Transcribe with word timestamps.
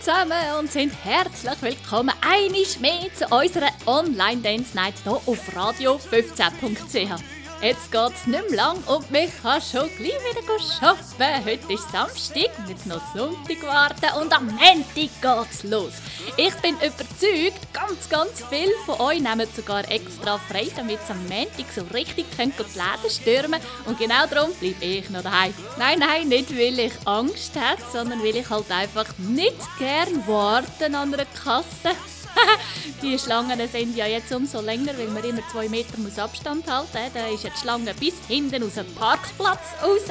zusammen 0.00 0.32
und 0.58 0.70
sind 0.72 0.92
herzlich 1.04 1.60
willkommen 1.60 2.14
einisch 2.22 2.80
mehr 2.80 3.12
zu 3.14 3.26
unserer 3.26 3.68
Online-Dance 3.86 4.74
Night 4.74 4.94
hier 5.04 5.12
auf 5.12 5.48
radio15.ch. 5.54 7.39
Jetzt 7.62 7.92
geht 7.92 8.14
es 8.14 8.26
nicht 8.26 8.48
mehr 8.48 8.56
lang 8.56 8.82
und 8.86 9.10
mich 9.10 9.30
kann 9.42 9.60
schon 9.60 9.90
gleich 9.98 10.14
wieder 10.14 10.40
arbeiten. 10.80 11.44
Heute 11.44 11.72
ist 11.74 11.92
Samstag 11.92 12.48
und 12.56 12.70
jetzt 12.70 12.86
noch 12.86 13.02
Sonntag 13.14 13.62
warten 13.66 14.18
und 14.18 14.34
am 14.34 14.46
Montag 14.46 14.86
geht's 14.94 15.62
los. 15.64 15.92
Ich 16.38 16.54
bin 16.54 16.76
überzeugt, 16.76 17.60
ganz, 17.74 18.08
ganz 18.08 18.42
viele 18.48 18.72
von 18.86 18.98
euch 19.00 19.20
nehmen 19.20 19.46
sogar 19.54 19.86
extra 19.90 20.38
frei, 20.38 20.68
damit 20.74 21.00
sie 21.06 21.12
am 21.12 21.22
Montag 21.28 21.66
so 21.74 21.82
richtig 21.92 22.24
können 22.34 22.54
die 22.58 22.78
Läden 22.78 23.10
stürmen 23.10 23.60
Und 23.84 23.98
genau 23.98 24.26
darum 24.26 24.54
bleibe 24.54 24.82
ich 24.82 25.10
noch 25.10 25.22
daheim. 25.22 25.52
Nein, 25.78 25.98
nein, 25.98 26.28
nicht 26.28 26.56
weil 26.56 26.78
ich 26.78 26.94
Angst 27.04 27.52
habe, 27.56 27.82
sondern 27.92 28.22
weil 28.22 28.36
ich 28.36 28.48
halt 28.48 28.70
einfach 28.70 29.06
nicht 29.18 29.58
gern 29.78 30.26
warten 30.26 30.94
an 30.94 31.12
einer 31.12 31.26
Kasse. 31.26 31.94
die 33.02 33.18
Schlangen 33.18 33.60
sind 33.68 33.96
ja 33.96 34.06
jetzt 34.06 34.32
umso 34.32 34.60
länger, 34.60 34.96
weil 34.96 35.08
man 35.08 35.24
immer 35.24 35.42
zwei 35.50 35.68
Meter 35.68 35.94
Abstand 36.22 36.66
halten 36.70 36.88
muss. 36.92 37.12
Da 37.14 37.26
ist 37.28 37.44
jetzt 37.44 37.58
die 37.58 37.62
Schlange 37.62 37.94
bis 37.94 38.14
hinten 38.28 38.62
aus 38.62 38.74
dem 38.74 38.94
Parkplatz 38.94 39.74
raus. 39.82 40.02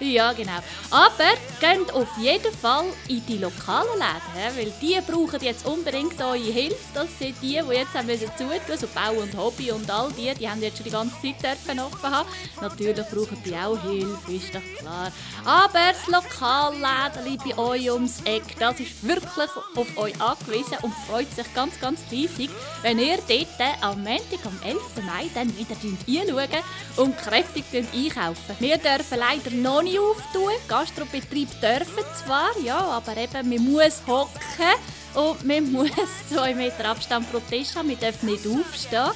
Ja, 0.00 0.32
genau. 0.32 0.58
Aber 0.90 1.34
geht 1.60 1.92
auf 1.92 2.08
jeden 2.18 2.52
Fall 2.52 2.84
in 3.08 3.24
die 3.26 3.38
lokalen 3.38 3.98
Läden, 3.98 4.56
weil 4.56 4.72
die 4.80 4.98
brauchen 5.10 5.42
jetzt 5.42 5.66
unbedingt 5.66 6.20
eure 6.20 6.38
Hilfe. 6.38 6.76
Das 6.92 7.08
sind 7.18 7.36
die, 7.42 7.60
die 7.60 7.74
jetzt 7.74 7.94
haben 7.94 8.06
müssen 8.06 8.28
zutun, 8.36 8.78
so 8.78 8.86
Bau 8.88 9.12
und 9.20 9.36
Hobby 9.36 9.70
und 9.72 9.90
all 9.90 10.10
die, 10.12 10.32
die 10.34 10.48
haben 10.48 10.62
jetzt 10.62 10.78
schon 10.78 10.84
die 10.84 10.90
ganze 10.90 11.16
Zeit 11.20 11.78
offen 11.78 12.10
haben. 12.10 12.28
Natürlich 12.60 13.06
brauchen 13.06 13.42
die 13.44 13.54
auch 13.54 13.80
Hilfe, 13.82 14.32
ist 14.32 14.54
doch 14.54 14.78
klar. 14.78 15.12
Aber 15.44 15.78
das 15.92 16.06
Lokalläden 16.06 17.38
bei 17.44 17.58
euch 17.58 17.90
ums 17.90 18.20
Eck, 18.24 18.44
das 18.58 18.80
ist 18.80 19.06
wirklich 19.06 19.50
auf 19.74 19.96
euch 19.96 20.20
angewiesen 20.20 20.78
und 20.82 20.94
freut 21.08 21.32
sich 21.34 21.52
ganz, 21.54 21.78
ganz 21.80 22.00
riesig, 22.10 22.50
wenn 22.82 22.98
ihr 22.98 23.18
dort 23.28 23.82
am 23.82 24.02
Montag, 24.02 24.44
am 24.44 24.58
11. 24.64 24.80
Mai, 25.06 25.30
dann 25.34 25.56
wieder 25.56 25.76
einschauen 25.76 26.62
und 26.96 27.18
kräftig 27.18 27.64
einkaufen. 27.72 28.56
Wir 28.58 28.78
dürfen 28.78 29.18
leider 29.18 29.50
noch 29.50 29.82
nicht 29.84 29.98
auftun. 29.98 30.52
Gastrobetrieb 30.68 31.48
dürfen 31.60 32.04
zwar, 32.24 32.50
ja, 32.64 32.78
aber 32.78 33.16
eben, 33.16 33.48
man 33.48 33.72
muss 33.72 34.02
hocken 34.06 34.40
und 35.14 35.44
man 35.44 35.72
muss 35.72 35.90
zwei 36.28 36.54
Meter 36.54 36.84
Abstand 36.86 37.30
pro 37.30 37.40
Tisch 37.40 37.74
haben, 37.74 37.88
man 37.88 38.00
darf 38.00 38.22
nicht 38.22 38.46
aufstehen. 38.46 39.10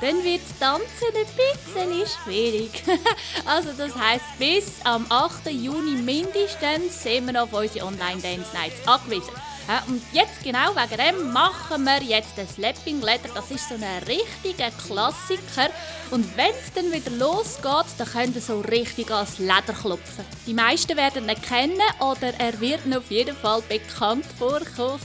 Dann 0.00 0.24
wird 0.24 0.42
das 0.42 0.58
Tanzen 0.58 1.14
ein 1.14 1.26
bisschen 1.36 2.06
schwierig. 2.06 2.82
also 3.46 3.70
das 3.76 3.94
heisst, 3.96 4.38
bis 4.38 4.84
am 4.84 5.06
8. 5.08 5.50
Juni 5.50 6.02
mindestens 6.02 7.02
sind 7.02 7.32
wir 7.32 7.42
auf 7.42 7.52
unsere 7.52 7.86
Online-Dance-Nights 7.86 8.86
angewiesen. 8.86 9.32
Ja, 9.66 9.82
und 9.86 10.02
jetzt 10.12 10.42
genau 10.42 10.74
wegen 10.76 11.00
dem 11.00 11.32
machen 11.32 11.84
wir 11.84 12.02
jetzt 12.02 12.36
den 12.36 12.46
Slapping 12.46 13.00
Leather. 13.00 13.30
Das 13.34 13.50
ist 13.50 13.66
so 13.66 13.76
ein 13.76 14.02
richtiger 14.06 14.70
Klassiker. 14.70 15.70
Und 16.10 16.36
wenn 16.36 16.50
es 16.50 16.70
dann 16.74 16.92
wieder 16.92 17.10
losgeht, 17.12 17.86
dann 17.96 18.06
könnt 18.06 18.36
ihr 18.36 18.42
so 18.42 18.60
richtig 18.60 19.10
ans 19.10 19.38
Leder 19.38 19.72
klopfen. 19.80 20.26
Die 20.46 20.52
meisten 20.52 20.94
werden 20.98 21.26
ihn 21.26 21.40
kennen 21.40 21.80
oder 21.98 22.34
er 22.38 22.60
wird 22.60 22.80
auf 22.94 23.10
jeden 23.10 23.34
Fall 23.34 23.62
bekannt 23.62 24.26
vorkommen. 24.38 25.00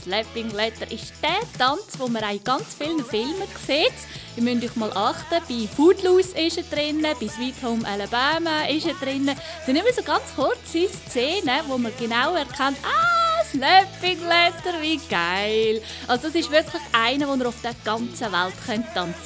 Leather 0.48 0.90
ist 0.90 1.12
der 1.22 1.40
Tanz, 1.58 1.98
den 1.98 2.12
man 2.12 2.24
in 2.30 2.42
ganz 2.42 2.74
vielen 2.74 3.04
Filmen 3.04 3.48
sieht. 3.66 3.92
Ihr 4.36 4.42
müsst 4.42 4.64
euch 4.64 4.76
mal 4.76 4.92
achten, 4.94 5.42
bei 5.48 5.68
Footloose 5.76 6.38
ist 6.38 6.56
er 6.56 6.62
drin, 6.64 7.02
bei 7.02 7.28
Sweet 7.28 7.56
Home 7.62 7.86
Alabama 7.86 8.64
ist 8.68 8.86
er 8.86 8.94
drin. 8.94 9.28
Es 9.28 9.66
sind 9.66 9.76
immer 9.76 9.92
so 9.94 10.02
ganz 10.02 10.34
kurze 10.34 10.88
Szenen, 10.88 11.60
wo 11.68 11.76
man 11.76 11.92
genau 11.98 12.34
erkennt, 12.34 12.78
ah, 12.82 13.44
Snapping 13.50 14.20
Letter, 14.20 14.80
wie 14.80 15.00
geil! 15.10 15.82
Also 16.06 16.28
das 16.28 16.36
ist 16.36 16.50
wirklich 16.50 16.82
einer, 16.92 17.26
den 17.26 17.40
ihr 17.40 17.48
auf 17.48 17.60
der 17.62 17.74
ganzen 17.84 18.32
Welt 18.32 18.54
tanzen 18.66 18.94
könnt. 18.94 19.16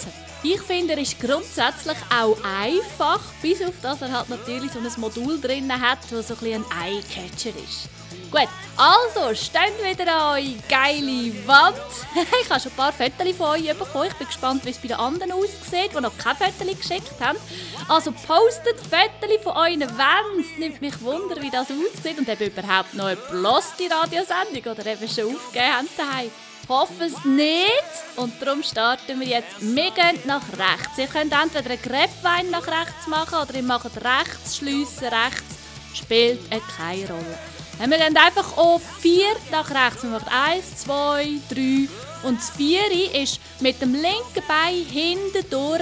Ich 0.43 0.61
finde, 0.61 0.93
er 0.93 0.99
ist 0.99 1.19
grundsätzlich 1.21 1.97
auch 2.15 2.37
einfach, 2.45 3.21
bis 3.41 3.63
auf 3.63 3.75
das 3.81 4.03
er 4.03 4.13
halt 4.13 4.29
natürlich 4.29 4.73
so 4.73 4.79
ein 4.79 5.01
Modul 5.01 5.41
drin 5.41 5.73
hat, 5.73 5.99
das 6.11 6.29
so 6.29 6.35
ein, 6.43 6.55
ein 6.55 6.65
Eyecatcher 6.83 7.51
ist. 7.51 7.89
Gut, 8.35 8.49
also, 8.77 9.33
steht 9.33 9.79
wieder 9.81 10.13
an 10.13 10.43
eure 10.43 10.57
geile 10.69 11.47
Wand. 11.47 11.77
ich 12.43 12.51
habe 12.51 12.61
schon 12.61 12.73
ein 12.73 12.77
paar 12.77 12.93
Fotos 12.93 13.37
von 13.37 13.47
euch 13.51 13.73
bekommen. 13.79 14.09
Ich 14.11 14.15
bin 14.15 14.27
gespannt, 14.27 14.65
wie 14.65 14.71
es 14.71 14.79
bei 14.79 14.89
den 14.89 14.97
anderen 14.97 15.31
aussieht, 15.31 15.93
die 15.97 16.01
noch 16.01 16.19
keine 16.19 16.35
Fotos 16.35 16.79
geschickt 16.81 17.21
haben. 17.21 17.39
Also 17.87 18.11
postet 18.11 18.81
Fotos 18.81 19.41
von 19.45 19.53
euren 19.53 19.83
Wänden. 19.83 20.41
Es 20.41 20.59
nimmt 20.59 20.81
mich 20.81 21.01
wunder, 21.01 21.41
wie 21.41 21.51
das 21.51 21.69
aussieht 21.69 22.19
und 22.19 22.29
ob 22.29 22.41
überhaupt 22.41 22.95
noch 22.95 23.05
eine 23.05 23.17
bloße 23.17 23.89
Radiosendung 23.89 24.73
oder 24.73 24.85
eben 24.85 25.09
schon 25.09 25.37
aufgegeben 25.37 25.73
haben 25.73 25.89
daheim. 25.97 26.31
Hoffen 26.69 27.03
es 27.03 27.25
nicht. 27.25 28.17
Und 28.17 28.43
darum 28.43 28.65
starten 28.65 29.21
wir 29.21 29.29
jetzt. 29.29 29.61
Wir 29.61 29.93
gehen 29.93 30.19
nach 30.25 30.43
rechts. 30.59 30.99
Ihr 30.99 31.07
könnt 31.07 31.33
entweder 31.33 31.71
einen 31.71 31.83
Gräbwein 31.83 32.51
nach 32.51 32.67
rechts 32.67 33.07
machen 33.07 33.39
oder 33.39 33.55
ihr 33.55 33.63
macht 33.63 33.95
rechts, 33.97 34.57
schliessen 34.57 35.07
rechts. 35.07 35.55
Spielt 35.95 36.41
keine 36.77 37.07
Rolle. 37.07 37.54
Wir 37.79 37.99
gehen 37.99 38.17
einfach 38.17 38.57
auf 38.57 38.83
4 39.01 39.25
nach 39.51 39.71
rechts. 39.71 40.03
Wir 40.03 40.11
machen 40.11 40.29
1, 40.29 40.77
2, 40.85 41.41
3 41.51 41.89
und 42.29 42.39
das 42.39 42.51
4 42.51 43.23
ist 43.23 43.41
mit 43.61 43.81
dem 43.83 43.93
linken 43.93 44.43
Bein 44.47 44.85
hinten 44.87 45.49
durch 45.51 45.81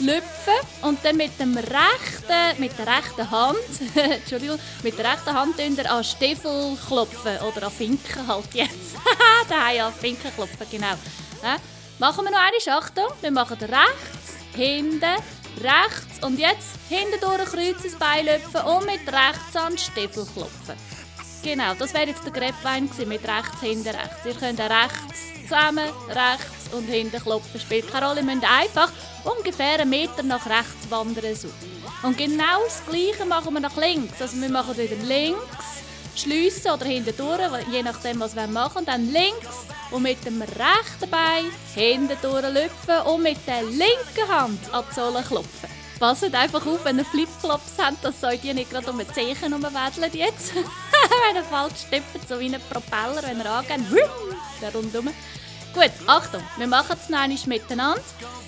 lüpfen 0.00 0.54
und 0.82 1.04
dann 1.04 1.16
mit 1.16 1.38
dem 1.40 1.56
rechten, 1.56 2.60
mit 2.60 2.78
der 2.78 2.86
rechten 2.86 3.30
Hand, 3.30 3.56
Entschuldigung, 3.94 4.58
mit 4.82 4.98
der 4.98 5.12
rechten 5.12 5.32
Hand 5.32 5.86
an 5.86 6.04
Stiefel 6.04 6.76
klopfen 6.86 7.38
oder 7.38 7.66
an 7.66 7.72
Finken 7.72 8.26
halt 8.26 8.54
jetzt. 8.54 8.96
da 9.48 9.70
ja 9.72 9.90
Finken 9.90 10.32
klopfen, 10.34 10.66
genau. 10.70 10.94
Ja. 11.42 11.56
Machen 11.98 12.24
wir 12.24 12.30
noch 12.30 12.38
eine 12.38 12.78
Achtung. 12.78 13.08
Wir 13.20 13.30
machen 13.32 13.58
rechts, 13.58 14.36
hinten, 14.54 15.16
rechts 15.60 16.24
und 16.24 16.38
jetzt 16.38 16.78
hinten 16.88 17.20
durch 17.20 17.54
ein 17.54 17.98
Bein 17.98 18.26
lüpfen 18.26 18.60
und 18.60 18.86
mit 18.86 19.00
rechts 19.12 19.56
an 19.56 19.76
Stiefel 19.76 20.26
klopfen. 20.32 20.76
Genau, 21.42 21.72
das 21.74 21.94
wäre 21.94 22.08
jetzt 22.08 22.24
der 22.24 22.32
Gräbwein 22.32 22.90
mit 23.06 23.22
rechts, 23.22 23.60
hinten, 23.60 23.88
rechts. 23.88 24.24
Ihr 24.24 24.34
könnt 24.34 24.58
rechts 24.58 25.28
zusammen, 25.42 25.88
rechts 26.08 26.72
und 26.72 26.84
hinten 26.86 27.20
klopfen. 27.22 27.60
Spielt 27.60 27.90
keine 27.90 28.08
Rolle, 28.08 28.20
ihr 28.20 28.26
müsst 28.26 28.44
einfach 28.44 28.90
ungefähr 29.24 29.78
einen 29.80 29.88
Meter 29.88 30.22
nach 30.24 30.44
rechts 30.46 30.90
wandern. 30.90 31.34
So. 31.34 31.48
Und 32.02 32.18
genau 32.18 32.64
das 32.64 32.82
Gleiche 32.86 33.24
machen 33.24 33.54
wir 33.54 33.60
nach 33.60 33.76
links. 33.76 34.20
Also 34.20 34.40
wir 34.40 34.48
machen 34.48 34.76
wieder 34.76 34.96
links, 34.96 35.82
schliessen 36.16 36.72
oder 36.72 36.84
hinten 36.84 37.16
durch, 37.16 37.68
je 37.70 37.82
nachdem, 37.82 38.20
was 38.20 38.34
wir 38.34 38.48
machen. 38.48 38.84
Dann 38.84 39.10
links 39.12 39.66
und 39.90 40.02
mit 40.02 40.24
dem 40.24 40.42
rechten 40.42 41.10
Bein 41.10 41.46
hinten 41.74 42.16
durchlüpfen 42.20 43.00
und 43.06 43.22
mit 43.22 43.38
der 43.46 43.62
linken 43.62 44.28
Hand 44.28 44.74
an 44.74 44.84
die 44.90 44.94
Sohle 44.94 45.22
klopfen. 45.22 45.77
Passt 45.98 46.32
einfach 46.32 46.64
auf, 46.64 46.84
wenn 46.84 46.98
ihr 46.98 47.04
Flipflops 47.04 47.72
habt, 47.78 48.04
dass 48.04 48.22
euch 48.22 48.40
die 48.40 48.54
nicht 48.54 48.70
gerade 48.70 48.90
um 48.90 48.98
die 48.98 49.08
Zehen 49.08 49.36
herumwedeln 49.36 50.12
jetzt. 50.12 50.54
wenn 50.54 51.36
ihr 51.36 51.44
falsch 51.44 51.86
stippt, 51.86 52.28
so 52.28 52.38
wie 52.38 52.54
ein 52.54 52.60
Propeller, 52.70 53.22
wenn 53.22 53.40
ihr 53.40 53.50
angeht, 53.50 53.80
der 54.60 54.72
rundum. 54.72 55.10
Gut, 55.74 55.90
Achtung, 56.06 56.42
wir 56.56 56.66
machen 56.66 56.96
es 57.00 57.08
noch 57.08 57.18
einmal 57.18 57.38
miteinander. 57.46 58.02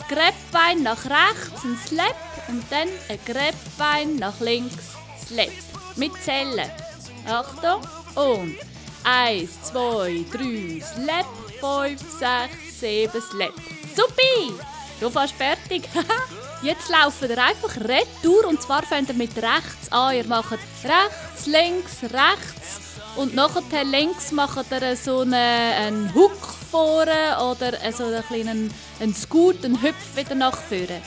Gräbbein 0.08 0.82
nach 0.82 1.04
rechts, 1.04 1.64
ein 1.64 1.76
Slap 1.86 2.16
und 2.48 2.64
dann 2.70 2.88
ein 3.08 3.18
Gräbbein 3.26 4.16
nach 4.16 4.38
links, 4.40 4.94
Slap. 5.18 5.50
Mit 5.96 6.12
Zellen. 6.22 6.70
Achtung 7.26 7.82
und 8.14 8.56
1, 9.04 9.62
2, 9.64 10.24
3, 10.32 10.80
Slap, 10.80 11.26
5, 11.60 12.00
6, 12.18 12.80
7, 12.80 13.20
Slap. 13.20 13.54
Supi! 13.94 14.54
Du 15.00 15.10
fast 15.10 15.34
fertig. 15.34 15.88
Jetzt 16.62 16.90
laufen 16.90 17.30
ihr 17.30 17.42
einfach 17.42 17.74
retour 17.76 18.46
und 18.46 18.60
zwar 18.60 18.82
fängt 18.82 19.08
ihr 19.08 19.14
mit 19.14 19.34
rechts 19.36 19.90
an. 19.90 20.14
Ihr 20.14 20.26
macht 20.26 20.52
rechts, 20.84 21.46
links, 21.46 22.02
rechts 22.02 22.80
und 23.16 23.34
nachher 23.34 23.84
links 23.84 24.30
macht 24.30 24.70
ihr 24.70 24.94
so 24.96 25.20
einen, 25.20 25.34
einen 25.34 26.14
Hook 26.14 26.36
vorne 26.70 27.38
oder 27.50 27.72
so 27.92 28.04
einen 28.04 28.22
kleinen 28.24 28.74
einen 29.00 29.14
Scoot, 29.14 29.64
einen 29.64 29.80
Hüpf 29.80 30.16
wieder 30.16 30.34
nach 30.34 30.56
vorne. 30.56 31.00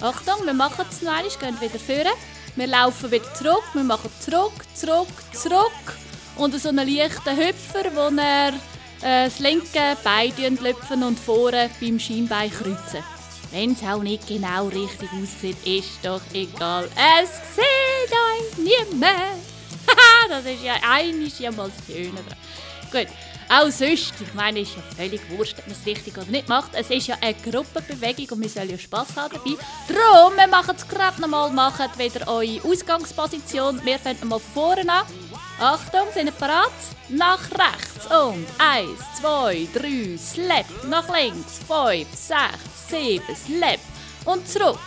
Achtung, 0.00 0.46
wir 0.46 0.54
machen 0.54 0.86
es 0.90 1.02
noch 1.02 1.12
einmal, 1.12 1.30
gehen 1.38 1.60
wieder 1.60 1.78
vorne. 1.78 2.16
Wir 2.56 2.66
laufen 2.66 3.10
wieder 3.10 3.34
zurück, 3.34 3.64
wir 3.74 3.84
machen 3.84 4.10
zurück, 4.20 4.52
zurück, 4.74 5.08
zurück 5.32 5.98
und 6.36 6.58
so 6.58 6.70
einen 6.70 6.88
leichten 6.88 7.36
Hüpfer, 7.36 7.94
wo 7.94 8.16
er 8.16 8.48
äh, 9.02 9.24
das 9.26 9.40
linke 9.40 9.96
Bein 10.02 10.56
löpfen 10.62 11.02
und 11.02 11.20
vorne 11.20 11.68
beim 11.80 11.98
Schienbein 11.98 12.50
kreuzen. 12.50 13.13
Wenn 13.54 13.70
es 13.70 13.84
auch 13.84 14.02
nicht 14.02 14.26
genau 14.26 14.66
richtig 14.66 15.08
aussieht, 15.12 15.56
ist 15.64 16.04
doch 16.04 16.20
egal. 16.32 16.90
Es 17.22 17.30
sieht 17.54 18.10
euch 18.10 18.58
niemand. 18.58 19.14
das 20.28 20.44
ist 20.44 20.64
ja 20.64 20.74
einiges 20.82 21.38
ja 21.38 21.52
mal 21.52 21.70
das. 21.86 22.90
Gut, 22.90 23.06
auch 23.48 23.70
sonst, 23.70 24.12
ich 24.20 24.34
meine, 24.34 24.58
ist 24.58 24.74
ja 24.74 24.82
völlig 24.96 25.20
wurscht, 25.30 25.56
ob 25.60 25.68
man 25.68 25.76
es 25.76 25.86
richtig 25.86 26.18
oder 26.18 26.26
nicht 26.26 26.48
macht. 26.48 26.70
Es 26.74 26.90
ist 26.90 27.06
ja 27.06 27.16
eine 27.20 27.34
Gruppenbewegung 27.34 28.38
und 28.38 28.42
wir 28.42 28.48
sollen 28.48 28.70
ja 28.70 28.78
Spass 28.78 29.14
haben 29.14 29.32
dabei. 29.32 29.56
Darum, 29.86 30.36
wir 30.36 30.48
machen 30.48 30.74
es 30.76 30.88
gerade 30.88 31.20
nochmal, 31.20 31.52
machen 31.52 31.86
wieder 31.96 32.26
eure 32.26 32.60
Ausgangsposition. 32.64 33.80
Wir 33.84 34.00
fangen 34.00 34.26
mal 34.26 34.40
vorne 34.40 34.92
an. 34.92 35.06
Achtung, 35.60 36.08
sind 36.12 36.26
ihr 36.26 36.32
parat? 36.32 36.72
Nach 37.08 37.38
rechts 37.38 38.06
und 38.06 38.46
1, 38.58 38.88
2, 39.20 39.68
3, 39.72 40.18
Slap, 40.18 40.66
nach 40.88 41.08
links, 41.14 41.60
5, 41.68 42.08
6, 42.12 42.38
7, 42.88 43.22
Slap 43.36 43.80
und 44.24 44.48
zurück, 44.48 44.80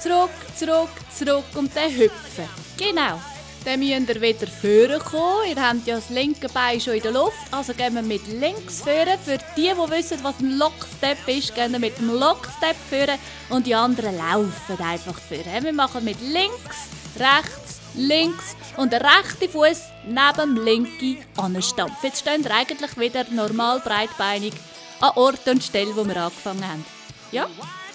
zurück, 0.00 0.30
zurück, 0.56 0.88
zurück 1.16 1.44
und 1.54 1.76
dann 1.76 1.90
hüpfen. 1.90 2.48
Genau. 2.78 3.20
Dann 3.64 3.80
müsst 3.80 4.08
ihr 4.08 4.20
wieder 4.20 4.46
vorne 4.46 4.98
kommen. 4.98 5.48
Ihr 5.48 5.62
habt 5.62 5.86
ja 5.86 5.96
das 5.96 6.10
linke 6.10 6.48
Bein 6.48 6.80
schon 6.80 6.94
in 6.94 7.02
der 7.02 7.12
Luft, 7.12 7.36
also 7.50 7.72
gehen 7.72 7.94
wir 7.94 8.02
mit 8.02 8.26
links 8.26 8.80
vorne. 8.80 9.18
Für 9.24 9.38
die, 9.56 9.62
die 9.62 9.90
wissen, 9.90 10.18
was 10.22 10.38
ein 10.40 10.58
Lockstep 10.58 11.28
ist, 11.28 11.54
gehen 11.54 11.72
wir 11.72 11.78
mit 11.78 11.98
dem 11.98 12.10
Lockstep 12.10 12.76
vorne 12.88 13.18
und 13.50 13.66
die 13.66 13.74
anderen 13.74 14.16
laufen 14.16 14.82
einfach 14.82 15.18
vorne. 15.18 15.62
Wir 15.62 15.72
machen 15.72 16.04
mit 16.04 16.20
links, 16.20 16.88
rechts, 17.18 17.80
links 17.94 18.56
und 18.76 18.92
der 18.92 19.02
rechte 19.02 19.48
Fuß 19.48 19.80
neben 20.06 20.56
dem 20.56 20.64
linken 20.64 21.18
anstampfen. 21.36 21.98
Jetzt 22.02 22.20
stehen 22.20 22.44
wir 22.44 22.54
eigentlich 22.54 22.98
wieder 22.98 23.24
normal 23.30 23.80
breitbeinig 23.80 24.52
an 25.00 25.12
Ort 25.16 25.46
und 25.46 25.62
Stelle, 25.62 25.94
wo 25.96 26.04
wir 26.04 26.16
angefangen 26.16 26.66
haben. 26.66 26.84
Ja, 27.32 27.48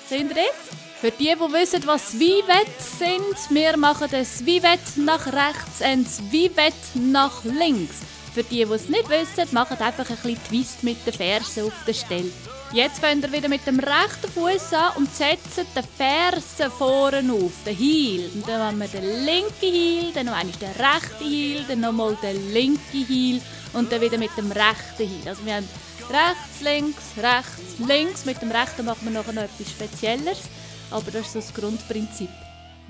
sind 0.07 0.29
ihr 0.29 0.35
dort? 0.35 0.79
Für 0.99 1.11
die, 1.11 1.33
die 1.33 1.53
wissen, 1.53 1.81
was 1.85 2.11
Swivet 2.11 2.81
sind, 2.81 3.55
wir 3.55 3.77
machen 3.77 4.07
das 4.11 4.39
Swivet 4.39 4.79
nach 4.97 5.27
rechts 5.27 5.81
und 5.81 6.09
Swivet 6.09 6.73
nach 6.93 7.43
links. 7.45 7.99
Für 8.33 8.43
die, 8.43 8.65
die 8.65 8.73
es 8.73 8.89
nicht 8.89 9.09
wissen, 9.09 9.53
machen 9.53 9.77
einfach 9.79 10.09
ein 10.09 10.15
bisschen 10.17 10.43
Twist 10.43 10.83
mit 10.83 11.05
den 11.05 11.13
Fersen 11.13 11.67
auf 11.67 11.73
der 11.87 11.93
Stelle. 11.93 12.31
Jetzt 12.71 12.99
fangen 12.99 13.19
wir 13.23 13.31
wieder 13.31 13.49
mit 13.49 13.65
dem 13.65 13.79
rechten 13.79 14.31
Fuß 14.31 14.73
an 14.73 14.97
und 14.97 15.11
setzen 15.15 15.65
den 15.75 15.83
Fersen 15.83 16.69
vorne 16.69 17.33
auf, 17.33 17.51
den 17.65 17.75
Heel. 17.75 18.29
Und 18.35 18.47
dann 18.47 18.61
haben 18.61 18.79
wir 18.79 18.87
den 18.87 19.25
linken 19.25 19.51
Heel, 19.59 20.11
dann 20.13 20.27
noch 20.27 20.35
einmal 20.35 20.55
den 20.61 20.69
rechten 20.69 21.27
Heel, 21.27 21.65
dann 21.67 21.79
nochmal 21.79 22.15
den 22.21 22.53
linken 22.53 23.07
Heel 23.07 23.41
und 23.73 23.91
dann 23.91 24.01
wieder 24.01 24.19
mit 24.19 24.37
dem 24.37 24.51
rechten 24.51 25.07
Heel. 25.07 25.27
Also 25.27 25.43
wir 25.45 25.55
haben 25.55 25.67
rechts, 26.11 26.61
links, 26.61 27.03
rechts, 27.17 27.79
links. 27.87 28.25
Mit 28.25 28.39
dem 28.39 28.51
rechten 28.51 28.85
machen 28.85 29.11
wir 29.11 29.11
noch 29.11 29.27
etwas 29.27 29.71
Spezielles, 29.71 30.41
aber 30.91 31.09
das 31.09 31.25
ist 31.25 31.33
so 31.33 31.39
das 31.39 31.53
Grundprinzip. 31.55 32.29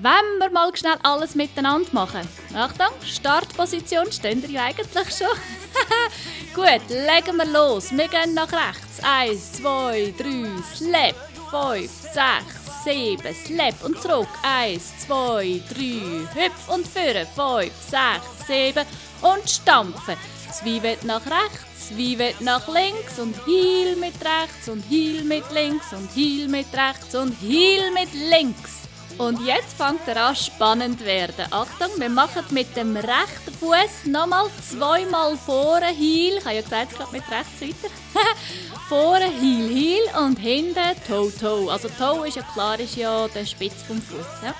Wenn 0.01 0.40
wir 0.40 0.50
mal 0.51 0.74
schnell 0.78 0.96
alles 1.04 1.36
miteinander 1.36 1.90
machen. 1.92 2.25
Achtung, 2.56 2.88
Startposition 3.06 4.10
stehen 4.13 4.42
wir 4.42 4.50
ja 4.50 4.63
eigentlich 4.63 5.10
schon. 5.13 5.28
Gut, 6.56 6.88
legen 6.88 7.36
wir 7.36 7.46
los. 7.46 7.92
Wir 7.92 8.07
gehen 8.07 8.34
nach 8.34 8.50
rechts. 8.50 9.01
Eins, 9.04 9.51
zwei, 9.51 10.13
drei, 10.18 10.48
Slap. 10.74 11.16
Fünf, 11.50 11.92
sechs, 12.13 12.84
sieben, 12.86 13.36
Slap 13.36 13.84
und 13.84 14.01
zurück. 14.01 14.30
Eins, 14.42 14.98
zwei, 15.06 15.62
drei, 15.68 16.00
hüpf 16.34 16.69
und 16.69 16.88
führen. 16.88 17.28
Fünf, 17.36 17.74
sechs, 17.81 18.48
sieben 18.48 18.86
und 19.22 19.50
stampfen. 19.50 20.16
Zwiebelt 20.54 21.04
nach 21.04 21.25
rechts, 21.25 21.90
Zwiebelt 21.90 22.40
nach 22.40 22.69
links 22.69 23.19
und 23.19 23.36
Heel 23.46 23.98
mit 23.98 24.16
rechts 24.24 24.69
und 24.69 24.81
Heel 24.90 25.25
mit 25.25 25.51
links 25.51 25.92
und 25.92 26.10
Heel 26.16 26.48
mit 26.48 26.68
rechts 26.74 27.16
und 27.16 27.36
Heel 27.42 27.92
mit 27.92 28.13
links. 28.13 28.88
Und 29.19 29.45
jetzt 29.45 29.74
fängt 29.75 30.07
er 30.07 30.27
an 30.27 30.36
spannend 30.36 31.04
werden. 31.04 31.45
Achtung, 31.51 31.89
wir 31.98 32.10
machen 32.10 32.45
mit 32.51 32.74
dem 32.77 32.95
rechten 32.95 33.54
Fuß 33.60 34.06
nochmal 34.06 34.45
zweimal 34.62 35.36
vorne 35.36 35.88
Heel. 35.88 36.38
Ich 36.38 36.45
habe 36.45 36.56
ja 36.56 36.62
gesagt, 36.62 36.94
es 36.94 36.98
geht 36.98 37.12
mit 37.12 37.24
rechts 37.30 37.62
weiter. 37.62 37.94
vorne 38.88 39.25
Heel, 39.25 39.68
Heel 39.68 40.25
und 40.25 40.39
hinten 40.39 40.95
Toe, 41.06 41.30
Toe. 41.38 41.69
Also 41.69 41.89
Toe 41.89 42.30
ist 42.30 42.38
ja 42.38 42.44
klar, 42.54 42.80
ist 42.80 42.95
ja 42.95 43.27
der 43.27 43.45
Spitz 43.45 43.83
vom 43.86 44.01
Fuß. 44.01 44.25
Ja? 44.42 44.56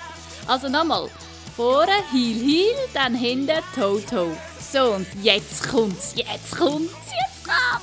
Also 0.46 0.68
nochmal. 0.68 1.08
Vorne 1.56 1.92
Heel, 2.12 2.38
Heel, 2.38 2.76
dann 2.92 3.14
hinten 3.14 3.62
Toe, 3.74 4.04
Toe. 4.04 4.36
So, 4.60 4.92
und 4.92 5.06
jetzt 5.22 5.70
kommt's, 5.70 6.12
jetzt 6.14 6.54
kommt's, 6.58 6.92
jetzt 7.08 7.29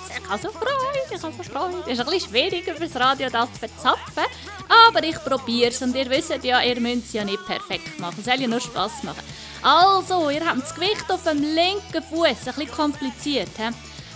Ich 0.10 0.30
habe 0.30 0.42
so 0.42 0.50
Freude, 0.50 1.00
ich 1.14 1.24
habe 1.24 1.34
so 1.34 1.44
Freude. 1.44 1.84
Es 1.86 1.94
ist 1.94 2.00
ein 2.00 2.06
bisschen 2.06 2.30
schwierig, 2.30 2.68
über 2.68 2.86
das 2.86 2.96
Radio 2.96 3.30
das 3.30 3.52
zu 3.54 3.60
verzapfen. 3.60 4.24
Aber 4.88 5.04
ich 5.04 5.16
probiere 5.24 5.70
es 5.70 5.82
und 5.82 5.96
ihr 5.96 6.10
wisst 6.10 6.44
ja, 6.44 6.62
ihr 6.62 6.80
müsst 6.80 7.06
es 7.06 7.14
ja 7.14 7.24
nicht 7.24 7.46
perfekt 7.46 8.00
machen. 8.00 8.16
Es 8.20 8.26
soll 8.26 8.42
ja 8.42 8.48
nur 8.48 8.60
Spass 8.60 9.04
machen. 9.04 9.24
Also, 9.62 10.30
ihr 10.30 10.46
habt 10.46 10.62
das 10.62 10.76
Gewicht 10.76 11.10
auf 11.10 11.24
dem 11.24 11.42
linken 11.42 12.04
Fuß, 12.04 12.26
ein 12.26 12.36
bisschen 12.36 12.72
kompliziert. 12.72 13.50
He? 13.58 13.70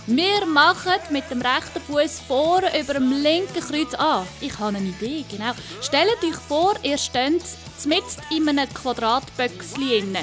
Wir 0.06 0.44
machen 0.46 1.00
mit 1.10 1.30
dem 1.30 1.40
rechten 1.40 1.80
Fuß 1.80 2.20
vorne 2.26 2.78
über 2.78 2.94
dem 2.94 3.22
linken 3.22 3.60
Kreuz 3.60 3.94
an. 3.94 4.26
Ich 4.40 4.58
habe 4.58 4.76
eine 4.76 4.88
Idee, 4.88 5.24
genau. 5.30 5.52
Stellt 5.80 6.22
euch 6.24 6.34
vor, 6.34 6.74
ihr 6.82 6.98
steht 6.98 7.42
mitten 7.86 8.22
in 8.30 8.48
einem 8.48 8.72
Quadratböckchen. 8.72 10.18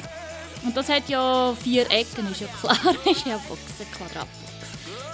Und 0.66 0.76
das 0.76 0.90
hat 0.90 1.08
ja 1.08 1.54
vier 1.64 1.90
Ecken, 1.90 2.30
ist 2.31 2.42
ja 2.42 2.48
klar. 2.60 2.78
ist 3.06 3.26
ja 3.26 3.38
Boxen, 3.48 3.90
Quadratbox. 3.98 4.38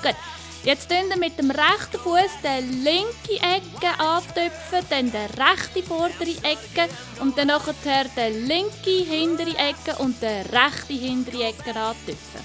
Gut. 0.06 0.16
Jetzt 0.63 0.90
tun 0.90 1.10
wir 1.10 1.18
mit 1.18 1.38
dem 1.38 1.52
rechten 1.52 2.00
Fuß 2.00 2.42
die 2.44 2.84
linke 2.84 3.36
Ecke 3.42 4.00
antöpfen, 4.00 4.86
dann 4.90 5.12
die 5.12 5.42
rechte 5.42 5.84
vordere 5.84 6.36
Ecke 6.42 6.92
und 7.19 7.38
dann 7.38 7.48
nachher 7.48 8.06
die 8.16 8.40
linke 8.40 8.90
hintere 8.90 9.57
Ecke 9.57 9.96
und 10.00 10.19
die 10.22 10.25
rechte 10.56 10.94
hintere 10.94 11.44
Ecke 11.46 11.69
antöpfen. 11.69 12.42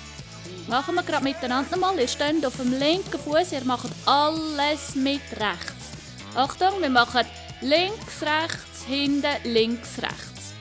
Machen 0.69 0.95
wir 0.95 1.03
gerade 1.03 1.25
miteinander 1.25 1.77
mal. 1.77 1.99
Ihr 1.99 2.09
steht 2.09 2.45
auf 2.45 2.57
dem 2.57 2.79
linken 2.79 3.19
Fuß, 3.19 3.53
ihr 3.53 3.65
macht 3.65 3.91
alles 4.07 4.95
mit 4.95 5.23
rechts. 5.33 5.91
Achtung, 6.35 6.81
wir 6.81 6.91
machen 6.91 7.27
links, 7.61 8.23
rechts, 8.23 8.85
hinten, 8.87 9.35
links, 9.45 9.99
rechts. 9.99 10.55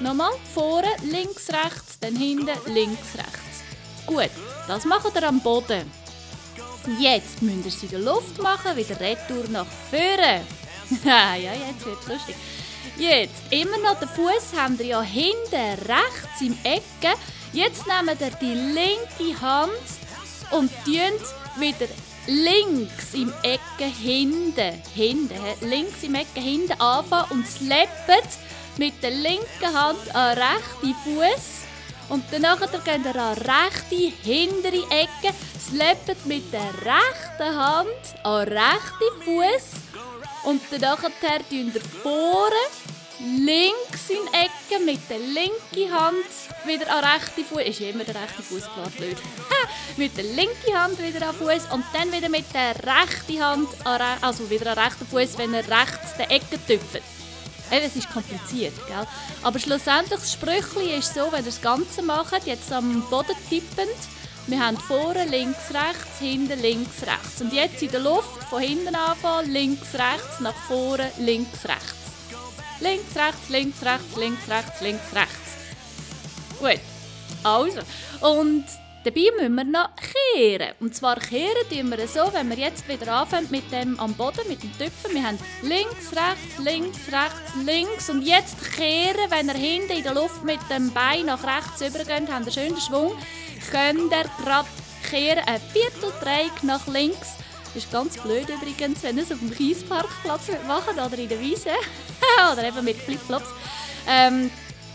Nochmal, 0.00 0.32
vorne, 0.54 0.88
links, 1.02 1.48
rechts, 1.50 1.98
dann 2.00 2.16
hinten, 2.16 2.58
links, 2.72 3.14
rechts. 3.16 3.62
Gut, 4.06 4.30
das 4.66 4.84
macht 4.84 5.14
ihr 5.14 5.28
am 5.28 5.40
Boden. 5.40 6.01
Jetzt 6.98 7.42
müsst 7.42 7.64
ihr 7.64 7.66
es 7.68 7.82
in 7.82 7.88
der 7.90 7.98
Luft 8.00 8.42
machen, 8.42 8.76
wieder 8.76 8.98
retour 8.98 9.44
nach 9.50 9.66
vorne. 9.90 10.42
ja, 11.04 11.34
jetzt 11.36 11.86
wird 11.86 11.98
es 12.00 12.08
lustig. 12.08 12.34
Jetzt, 12.98 13.42
immer 13.50 13.78
noch 13.78 13.98
den 13.98 14.08
Fuß 14.08 14.52
habt 14.56 14.80
ihr 14.80 14.86
ja 14.86 15.02
hinten 15.02 15.80
rechts 15.86 16.40
im 16.40 16.58
Ecke. 16.64 17.16
Jetzt 17.52 17.84
nehmt 17.86 18.20
ihr 18.20 18.30
die 18.40 18.54
linke 18.54 19.40
Hand 19.40 19.70
und 20.50 20.70
tönt 20.84 21.22
wieder 21.56 21.86
links 22.26 23.14
im 23.14 23.32
Ecke 23.42 23.84
hinten, 23.84 24.82
hinten, 24.94 25.38
links 25.60 26.02
im 26.02 26.14
Ecke 26.14 26.40
hinten 26.40 26.80
anfangen 26.80 27.30
und 27.30 27.46
sleppt 27.46 28.38
mit 28.76 29.02
der 29.02 29.10
linken 29.10 29.72
Hand 29.72 30.14
an 30.14 30.36
rechten 30.36 30.94
Fuß 31.04 31.71
und 32.08 32.24
danach 32.30 32.60
geht 32.60 33.04
ihr 33.04 33.16
an 33.16 33.34
rechte 33.38 34.12
hintere 34.22 34.84
Ecke, 34.90 35.34
sleppt 35.60 36.26
mit 36.26 36.52
der 36.52 36.72
rechten 36.74 37.56
Hand 37.56 38.24
an 38.24 38.48
rechten 38.48 39.22
Fuß 39.24 39.82
und 40.44 40.60
danach 40.70 41.00
tun 41.48 41.72
ihr 41.74 41.80
vorne 42.02 42.56
links 43.20 44.10
in 44.10 44.16
die 44.26 44.36
Ecke 44.36 44.84
mit 44.84 45.08
der 45.08 45.18
linken 45.18 45.92
Hand 45.92 46.26
wieder 46.66 46.92
an 46.92 47.04
rechte 47.04 47.44
Fuß. 47.44 47.62
Ist 47.62 47.80
immer 47.80 48.04
der 48.04 48.16
rechte 48.16 48.42
Fuß 48.42 48.62
klar 48.62 48.90
blöd. 48.96 49.16
mit 49.96 50.16
der 50.16 50.24
linken 50.24 50.74
Hand 50.76 50.98
wieder 51.00 51.28
an 51.28 51.34
Fuß 51.34 51.72
und 51.72 51.84
dann 51.92 52.12
wieder 52.12 52.28
mit 52.28 52.46
der 52.52 52.74
rechten 52.76 53.42
Hand 53.42 53.68
an, 53.84 54.00
also 54.20 54.48
wieder 54.50 54.72
an 54.72 54.78
rechten 54.78 55.06
Fuß, 55.06 55.38
wenn 55.38 55.54
ihr 55.54 55.60
rechts 55.60 56.16
die 56.18 56.34
Ecke 56.34 56.58
tüpft. 56.66 57.02
Es 57.74 57.96
ist 57.96 58.10
kompliziert, 58.10 58.74
gell? 58.86 59.06
Aber 59.42 59.58
schlussendlich, 59.58 60.20
das 60.20 60.34
Sprüchli 60.34 60.94
ist 60.98 61.14
so, 61.14 61.32
wenn 61.32 61.40
ihr 61.40 61.46
das 61.46 61.62
Ganze 61.62 62.02
macht, 62.02 62.46
jetzt 62.46 62.70
am 62.70 63.02
Boden 63.08 63.34
tippend, 63.48 63.96
wir 64.46 64.60
haben 64.60 64.76
vorne 64.76 65.24
links, 65.24 65.70
rechts, 65.72 66.18
hinten 66.18 66.60
links, 66.60 67.00
rechts. 67.02 67.40
Und 67.40 67.52
jetzt 67.54 67.80
in 67.82 67.90
der 67.90 68.00
Luft 68.00 68.44
von 68.50 68.60
hinten 68.60 68.94
anfangen, 68.94 69.52
links, 69.52 69.94
rechts, 69.94 70.40
nach 70.40 70.54
vorne, 70.68 71.10
links, 71.18 71.64
rechts. 71.64 72.12
Links, 72.80 73.16
rechts, 73.16 73.48
links, 73.48 73.82
rechts, 73.82 74.16
links, 74.16 74.48
rechts, 74.48 74.80
links, 74.82 75.14
rechts. 75.14 75.56
Gut. 76.58 76.80
Also. 77.42 77.80
Und 78.20 78.66
Dabei 79.04 79.30
müssen 79.36 79.54
wir 79.56 79.64
noch 79.64 79.90
kehren. 79.96 80.74
Und 80.78 80.94
zwar 80.94 81.18
kehren 81.18 81.68
tun 81.68 81.90
wir 81.90 82.06
so, 82.06 82.32
wenn 82.32 82.48
wir 82.50 82.56
jetzt 82.56 82.88
wieder 82.88 83.12
anfangen 83.12 83.48
mit 83.50 83.70
dem 83.72 83.98
am 83.98 84.14
Boden, 84.14 84.46
mit 84.48 84.62
dem 84.62 84.70
Tüpfen. 84.78 85.12
Wir 85.12 85.24
haben 85.24 85.38
links, 85.62 86.12
rechts, 86.12 86.58
links, 86.58 86.98
rechts, 87.10 87.54
links. 87.64 88.10
Und 88.10 88.22
jetzt 88.22 88.60
kehren, 88.74 89.30
wenn 89.30 89.48
ihr 89.48 89.54
hinten 89.54 89.92
in 89.96 90.04
der 90.04 90.14
Luft 90.14 90.44
mit 90.44 90.60
dem 90.70 90.92
Bein 90.92 91.26
nach 91.26 91.42
rechts 91.42 91.80
übergeht, 91.80 92.28
habt 92.28 92.30
einen 92.30 92.52
schönen 92.52 92.80
Schwung, 92.80 93.12
könnt 93.72 94.12
ihr 94.12 94.24
gerade 94.44 94.68
kehren, 95.10 95.42
ein 95.46 95.60
Vierteldreieck 95.60 96.62
nach 96.62 96.86
links. 96.86 97.36
Das 97.74 97.84
ist 97.84 97.90
ganz 97.90 98.18
blöd 98.18 98.48
übrigens, 98.48 99.02
wenn 99.02 99.16
ihr 99.16 99.24
es 99.24 99.32
auf 99.32 99.38
dem 99.40 99.50
Kiesparkplatz 99.50 100.48
machen 100.68 100.94
oder 100.94 101.18
in 101.18 101.28
der 101.28 101.40
Wiese 101.40 101.70
oder 102.52 102.68
eben 102.68 102.84
mit 102.84 102.98
Flipflops. 102.98 103.48
Ähm, 104.06 104.50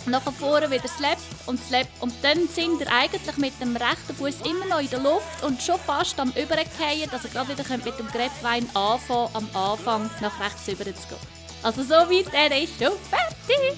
nachher 0.08 0.32
vorne 0.32 0.70
wieder 0.70 0.88
Slap 0.88 1.18
und 1.46 1.64
Slap 1.64 1.88
und 2.00 2.14
dann 2.22 2.48
sind 2.48 2.82
ihr 2.82 2.92
eigentlich 2.92 3.38
mit 3.38 3.60
dem 3.62 3.76
rechten 3.76 4.16
Fuß 4.16 4.42
immer 4.46 4.66
noch 4.66 4.80
in 4.80 4.90
der 4.90 5.00
Luft 5.00 5.44
und 5.44 5.62
schon 5.62 5.80
fast 5.80 6.20
am 6.20 6.30
Übergehen, 6.30 7.10
dass 7.12 7.24
ihr 7.24 7.30
gerade 7.30 7.50
wieder 7.50 7.78
mit 7.78 8.00
dem 8.00 8.08
Gräbwein 8.08 8.68
anfangen, 8.74 9.30
am 9.34 9.50
Anfang 9.54 10.10
nach 10.22 10.40
rechts 10.40 10.68
über 10.68 10.86
zu 10.86 10.92
gehen. 10.92 11.38
Also 11.64 11.84
so 11.84 11.94
weit, 11.94 12.34
er 12.34 12.62
ist 12.62 12.74
schon 12.80 12.94
fertig. 13.10 13.78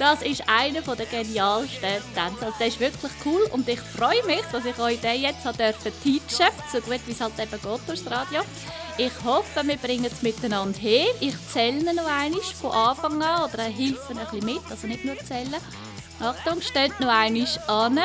Das 0.00 0.22
ist 0.22 0.42
einer 0.48 0.80
der 0.80 1.04
genialsten 1.04 1.80
Tänze. 2.14 2.46
Also, 2.46 2.56
der 2.58 2.68
ist 2.68 2.80
wirklich 2.80 3.12
cool 3.26 3.42
und 3.52 3.68
ich 3.68 3.80
freue 3.80 4.24
mich, 4.24 4.40
dass 4.50 4.64
ich 4.64 4.78
euch 4.78 4.98
den 4.98 5.20
jetzt 5.20 5.42
teachen 5.42 5.82
durfte, 6.02 6.52
so 6.72 6.80
gut 6.80 7.00
wie 7.04 7.12
es 7.12 7.20
halt 7.20 7.38
eben 7.38 7.50
geht 7.50 7.86
durchs 7.86 8.10
Radio. 8.10 8.40
Ich 9.00 9.24
hoffe, 9.24 9.66
wir 9.66 9.78
bringen 9.78 10.10
es 10.12 10.20
miteinander 10.20 10.78
her. 10.78 11.06
Ich 11.20 11.34
zähle 11.50 11.94
noch 11.94 12.04
einmal 12.04 12.42
von 12.42 12.70
Anfang 12.70 13.22
an 13.22 13.50
oder 13.50 13.62
helfe 13.62 14.10
ein 14.10 14.18
bisschen 14.18 14.44
mit, 14.44 14.60
also 14.68 14.86
nicht 14.86 15.06
nur 15.06 15.16
zählen. 15.24 15.56
Achtung, 16.20 16.60
steht 16.60 17.00
noch 17.00 17.08
einmal 17.08 17.46
an. 17.66 17.98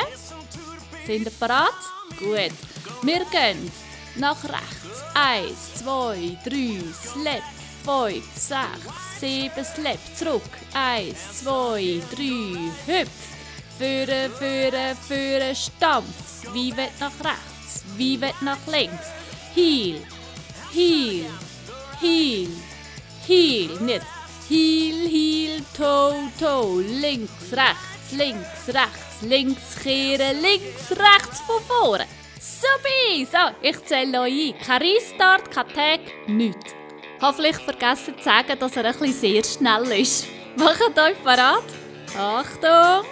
Sind 1.05 1.25
ihr 1.25 1.31
bereit? 1.37 1.81
Gut. 2.17 2.53
Wir 3.01 3.25
gehen 3.25 3.69
nach 4.15 4.41
rechts. 4.45 5.03
Eins, 5.13 5.83
zwei, 5.83 6.37
drei, 6.45 6.79
Slap. 7.03 7.43
Fünf, 7.83 8.25
sechs, 8.33 9.19
sieben, 9.19 9.65
Slap. 9.65 9.99
Zurück. 10.17 10.49
Eins, 10.73 11.41
zwei, 11.41 12.01
drei, 12.09 12.71
hüpf. 12.85 13.09
Führen, 13.77 14.31
führen, 14.31 14.95
führen, 15.05 15.55
Stampf. 15.57 16.53
Wie 16.53 16.71
wird 16.77 16.97
nach 17.01 17.11
rechts, 17.21 17.83
wie 17.97 18.21
wird 18.21 18.41
nach 18.41 18.65
links. 18.67 19.07
Heel, 19.53 20.01
heel, 20.75 21.31
heel, 22.01 22.49
heel. 23.25 23.79
Nicht 23.79 24.05
heel, 24.49 25.07
heel, 25.07 25.59
toe, 25.73 26.29
toe. 26.37 26.83
Links, 26.83 27.51
rechts, 27.51 28.11
links, 28.11 28.67
rechts, 28.67 29.21
links 29.21 29.75
kehren, 29.83 30.41
links, 30.41 30.91
rechts 30.91 31.39
von 31.47 31.61
vorne. 31.67 32.05
Supi! 32.39 33.25
So, 33.25 33.37
ich 33.61 33.83
zähle 33.85 34.21
euch 34.21 34.53
ein. 34.53 34.59
Kein 34.65 34.81
Restart, 34.81 35.49
kein 35.49 35.67
Tag, 35.69 35.99
nichts. 36.27 36.73
Hoffentlich 37.21 37.57
vergessen 37.57 38.17
zu 38.17 38.23
sagen, 38.23 38.59
dass 38.59 38.75
er 38.75 38.85
ein 38.85 38.99
bisschen 38.99 39.13
sehr 39.13 39.43
schnell 39.43 40.01
ist. 40.01 40.27
Macht 40.57 40.99
euch 40.99 41.23
parat. 41.23 41.63
Achtung! 42.17 43.05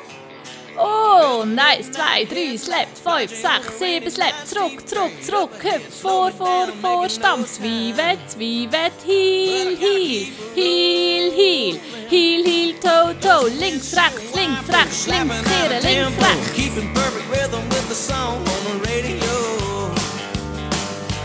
Oh, 0.77 1.43
nice. 1.45 1.91
Zwei, 1.91 2.25
drei, 2.25 2.57
Slap, 2.57 2.87
fünf, 2.97 3.31
sechs, 3.31 3.77
sieben, 3.79 4.09
Slap. 4.09 4.33
Zurück, 4.45 4.87
zurück, 4.87 5.11
zurück. 5.23 5.51
Hüpf, 5.63 6.01
vor, 6.01 6.31
vor, 6.31 6.67
vor. 6.81 7.09
Stampf. 7.09 7.59
Wett, 7.61 8.37
wie 8.37 8.67
wett. 8.71 8.93
Heel, 9.05 9.77
heel. 9.77 10.27
Heel, 10.55 11.31
heel. 11.31 11.79
Heel, 12.09 12.43
heel, 12.43 12.73
toe, 12.79 13.15
toe. 13.19 13.49
Links, 13.51 13.93
rechts, 13.93 14.33
links, 14.33 14.67
rechts. 14.67 15.07
Links, 15.07 15.41
kehren, 15.41 15.81
links, 15.81 16.17
rechts. 16.17 16.51
Keeping 16.53 16.93
perfect 16.93 17.29
rhythm 17.29 17.69
with 17.69 17.87
the 17.87 17.95
song 17.95 18.37
on 18.37 18.63
the 18.65 18.89
radio. 18.89 19.91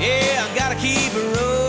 Yeah, 0.00 0.45
I 0.45 0.59
gotta 0.59 0.76
keep 0.76 1.14
it 1.14 1.37
rolling. 1.37 1.69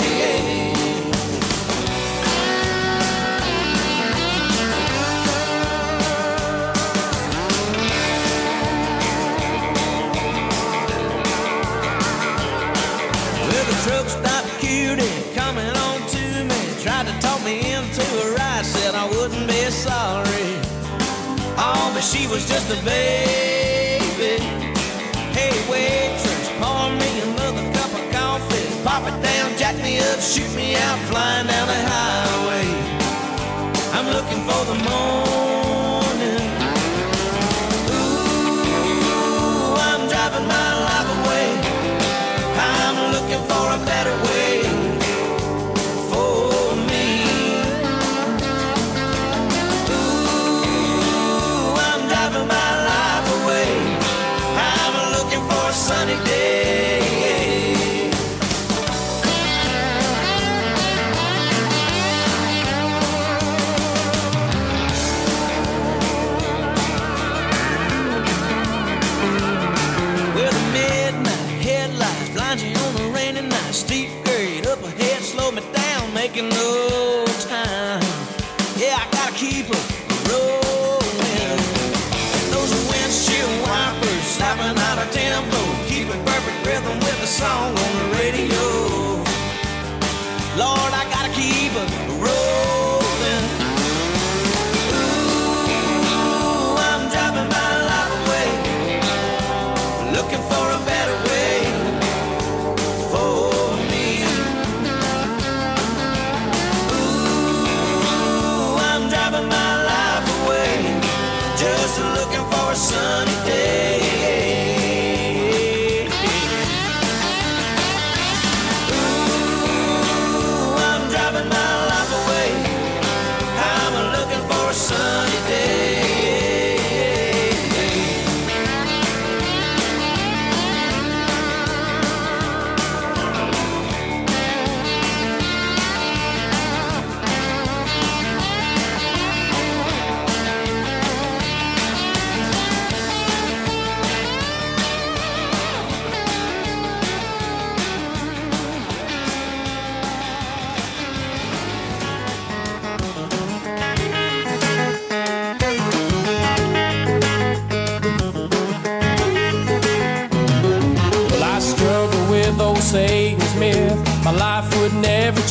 she 22.01 22.25
was 22.27 22.47
just 22.47 22.67
a 22.71 22.83
baby. 22.83 24.41
Hey, 25.37 25.53
waitress, 25.69 26.49
pour 26.59 26.89
me 26.97 27.21
another 27.21 27.61
cup 27.77 27.93
of 27.93 28.11
coffee. 28.11 28.83
Pop 28.83 29.03
it 29.07 29.21
down, 29.21 29.55
jack 29.57 29.75
me 29.83 29.99
up, 29.99 30.19
shoot 30.19 30.51
me 30.55 30.75
out, 30.75 30.97
flying 31.09 31.47
down 31.47 31.67
the 31.67 31.79
highway. 31.93 32.67
I'm 33.93 34.07
looking 34.07 34.41
for 34.49 34.65
the 34.65 34.89
morning. 34.89 35.40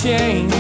Change. 0.03 0.53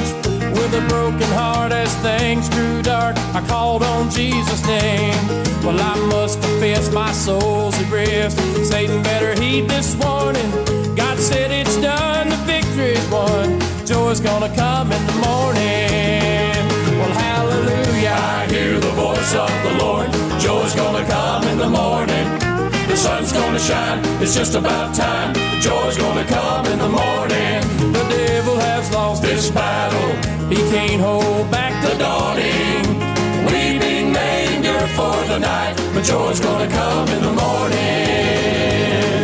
With 0.52 0.74
a 0.74 0.84
broken 0.88 1.30
heart 1.32 1.72
as 1.72 1.94
things 1.96 2.48
grew 2.50 2.82
dark, 2.82 3.16
I 3.34 3.42
called 3.46 3.82
on 3.82 4.10
Jesus' 4.10 4.64
name. 4.66 5.16
Well, 5.64 5.80
I 5.80 5.96
must 6.08 6.40
confess 6.42 6.92
my 6.92 7.10
soul's 7.12 7.74
at 7.80 7.90
rest. 7.90 8.36
Satan 8.68 9.02
better 9.02 9.32
heed 9.40 9.68
this 9.68 9.94
warning. 9.96 10.50
God 10.94 11.18
said 11.18 11.50
it's 11.50 11.76
done, 11.76 12.28
the 12.28 12.36
victory's 12.54 13.06
won. 13.08 13.58
Joy's 13.86 14.20
gonna 14.20 14.54
come 14.54 14.92
in 14.92 15.02
the 15.06 15.18
morning. 15.26 16.52
Well, 16.98 17.14
hallelujah. 17.26 18.16
I 18.36 18.46
hear 18.50 18.78
the 18.78 18.94
voice 19.04 19.34
of 19.34 19.52
the 19.66 19.74
Lord. 19.82 20.08
Joy's 20.38 20.74
gonna 20.74 21.06
come 21.06 21.44
in 21.44 21.56
the 21.56 21.70
morning. 21.70 22.26
The 22.88 22.96
sun's 22.96 23.32
gonna 23.32 23.58
shine, 23.58 24.00
it's 24.20 24.34
just 24.34 24.54
about 24.54 24.94
time. 24.94 25.34
Joy's 25.62 25.96
gonna 25.96 26.26
come 26.26 26.66
in 26.66 26.78
the 26.78 26.88
morning. 26.88 27.79
This 28.90 29.50
battle. 29.50 30.48
He 30.48 30.56
can't 30.70 31.00
hold 31.00 31.50
back 31.50 31.72
the 31.82 31.96
dawning. 31.96 32.82
Weeping 33.46 34.12
may 34.12 34.56
endure 34.56 34.88
for 34.98 35.16
the 35.28 35.38
night, 35.38 35.76
but 35.94 36.04
joy's 36.04 36.40
gonna 36.40 36.68
come 36.68 37.08
in 37.08 37.22
the 37.22 37.32
morning. 37.32 39.19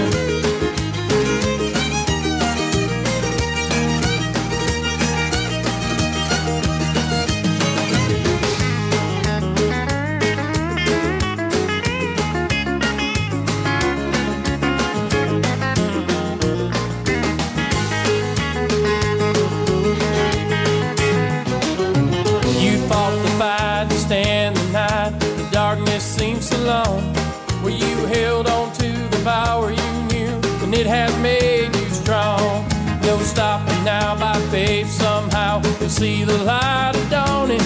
You'll 35.87 35.93
see 35.93 36.25
the 36.25 36.39
light 36.39 36.97
of 36.97 37.11
dawning. 37.11 37.63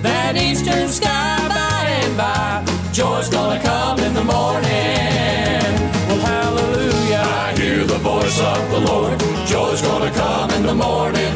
That 0.00 0.36
eastern 0.36 0.88
sky 0.88 1.36
by 1.52 1.84
and 2.00 2.16
by. 2.16 2.64
Joy's 2.94 3.28
gonna 3.28 3.60
come 3.60 3.98
in 3.98 4.14
the 4.14 4.24
morning. 4.24 5.68
Well, 6.08 6.22
hallelujah. 6.32 7.20
I 7.20 7.52
hear 7.60 7.84
the 7.84 7.98
voice 7.98 8.40
of 8.40 8.70
the 8.70 8.80
Lord. 8.80 9.20
Joy's 9.46 9.82
gonna 9.82 10.10
come 10.12 10.50
in 10.52 10.62
the 10.62 10.72
morning. 10.72 11.34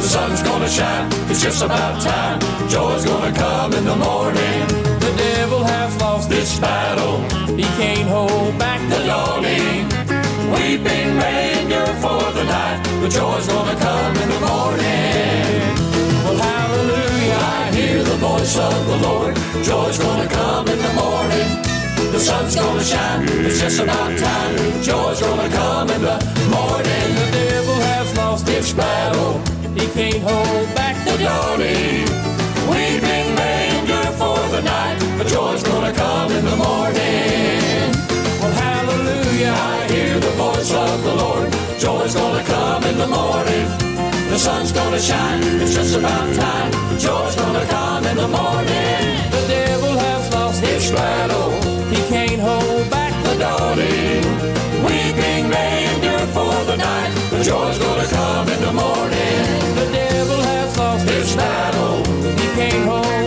The 0.00 0.08
sun's 0.08 0.42
gonna 0.42 0.70
shine, 0.70 1.12
it's 1.28 1.42
just 1.42 1.62
about 1.62 2.00
time. 2.00 2.40
Joy's 2.70 3.04
gonna 3.04 3.36
come 3.36 3.74
in 3.74 3.84
the 3.84 3.96
morning. 3.96 4.66
The 5.04 5.12
devil 5.18 5.64
has 5.64 5.94
lost 6.00 6.30
this 6.30 6.58
battle, 6.58 7.20
he 7.58 7.64
can't 7.76 8.08
hold 8.08 8.58
back 8.58 8.80
the 8.88 9.04
dawning. 9.04 10.07
Weeping 10.54 11.10
endure 11.20 11.94
for 12.00 12.24
the 12.32 12.44
night, 12.44 12.80
but 13.00 13.10
joy's 13.10 13.46
gonna 13.46 13.76
come 13.78 14.16
in 14.16 14.28
the 14.28 14.40
morning. 14.40 15.74
Well, 16.24 16.36
hallelujah, 16.36 17.38
I 17.60 17.70
hear 17.72 18.02
the 18.02 18.16
voice 18.16 18.56
of 18.56 18.86
the 18.86 18.96
Lord. 19.08 19.36
Joy's 19.62 19.98
gonna 19.98 20.28
come 20.28 20.66
in 20.68 20.78
the 20.78 20.94
morning. 20.94 21.48
The 22.12 22.20
sun's 22.20 22.54
gonna 22.56 22.82
shine, 22.82 23.28
it's 23.46 23.60
just 23.60 23.80
about 23.80 24.18
time. 24.18 24.56
Joy's 24.82 25.20
gonna 25.20 25.48
come 25.50 25.90
in 25.90 26.00
the 26.02 26.18
morning. 26.48 27.08
The 27.20 27.28
devil 27.32 27.74
has 27.92 28.16
lost 28.16 28.46
this 28.46 28.72
battle, 28.72 29.40
he 29.76 29.86
can't 29.88 30.22
hold 30.22 30.74
back 30.74 30.96
the 31.04 31.16
dawning. 31.22 32.08
Weeping 32.70 33.36
endure 33.36 34.12
for 34.16 34.38
the 34.54 34.62
night, 34.62 34.98
but 35.18 35.26
joy's 35.26 35.62
gonna 35.62 35.92
come 35.92 36.32
in 36.32 36.44
the 36.44 36.56
morning. 36.56 38.17
Hallelujah, 38.54 39.52
I 39.52 39.86
hear 39.92 40.20
the 40.20 40.34
voice 40.44 40.72
of 40.72 41.02
the 41.02 41.14
Lord. 41.14 41.52
Joy's 41.78 42.14
gonna 42.14 42.44
come 42.44 42.84
in 42.84 42.96
the 42.98 43.06
morning. 43.06 43.66
The 44.30 44.38
sun's 44.38 44.72
gonna 44.72 45.00
shine, 45.00 45.42
it's 45.62 45.74
just 45.74 45.96
about 45.96 46.34
time. 46.34 46.72
Joy's 46.98 47.36
gonna 47.36 47.66
come 47.66 48.04
in 48.06 48.16
the 48.16 48.28
morning. 48.28 49.00
The 49.30 49.44
devil 49.48 49.92
has 49.98 50.32
lost 50.34 50.64
his 50.64 50.90
battle, 50.90 51.50
he 51.90 52.00
can't 52.08 52.40
hold 52.40 52.90
back 52.90 53.12
the 53.24 53.34
dawning. 53.38 54.24
Weeping 54.84 55.48
may 55.50 55.88
for 56.32 56.64
the 56.64 56.76
night, 56.76 57.12
but 57.30 57.42
joy's 57.42 57.78
gonna 57.78 58.06
come 58.06 58.48
in 58.48 58.60
the 58.60 58.72
morning. 58.72 59.40
The 59.80 59.88
devil 59.92 60.40
has 60.50 60.76
lost 60.78 61.08
his 61.08 61.34
battle, 61.34 62.04
he 62.40 62.46
can't 62.58 62.84
hold 62.84 63.17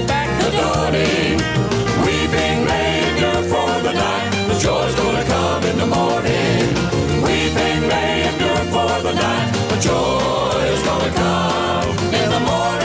for 9.01 9.07
the 9.07 9.13
night, 9.13 9.51
but 9.69 9.79
joy 9.81 10.61
is 10.75 10.81
gonna 10.83 11.11
come 11.23 11.89
in 12.13 12.29
the 12.29 12.41
morning. 12.51 12.81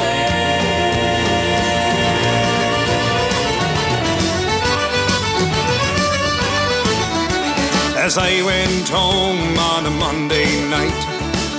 As 7.98 8.16
I 8.16 8.42
went 8.42 8.88
home 8.88 9.58
on 9.58 9.86
a 9.86 9.90
Monday 9.90 10.48
night, 10.70 11.00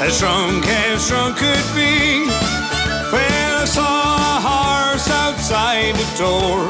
as 0.02 0.20
drunk 0.20 0.66
as 0.68 1.08
drunk 1.08 1.38
could 1.38 1.68
be, 1.76 2.26
when 3.14 3.50
I 3.62 3.66
saw 3.66 4.16
a 4.34 4.40
horse 4.50 5.10
outside 5.10 5.94
the 5.96 6.10
door 6.18 6.66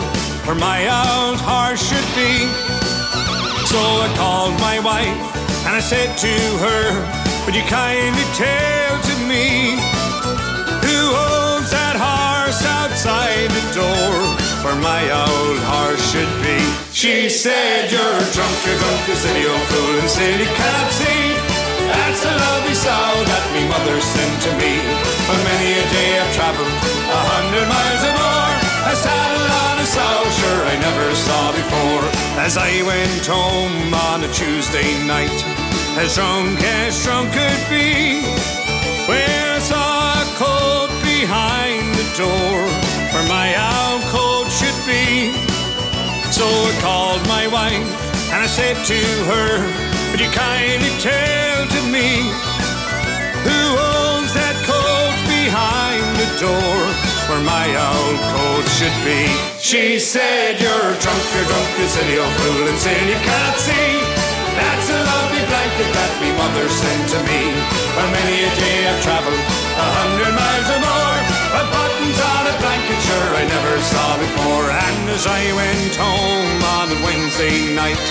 where 0.45 0.59
my 0.59 0.79
old 1.03 1.39
horse 1.39 1.81
should 1.87 2.09
be. 2.15 2.47
So 3.71 3.79
I 4.05 4.11
called 4.17 4.59
my 4.59 4.79
wife 4.79 5.27
and 5.65 5.75
I 5.75 5.79
said 5.79 6.17
to 6.17 6.33
her, 6.63 7.26
Would 7.47 7.55
you 7.55 7.63
kindly 7.63 8.27
tell 8.35 8.91
to 9.07 9.15
me 9.23 9.79
who 10.83 10.99
owns 11.15 11.71
that 11.71 11.95
horse 11.95 12.59
outside 12.59 13.47
the 13.47 13.63
door 13.71 14.19
where 14.67 14.75
my 14.83 15.07
old 15.07 15.55
horse 15.63 16.03
should 16.11 16.27
be? 16.43 16.59
She 16.91 17.31
said, 17.31 17.87
You're 17.87 18.19
drunk, 18.35 18.51
you're 18.67 18.75
drunk, 18.75 18.99
you 19.07 19.15
silly 19.15 19.47
old 19.47 19.63
fool, 19.71 19.95
and 19.95 20.11
silly 20.11 20.43
cannot 20.43 20.91
see. 20.91 21.39
That's 21.87 22.27
a 22.27 22.35
lovely 22.35 22.75
sow 22.75 23.15
that 23.15 23.43
me 23.55 23.63
mother 23.71 23.95
sent 24.03 24.35
to 24.43 24.51
me. 24.59 24.83
For 25.23 25.39
many 25.39 25.71
a 25.79 25.85
day 25.87 26.19
I've 26.19 26.33
travelled 26.35 26.67
a 26.67 27.21
hundred 27.31 27.63
miles 27.63 28.03
or 28.11 28.15
more. 28.27 28.53
A 28.91 28.95
saddle 28.99 29.47
on 29.71 29.75
a 29.79 29.87
sow, 29.87 30.19
sure 30.35 30.61
I 30.67 30.75
never 30.83 31.07
saw 31.15 31.55
before. 31.55 32.03
As 32.43 32.59
I 32.59 32.83
went 32.83 33.23
home 33.23 33.95
on 34.11 34.27
a 34.27 34.29
Tuesday 34.35 34.99
night, 35.07 35.31
as 35.97 36.13
drunk 36.13 36.61
as 36.61 37.03
drunk 37.03 37.27
could 37.33 37.63
be, 37.69 38.21
where 39.09 39.55
I 39.55 39.59
saw 39.59 40.13
a 40.13 40.25
coat 40.37 40.93
behind 41.01 41.89
the 41.97 42.07
door, 42.13 42.61
where 43.13 43.25
my 43.25 43.49
old 43.57 44.03
coat 44.13 44.47
should 44.53 44.77
be. 44.85 45.33
So 46.29 46.45
I 46.45 46.73
called 46.85 47.25
my 47.27 47.47
wife 47.47 47.89
and 48.29 48.43
I 48.43 48.45
said 48.45 48.77
to 48.85 49.01
her, 49.31 49.49
Would 50.11 50.21
you 50.21 50.29
kindly 50.29 50.93
tell 51.01 51.65
to 51.65 51.81
me 51.89 52.29
who 53.41 53.59
owns 53.73 54.37
that 54.37 54.55
coat 54.69 55.17
behind 55.25 56.05
the 56.21 56.29
door 56.37 56.77
where 57.25 57.41
my 57.41 57.67
old 57.73 58.21
coat 58.37 58.65
should 58.77 58.97
be? 59.01 59.33
She 59.57 59.97
said, 59.97 60.61
You're 60.61 60.93
drunk, 61.01 61.23
you're 61.33 61.47
drunk, 61.49 61.69
you 61.79 61.87
silly 61.89 62.19
old 62.21 62.33
fool, 62.37 62.67
and 62.69 62.77
still 62.77 63.07
you 63.09 63.19
can't 63.25 63.57
see. 63.57 64.36
That's 64.57 64.89
a 64.89 64.99
lovely 64.99 65.43
blanket 65.45 65.89
that 65.93 66.11
me 66.21 66.29
mother 66.33 66.65
sent 66.65 67.03
to 67.13 67.19
me. 67.29 67.41
For 67.93 68.07
many 68.09 68.37
a 68.41 68.51
day 68.57 68.77
I've 68.89 69.01
travelled 69.05 69.37
a 69.37 69.87
hundred 70.01 70.33
miles 70.33 70.67
or 70.73 70.81
more. 70.81 71.17
But 71.53 71.65
buttons 71.69 72.19
on 72.19 72.43
a 72.49 72.55
blanket, 72.57 72.99
sure 73.05 73.29
I 73.37 73.43
never 73.45 73.73
saw 73.85 74.09
before. 74.17 74.67
And 74.73 75.09
as 75.13 75.25
I 75.29 75.43
went 75.53 75.93
home 75.95 76.59
on 76.77 76.85
a 76.89 76.99
Wednesday 77.05 77.73
night, 77.73 78.01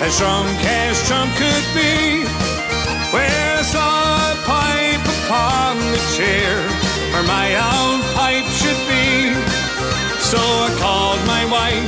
as 0.00 0.18
drunk 0.18 0.58
as 0.64 0.96
drunk 1.06 1.30
could 1.36 1.66
be, 1.76 2.24
where 3.12 3.60
I 3.60 3.62
saw 3.62 4.32
a 4.32 4.36
pipe 4.48 5.04
upon 5.22 5.76
the 5.78 6.02
chair, 6.16 6.56
where 7.12 7.26
my 7.28 7.54
own 7.54 8.00
pipe 8.16 8.48
should 8.50 8.80
be. 8.88 9.36
So 10.18 10.40
I 10.40 10.72
called 10.80 11.20
my 11.28 11.44
wife 11.46 11.86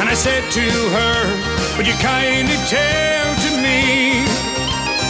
and 0.00 0.08
I 0.08 0.14
said 0.14 0.44
to 0.52 0.66
her, 0.96 1.65
Would 1.76 1.86
you 1.86 2.00
kindly 2.00 2.56
tell 2.72 3.28
to 3.36 3.50
me 3.60 4.24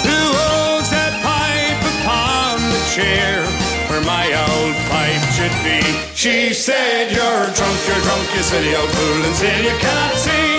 who 0.02 0.18
owns 0.50 0.90
that 0.90 1.14
pipe 1.22 1.78
upon 1.94 2.58
the 2.58 2.82
chair 2.90 3.46
where 3.86 4.02
my 4.02 4.26
old 4.34 4.74
pipe 4.90 5.22
should 5.30 5.54
be? 5.62 5.78
She 6.18 6.50
said, 6.50 7.14
You're 7.14 7.46
drunk, 7.54 7.78
you're 7.86 8.02
drunk, 8.02 8.26
you 8.34 8.42
silly 8.42 8.74
old 8.74 8.90
fool, 8.90 9.20
and 9.22 9.34
still 9.38 9.62
you 9.62 9.78
cannot 9.78 10.18
see. 10.18 10.58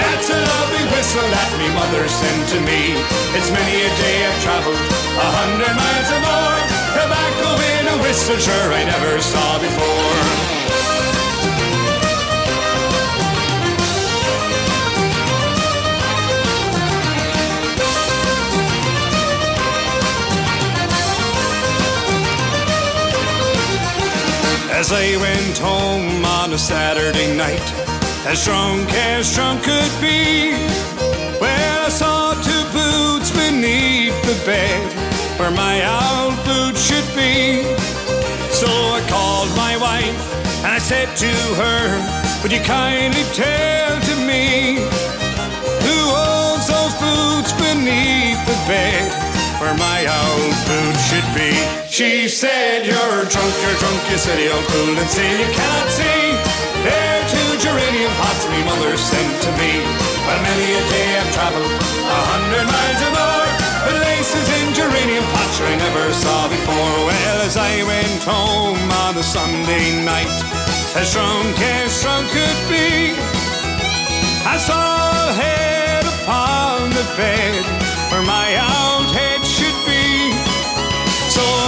That's 0.00 0.32
a 0.32 0.40
lovely 0.40 0.88
whistle 0.88 1.28
that 1.28 1.50
me 1.60 1.68
mother 1.76 2.08
sent 2.08 2.48
to 2.56 2.58
me. 2.64 2.96
It's 3.36 3.52
many 3.52 3.76
a 3.76 3.92
day 4.00 4.16
I've 4.24 4.40
travelled 4.40 4.80
a 5.20 5.28
hundred 5.36 5.74
miles 5.76 6.08
or 6.16 6.22
more. 6.32 6.60
Tobacco 6.96 7.48
in 7.76 7.84
a 7.92 7.96
whistle, 8.00 8.40
sure 8.40 8.72
I 8.72 8.88
never 8.88 9.20
saw 9.20 9.60
before. 9.60 10.61
As 24.82 24.90
I 24.90 25.16
went 25.16 25.58
home 25.58 26.24
on 26.24 26.52
a 26.52 26.58
Saturday 26.58 27.36
night, 27.36 27.68
as 28.26 28.44
drunk 28.44 28.92
as 29.14 29.32
drunk 29.32 29.62
could 29.62 29.94
be, 30.00 30.54
where 31.38 31.84
I 31.86 31.88
saw 31.88 32.34
two 32.42 32.64
boots 32.74 33.30
beneath 33.30 34.18
the 34.26 34.34
bed, 34.44 34.82
where 35.38 35.52
my 35.52 35.76
old 35.86 36.34
boots 36.42 36.82
should 36.82 37.06
be. 37.14 37.62
So 38.50 38.66
I 38.66 39.06
called 39.08 39.50
my 39.54 39.76
wife 39.76 40.20
and 40.64 40.74
I 40.74 40.78
said 40.78 41.14
to 41.14 41.32
her, 41.62 42.42
Would 42.42 42.50
you 42.50 42.62
kindly 42.62 43.22
tell 43.38 44.00
to 44.10 44.16
me 44.26 44.82
who 45.86 45.98
owns 46.10 46.66
those 46.66 46.94
boots 46.98 47.52
beneath 47.52 48.40
the 48.50 48.58
bed 48.66 49.31
where 49.62 49.78
my 49.78 50.02
old 50.10 50.54
boots 50.66 51.02
should 51.06 51.28
be? 51.38 51.54
She 51.86 52.26
said, 52.26 52.82
You're 52.82 53.22
drunk, 53.30 53.54
you're 53.62 53.78
drunk, 53.78 54.02
you 54.10 54.18
silly 54.18 54.50
old 54.50 54.66
fool, 54.74 54.98
and 54.98 55.06
say 55.06 55.22
you 55.38 55.46
can't 55.54 55.90
see. 55.94 56.22
There 56.82 57.10
are 57.14 57.26
two 57.30 57.50
geranium 57.62 58.10
pots 58.18 58.44
me 58.50 58.58
mother 58.66 58.98
sent 58.98 59.32
to 59.46 59.50
me. 59.62 59.86
Well, 60.26 60.40
many 60.42 60.66
a 60.74 60.82
day 60.90 61.08
I've 61.14 61.30
traveled 61.30 61.70
a 61.70 62.20
hundred 62.34 62.66
miles 62.66 63.00
or 63.06 63.12
more. 63.14 63.46
But 63.86 63.96
laces 64.02 64.46
in 64.58 64.74
geranium 64.74 65.26
pots 65.30 65.56
I 65.62 65.78
never 65.78 66.04
saw 66.10 66.50
before. 66.50 66.94
Well, 67.06 67.38
as 67.46 67.56
I 67.56 67.86
went 67.86 68.22
home 68.26 68.82
on 69.06 69.14
the 69.14 69.22
Sunday 69.22 70.02
night, 70.02 70.34
as 70.98 71.14
drunk 71.14 71.54
as 71.78 72.02
drunk 72.02 72.26
could 72.34 72.60
be, 72.66 73.14
I 74.42 74.58
saw 74.58 74.82
a 75.30 75.32
head 75.38 76.04
upon 76.14 76.90
the 76.90 77.06
bed 77.14 77.62
where 78.10 78.26
my 78.26 78.58
old. 78.58 78.82
So 79.12 79.31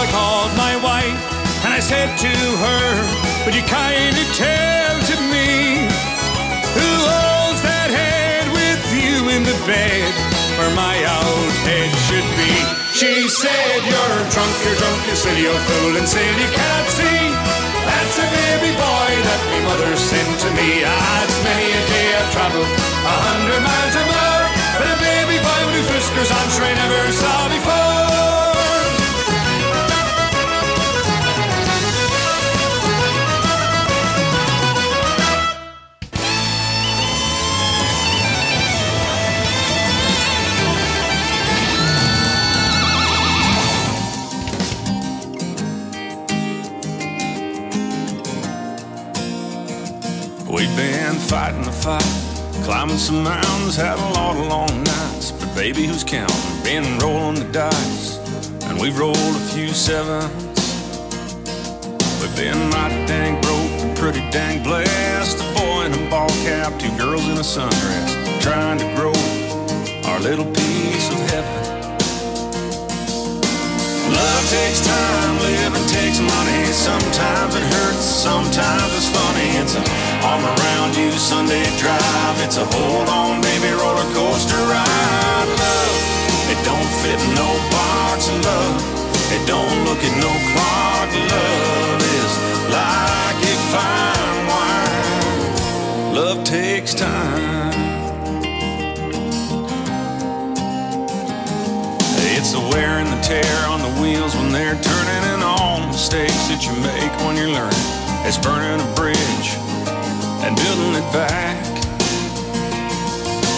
I 0.05 0.11
called 0.13 0.53
my 0.53 0.77
wife 0.85 1.23
and 1.65 1.73
I 1.73 1.81
said 1.81 2.13
to 2.21 2.29
her, 2.29 2.85
Would 3.49 3.57
you 3.57 3.65
kindly 3.65 4.29
tell 4.37 4.95
to 5.01 5.17
me 5.33 5.89
who 6.77 6.91
holds 7.09 7.65
that 7.65 7.89
head 7.89 8.45
with 8.53 8.85
you 8.93 9.33
in 9.33 9.49
the 9.49 9.57
bed? 9.65 10.13
where 10.61 10.71
my 10.77 10.95
old 11.03 11.55
head 11.67 11.91
should 12.07 12.29
be. 12.39 12.53
She 12.95 13.27
said, 13.27 13.81
You're 13.83 14.21
drunk, 14.31 14.55
you're 14.63 14.79
drunk, 14.79 15.01
you 15.09 15.17
silly 15.17 15.49
old 15.51 15.59
fool, 15.67 15.97
and 15.99 16.07
silly 16.07 16.31
you 16.31 16.51
can't 16.53 16.89
see. 16.95 17.21
That's 17.89 18.17
a 18.23 18.29
baby 18.29 18.71
boy 18.77 19.11
that 19.25 19.41
my 19.51 19.61
mother 19.67 19.97
sent 19.99 20.31
to 20.47 20.49
me. 20.55 20.85
Ah, 20.87 21.25
it's 21.25 21.39
many 21.43 21.67
a 21.75 21.83
day 21.91 22.09
I've 22.13 22.31
traveled 22.31 22.71
a 22.71 23.17
hundred 23.27 23.61
miles 23.67 23.95
or 23.99 24.07
more. 24.07 24.45
But 24.79 24.87
a 24.95 24.97
baby 25.01 25.37
boy 25.43 25.61
with 25.67 25.75
new 25.81 25.87
whiskers 25.91 26.31
on, 26.31 26.47
sure 26.55 26.69
I 26.69 26.75
never 26.77 27.03
saw 27.11 27.49
before. 27.51 28.44
Fighting 51.35 51.63
the 51.63 51.73
fight, 51.73 52.05
climbing 52.65 52.97
some 52.97 53.25
mountains, 53.25 53.77
had 53.77 53.99
a 53.99 54.11
lot 54.15 54.37
of 54.37 54.47
long 54.47 54.85
nights. 54.85 55.33
But 55.33 55.55
baby, 55.55 55.87
who's 55.87 56.05
counting? 56.05 56.63
Been 56.63 56.99
rolling 56.99 57.37
the 57.37 57.51
dice, 57.53 58.19
and 58.65 58.81
we've 58.81 58.99
rolled 58.99 59.17
a 59.17 59.47
few 59.53 59.69
sevens. 59.69 60.33
We've 62.21 62.37
been 62.37 62.71
mighty 62.71 63.05
dang 63.07 63.41
broke 63.41 63.81
and 63.83 63.97
pretty 63.97 64.21
dang 64.31 64.63
blessed. 64.63 65.41
A 65.41 65.55
boy 65.55 65.87
in 65.87 65.93
a 65.93 66.11
ball 66.11 66.29
cap, 66.47 66.79
two 66.79 66.97
girls 66.97 67.25
in 67.27 67.37
a 67.37 67.47
sundress, 67.55 68.41
trying 68.41 68.79
to 68.79 68.87
grow 68.95 69.15
our 70.11 70.21
little 70.21 70.47
piece 70.47 71.11
of 71.11 71.31
heaven. 71.31 71.74
Love 74.15 74.45
takes 74.51 74.81
time, 74.87 75.35
living 75.43 75.87
takes 75.87 76.21
money. 76.21 76.63
Sometimes 76.73 77.55
it 77.55 77.67
hurts, 77.75 78.05
sometimes 78.05 78.91
it's 78.95 79.11
funny. 79.11 79.49
It's 79.61 79.75
an 79.75 79.85
arm 80.23 80.45
around 80.45 80.97
you 80.97 81.11
Sunday 81.13 81.65
drive. 81.79 82.37
It's 82.45 82.57
a 82.57 82.65
hold 82.65 83.09
on, 83.09 83.41
baby, 83.43 83.71
roller 83.75 84.09
coaster 84.15 84.63
ride. 84.71 85.49
Love, 85.63 85.97
it 86.53 86.61
don't 86.65 86.91
fit 87.03 87.21
no 87.35 87.49
box 87.75 88.31
love. 88.31 88.79
It 89.35 89.43
don't 89.47 89.85
look 89.85 89.99
at 89.99 90.15
no 90.23 90.33
clock. 90.53 91.11
Love 91.35 92.03
is 92.21 92.33
like 92.71 93.41
a 93.43 93.55
fine 93.73 94.39
wine. 94.51 96.15
Love 96.15 96.45
takes 96.45 96.95
time. 96.95 97.75
It's 102.37 102.53
the 102.53 102.61
wear 102.61 102.99
and 103.01 103.09
the 103.09 103.14
tear 103.25 103.57
on 103.73 103.81
the 103.81 103.89
wheels 104.05 104.37
when 104.37 104.53
they're 104.53 104.77
turning 104.77 105.25
and 105.33 105.41
all 105.41 105.81
mistakes 105.89 106.45
that 106.53 106.61
you 106.61 106.77
make 106.85 107.09
when 107.25 107.41
you're 107.41 107.49
learning. 107.49 107.89
It's 108.29 108.37
burning 108.37 108.77
a 108.77 108.91
bridge 108.93 109.49
and 110.45 110.53
building 110.53 111.01
it 111.01 111.09
back. 111.09 111.57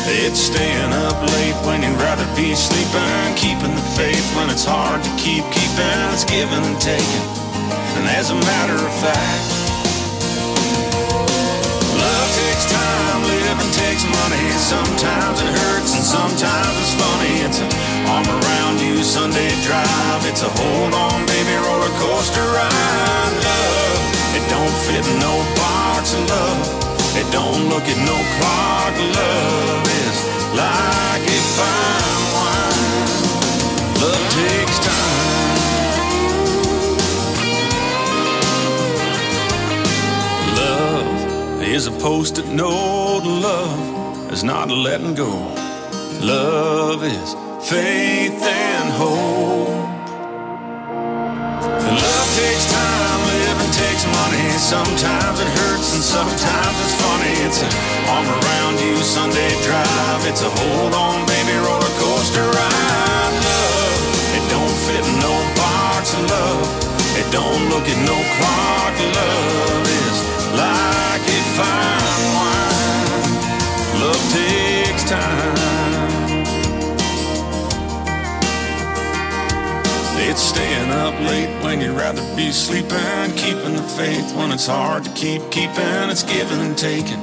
It's 0.06 0.38
staying 0.38 0.94
up 1.10 1.18
late 1.18 1.58
when 1.66 1.82
you'd 1.82 1.98
rather 1.98 2.22
be 2.38 2.54
sleeping, 2.54 3.26
keeping 3.34 3.74
the 3.74 3.86
faith 3.98 4.22
when 4.38 4.54
it's 4.54 4.62
hard 4.62 5.02
to 5.02 5.10
keep 5.18 5.42
keeping. 5.50 5.98
It's 6.14 6.22
giving 6.22 6.62
and 6.62 6.78
taking, 6.78 7.26
and 7.98 8.06
as 8.14 8.30
a 8.30 8.38
matter 8.38 8.78
of 8.78 8.94
fact, 9.02 9.46
love 11.90 12.30
takes 12.38 12.70
time, 12.70 13.18
living 13.26 13.72
takes 13.74 14.06
money. 14.06 14.46
Sometimes 14.62 15.42
it 15.42 15.50
hurts 15.50 15.90
and 15.90 16.06
sometimes 16.06 16.70
it's 16.78 16.94
funny. 16.94 17.34
It's 17.42 17.58
an 17.58 17.95
arm 18.12 18.26
around 18.26 18.80
you 18.80 19.02
Sunday 19.02 19.50
drive. 19.66 20.22
It's 20.30 20.42
a 20.42 20.50
hold 20.50 20.94
on, 20.94 21.26
baby, 21.26 21.54
roller 21.66 21.92
coaster 22.02 22.46
ride. 22.56 23.34
Love, 23.46 24.02
it 24.38 24.44
don't 24.50 24.76
fit 24.86 25.04
in 25.06 25.18
no 25.18 25.34
box 25.56 26.14
love. 26.14 26.86
It 27.16 27.26
don't 27.32 27.68
look 27.68 27.84
at 27.84 27.98
no 28.04 28.16
clock. 28.36 28.94
Love 29.20 29.86
is 30.04 30.18
like 30.54 31.24
a 31.36 31.40
fine 31.56 32.24
wine. 32.36 33.08
Love 34.02 34.26
takes 34.36 34.78
time. 34.84 35.56
Love 40.60 41.62
is 41.62 41.86
a 41.86 41.92
post-it 41.92 42.48
note. 42.48 43.24
Love 43.24 44.30
is 44.32 44.44
not 44.44 44.70
letting 44.70 45.14
go. 45.14 45.30
Love 46.20 47.02
is 47.02 47.34
faith 47.66 48.46
and 48.46 48.92
hope. 48.94 49.66
Love 51.82 52.30
takes 52.38 52.66
time, 52.70 53.20
living 53.42 53.74
takes 53.74 54.06
money. 54.06 54.46
Sometimes 54.54 55.40
it 55.42 55.50
hurts 55.58 55.90
and 55.98 56.04
sometimes 56.04 56.76
it's 56.86 56.94
funny. 57.02 57.34
It's 57.42 57.66
an 57.66 57.72
arm 58.06 58.28
around 58.38 58.78
you 58.78 58.94
Sunday 59.02 59.50
drive. 59.66 60.22
It's 60.30 60.42
a 60.42 60.50
hold 60.62 60.94
on, 60.94 61.26
baby, 61.26 61.58
roller 61.58 61.94
coaster 61.98 62.46
ride. 62.46 63.34
Love, 63.34 63.98
it 64.38 64.44
don't 64.46 64.76
fit 64.86 65.06
no 65.18 65.34
box 65.58 66.14
love. 66.14 66.62
It 67.18 67.26
don't 67.34 67.66
look 67.66 67.86
at 67.90 67.98
no 68.06 68.18
clock. 68.38 68.94
Love 69.18 69.86
is 70.06 70.18
like 70.54 71.24
a 71.34 71.40
fine 71.58 71.85
you'd 81.80 81.96
rather 81.96 82.22
be 82.36 82.52
sleeping, 82.52 83.34
keeping 83.36 83.74
the 83.74 83.82
faith 83.96 84.34
when 84.36 84.52
it's 84.52 84.66
hard 84.66 85.04
to 85.04 85.10
keep 85.12 85.42
keeping. 85.50 86.10
It's 86.10 86.22
giving 86.22 86.60
and 86.60 86.76
taking 86.76 87.20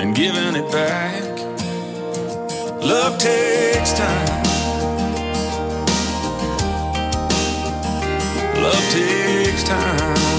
and 0.00 0.14
giving 0.14 0.56
it 0.56 0.70
back. 0.72 1.22
Love 2.82 3.18
takes 3.18 3.92
time. 3.92 4.44
Love 8.62 8.90
takes 8.90 9.64
time. 9.64 10.29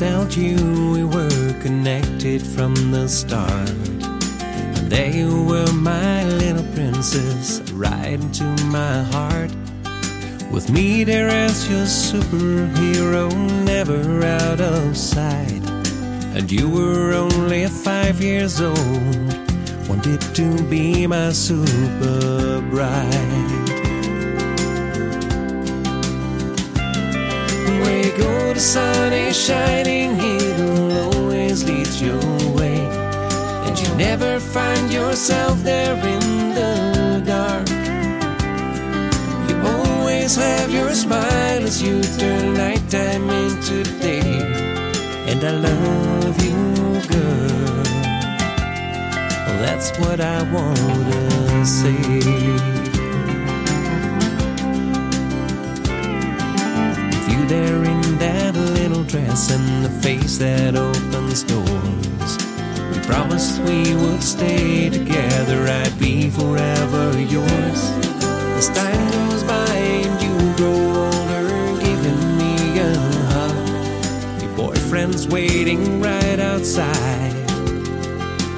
Held 0.00 0.34
you, 0.34 0.56
we 0.94 1.04
were 1.04 1.52
connected 1.60 2.40
from 2.40 2.74
the 2.90 3.06
start. 3.06 3.68
And 3.68 4.90
there 4.90 5.10
you 5.10 5.44
were, 5.44 5.70
my 5.74 6.24
little 6.24 6.64
princess, 6.72 7.60
right 7.72 8.14
into 8.14 8.44
my 8.68 9.02
heart. 9.12 9.50
With 10.50 10.70
me 10.70 11.04
there 11.04 11.28
as 11.28 11.68
your 11.68 11.84
superhero, 11.84 13.30
never 13.66 14.24
out 14.24 14.62
of 14.62 14.96
sight. 14.96 15.62
And 16.34 16.50
you 16.50 16.70
were 16.70 17.12
only 17.12 17.66
five 17.66 18.22
years 18.22 18.58
old, 18.62 19.38
wanted 19.86 20.22
to 20.34 20.62
be 20.70 21.06
my 21.06 21.30
super 21.32 22.62
bride. 22.70 23.59
Though 28.20 28.52
the 28.52 28.60
sun 28.60 29.12
is 29.12 29.36
shining, 29.48 30.10
it'll 30.18 30.92
always 31.08 31.64
lead 31.64 31.88
your 32.06 32.20
way. 32.58 32.80
And 33.66 33.74
you 33.80 33.88
never 33.96 34.38
find 34.38 34.92
yourself 34.92 35.62
there 35.62 35.96
in 36.14 36.54
the 36.58 37.22
dark. 37.24 37.68
You 39.48 39.56
always 39.74 40.36
have 40.36 40.70
your 40.70 40.92
smile 40.92 41.62
as 41.70 41.82
you 41.82 42.02
turn 42.18 42.54
nighttime 42.54 43.30
into 43.30 43.84
day. 44.00 44.36
And 45.30 45.40
I 45.42 45.52
love 45.68 46.36
you, 46.44 47.00
girl. 47.14 47.50
That's 49.64 49.98
what 49.98 50.20
I 50.20 50.42
wanna 50.52 51.64
say. 51.64 52.79
there 57.50 57.82
in 57.82 58.18
that 58.18 58.54
little 58.54 59.02
dress 59.02 59.50
and 59.50 59.84
the 59.84 59.90
face 59.90 60.38
that 60.38 60.76
opens 60.76 61.42
doors. 61.42 62.32
We 62.92 63.04
promised 63.04 63.60
we 63.62 63.92
would 63.96 64.22
stay 64.22 64.88
together, 64.88 65.66
I'd 65.66 65.98
be 65.98 66.30
forever 66.30 67.18
yours. 67.18 67.80
As 68.56 68.68
time 68.68 69.04
goes 69.10 69.42
by 69.42 69.74
and 69.74 70.22
you 70.22 70.34
grow 70.58 70.80
older, 71.06 71.48
giving 71.82 72.22
me 72.38 72.54
a 72.78 72.94
hug. 73.34 74.42
Your 74.42 74.56
boyfriend's 74.56 75.26
waiting 75.26 76.00
right 76.00 76.38
outside. 76.38 77.34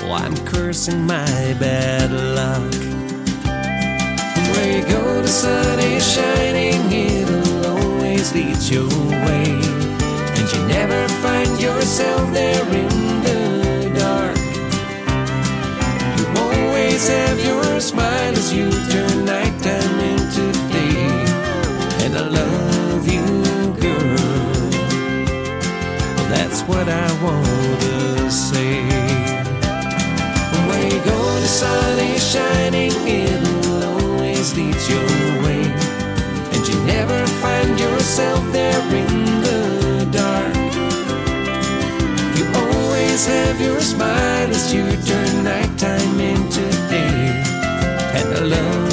Oh, 0.02 0.12
I'm 0.12 0.36
cursing 0.44 1.06
my 1.06 1.56
bad 1.58 2.10
luck. 2.12 2.74
Where 4.52 4.70
you 4.76 4.84
go, 4.84 5.22
the 5.22 5.28
sun 5.28 5.78
is 5.78 6.04
shining 6.14 6.92
in 6.92 7.21
always 8.22 8.34
leads 8.34 8.70
your 8.70 8.88
way, 8.88 9.46
and 10.36 10.52
you 10.52 10.66
never 10.68 11.08
find 11.22 11.60
yourself 11.60 12.32
there 12.32 12.64
in 12.68 12.88
the 13.26 13.90
dark. 13.98 14.38
You 16.18 16.26
always 16.40 17.08
have 17.08 17.44
your 17.44 17.80
smile 17.80 18.32
as 18.32 18.52
you 18.54 18.70
turn 18.90 19.24
nighttime 19.24 19.98
into 19.98 20.52
day, 20.70 21.24
and 22.04 22.16
I 22.16 22.28
love 22.28 23.08
you, 23.08 23.26
girl. 23.80 24.70
Well, 26.14 26.28
that's 26.30 26.62
what 26.62 26.88
I 26.88 27.08
want 27.24 27.80
to 27.80 28.30
say. 28.30 28.84
Where 30.68 30.84
you 30.84 31.00
go, 31.04 31.18
the 31.40 31.48
sun 31.48 31.98
is 31.98 32.22
shining, 32.32 32.92
it 33.04 33.42
always 33.66 34.56
leads 34.56 34.88
your 34.88 35.41
way 35.41 35.41
yourself 38.02 38.52
there 38.52 38.80
in 38.96 39.42
the 39.42 40.08
dark. 40.10 40.54
You 42.36 42.44
always 42.60 43.24
have 43.26 43.60
your 43.60 43.80
smile 43.80 44.50
as 44.50 44.74
you 44.74 44.82
turn 45.06 45.44
nighttime 45.44 46.18
into 46.18 46.68
day. 46.90 47.44
And 48.16 48.34
I 48.34 48.40
love. 48.40 48.91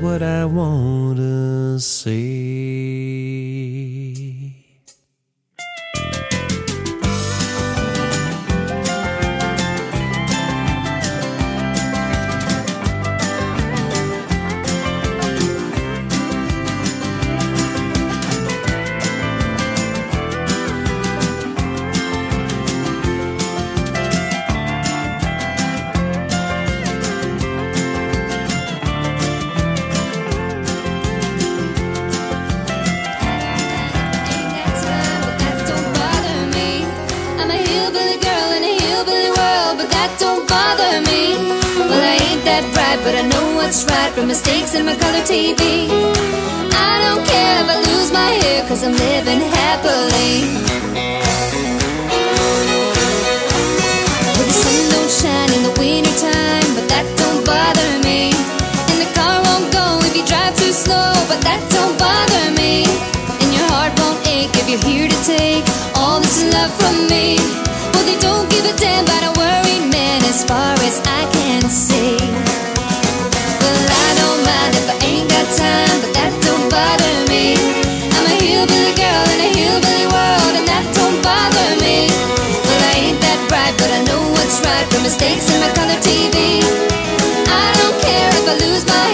What 0.00 0.22
I 0.22 0.44
want 0.46 1.18
to 1.18 1.78
see. 1.78 2.31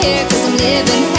here 0.02 0.24
cause 0.28 0.44
I'm 0.46 0.56
living 0.56 1.17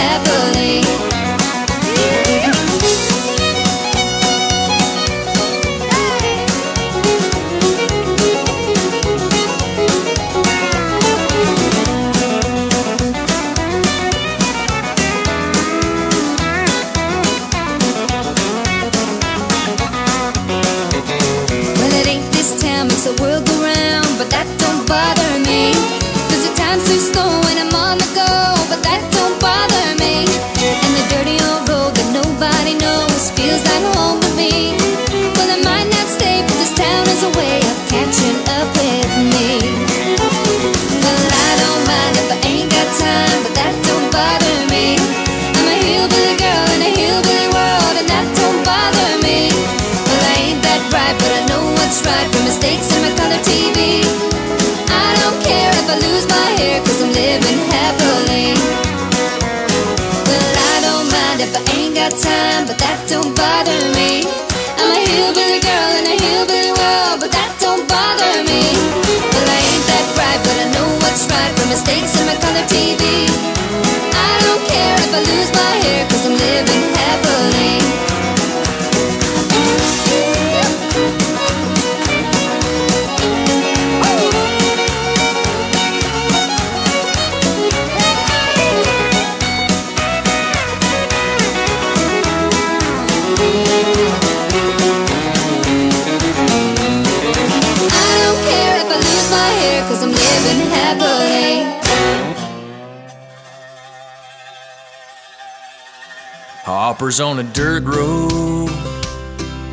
A 107.40 107.42
dirt 107.42 107.84
road, 107.84 108.68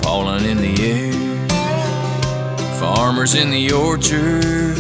pollen 0.02 0.46
in 0.46 0.56
the 0.56 0.74
air. 0.82 1.12
Farmers 2.80 3.36
in 3.36 3.50
the 3.52 3.74
orchard, 3.74 4.78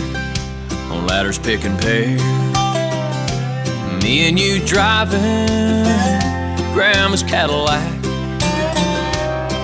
on 0.89 1.05
ladders 1.05 1.37
picking 1.37 1.75
pears. 1.79 2.21
Me 4.01 4.29
and 4.29 4.39
you 4.39 4.65
driving 4.65 5.19
Grandma's 6.71 7.23
Cadillac. 7.23 8.01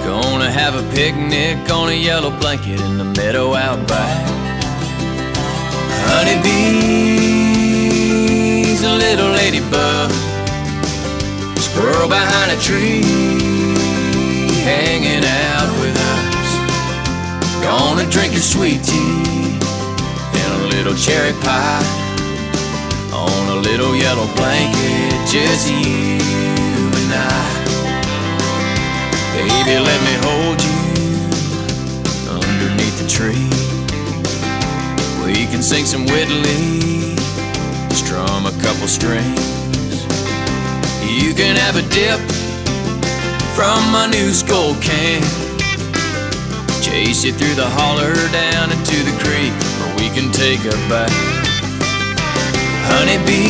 Gonna 0.03 0.51
have 0.51 0.75
a 0.75 0.83
picnic 0.93 1.71
on 1.71 1.87
a 1.87 1.93
yellow 1.93 2.37
blanket 2.41 2.81
in 2.81 2.97
the 2.97 3.05
meadow 3.05 3.53
out 3.55 3.87
back. 3.87 4.27
Honeybees, 6.11 6.43
a 8.83 8.93
little 8.93 9.29
ladybug, 9.29 10.11
squirrel 11.73 12.07
behind 12.07 12.51
a 12.51 12.59
tree, 12.61 13.01
hanging 14.61 15.25
out 15.25 15.69
with 15.81 15.97
us. 15.97 16.49
Gonna 17.63 18.05
drink 18.09 18.33
your 18.33 18.43
sweet 18.43 18.83
tea 18.83 19.57
and 20.39 20.49
a 20.61 20.67
little 20.75 20.93
cherry 20.93 21.33
pie 21.41 21.83
on 23.11 23.57
a 23.57 23.59
little 23.61 23.95
yellow 23.95 24.27
blanket, 24.35 25.17
just 25.25 25.67
you 25.67 26.21
and 27.01 27.11
I. 27.11 27.41
Baby, 29.33 29.79
let 29.89 29.99
me 30.07 30.15
hold 30.27 30.61
you 30.69 30.79
underneath 32.37 32.97
the 33.01 33.07
tree. 33.09 33.49
We 35.25 35.47
can 35.47 35.63
sing 35.63 35.85
some 35.85 36.05
Whitley, 36.05 37.15
strum 37.95 38.45
a 38.45 38.53
couple 38.61 38.87
strings. 38.87 39.52
You 41.13 41.31
can 41.35 41.55
have 41.55 41.75
a 41.75 41.83
dip 41.93 42.19
from 43.53 43.91
my 43.93 44.07
new 44.09 44.33
Skoal 44.33 44.73
can. 44.81 45.21
Chase 46.81 47.23
it 47.23 47.35
through 47.35 47.53
the 47.53 47.69
holler 47.69 48.15
down 48.33 48.71
into 48.73 48.97
the 49.05 49.13
creek, 49.21 49.53
or 49.77 49.93
we 50.01 50.09
can 50.09 50.31
take 50.31 50.65
a 50.65 50.73
bath. 50.89 51.13
Honeybees, 52.89 53.45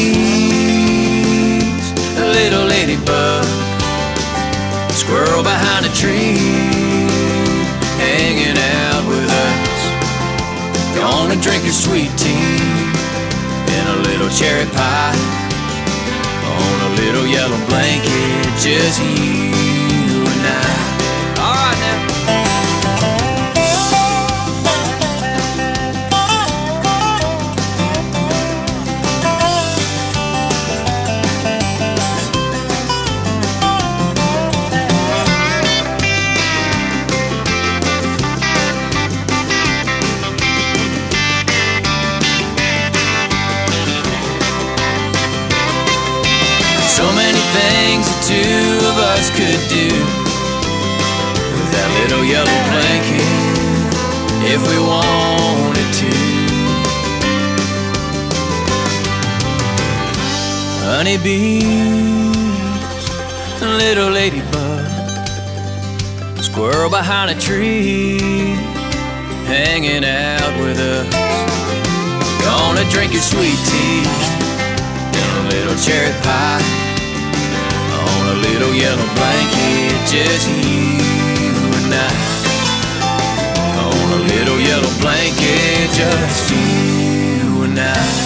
a 2.19 2.27
little 2.35 2.67
ladybug, 2.67 3.47
squirrel 4.91 5.41
behind 5.41 5.85
a 5.85 5.91
tree, 5.95 6.35
hanging 7.95 8.59
out 8.59 9.07
with 9.07 9.31
us. 9.31 9.79
Gonna 10.99 11.39
drink 11.39 11.63
your 11.63 11.71
sweet 11.71 12.11
tea 12.19 12.59
and 13.71 13.87
a 13.87 13.95
little 14.03 14.27
cherry 14.27 14.65
pie 14.75 15.42
little 17.05 17.27
yellow 17.27 17.59
blanket, 17.67 18.59
just 18.59 19.01
you 19.01 19.72
us 49.23 49.29
could 49.29 49.61
do 49.69 49.87
with 51.55 51.69
that 51.71 51.89
little 51.99 52.23
yellow 52.25 52.59
blanket 52.71 53.29
if 54.51 54.59
we 54.67 54.77
wanted 54.83 55.89
to. 56.01 56.11
Honeybees, 60.83 61.63
little 63.61 64.09
ladybug, 64.09 64.83
squirrel 66.41 66.89
behind 66.89 67.31
a 67.31 67.35
tree, 67.39 68.57
hanging 69.47 70.03
out 70.03 70.53
with 70.59 70.79
us. 70.79 71.07
Gonna 72.43 72.83
drink 72.89 73.13
your 73.13 73.21
sweet 73.21 73.59
tea 73.71 74.03
and 75.15 75.47
a 75.47 75.55
little 75.55 75.77
cherry 75.77 76.11
pie 76.23 76.82
little 78.43 78.73
yellow 78.73 79.07
blanket, 79.15 79.95
just 80.07 80.49
you 80.49 80.99
and 81.79 81.93
I. 81.93 82.11
On 83.85 84.07
a 84.19 84.21
little 84.33 84.59
yellow 84.59 84.93
blanket, 84.99 85.89
just 85.91 86.51
you 86.51 87.63
and 87.63 87.79
I. 87.79 88.22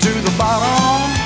to 0.00 0.08
the 0.08 0.34
bottom. 0.36 1.23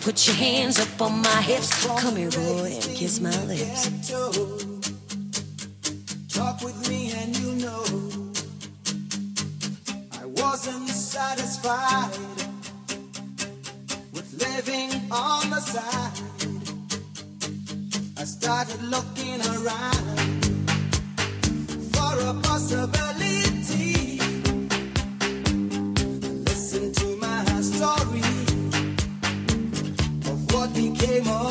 put 0.00 0.26
your 0.26 0.36
hands 0.36 0.78
up 0.78 1.02
on 1.02 1.20
my 1.20 1.42
hips. 1.42 1.86
Come 1.86 2.16
here, 2.16 2.30
boy, 2.30 2.72
and 2.74 2.96
kiss 2.96 3.20
my 3.20 3.44
lips. 3.44 4.10
Talk 6.28 6.62
with 6.62 6.88
me 6.88 7.12
and 7.12 7.36
you 7.38 7.54
know 7.56 7.84
I 10.20 10.24
wasn't 10.24 10.88
satisfied 10.88 12.10
with 14.12 14.32
living 14.40 14.90
on 15.10 15.50
the 15.50 15.60
side. 15.60 16.18
I 18.16 18.24
started 18.24 18.82
looking 18.82 19.40
around 19.54 20.44
for 21.92 22.12
a 22.28 22.34
possibility. 22.42 23.09
game 31.00 31.26
on. 31.28 31.49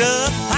Up, 0.00 0.57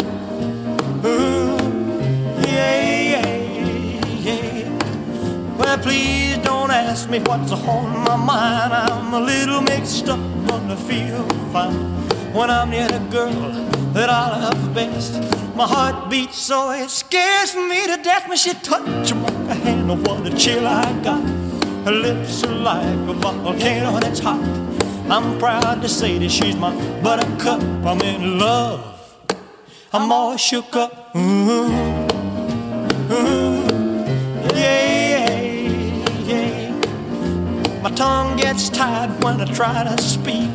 please 5.81 6.37
don't 6.39 6.71
ask 6.71 7.09
me 7.09 7.19
what's 7.19 7.51
on 7.51 8.03
my 8.03 8.15
mind. 8.15 8.73
I'm 8.73 9.13
a 9.13 9.19
little 9.19 9.61
mixed 9.61 10.07
up, 10.09 10.19
but 10.47 10.61
I 10.69 10.75
feel 10.75 11.23
fine 11.51 11.75
when 12.33 12.49
I'm 12.49 12.69
near 12.69 12.87
the 12.87 12.99
girl 13.09 13.51
that 13.93 14.09
I 14.09 14.39
love 14.43 14.73
best. 14.73 15.13
My 15.55 15.67
heart 15.67 16.09
beats 16.09 16.37
so 16.37 16.71
it 16.71 16.89
scares 16.89 17.55
me 17.55 17.85
to 17.87 17.97
death 18.01 18.27
when 18.27 18.37
she 18.37 18.53
touches 18.53 19.13
my 19.13 19.53
hand. 19.53 19.91
Oh, 19.91 19.95
what 19.95 20.25
a 20.25 20.35
chill 20.37 20.65
I 20.65 20.91
got. 21.03 21.21
Her 21.85 21.91
lips 21.91 22.43
are 22.43 22.53
like 22.53 23.09
a 23.09 23.13
volcano 23.13 23.99
that's 23.99 24.19
hot. 24.19 24.41
I'm 25.09 25.37
proud 25.39 25.81
to 25.81 25.89
say 25.89 26.17
that 26.19 26.29
she's 26.29 26.55
my 26.55 26.73
buttercup. 27.01 27.61
I'm 27.85 27.99
in 28.01 28.39
love. 28.39 28.87
I'm 29.91 30.09
all 30.11 30.37
shook 30.37 30.75
up. 30.75 31.13
Ooh, 31.15 31.67
ooh, 33.11 33.60
My 37.81 37.89
tongue 37.89 38.37
gets 38.37 38.69
tied 38.69 39.23
when 39.23 39.41
I 39.41 39.45
try 39.45 39.83
to 39.83 40.01
speak. 40.01 40.51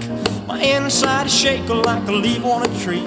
My 0.46 0.60
inside 0.60 1.26
is 1.26 1.34
shaking 1.34 1.82
like 1.82 2.06
a 2.06 2.12
leaf 2.12 2.44
on 2.44 2.62
a 2.62 2.78
tree. 2.78 3.04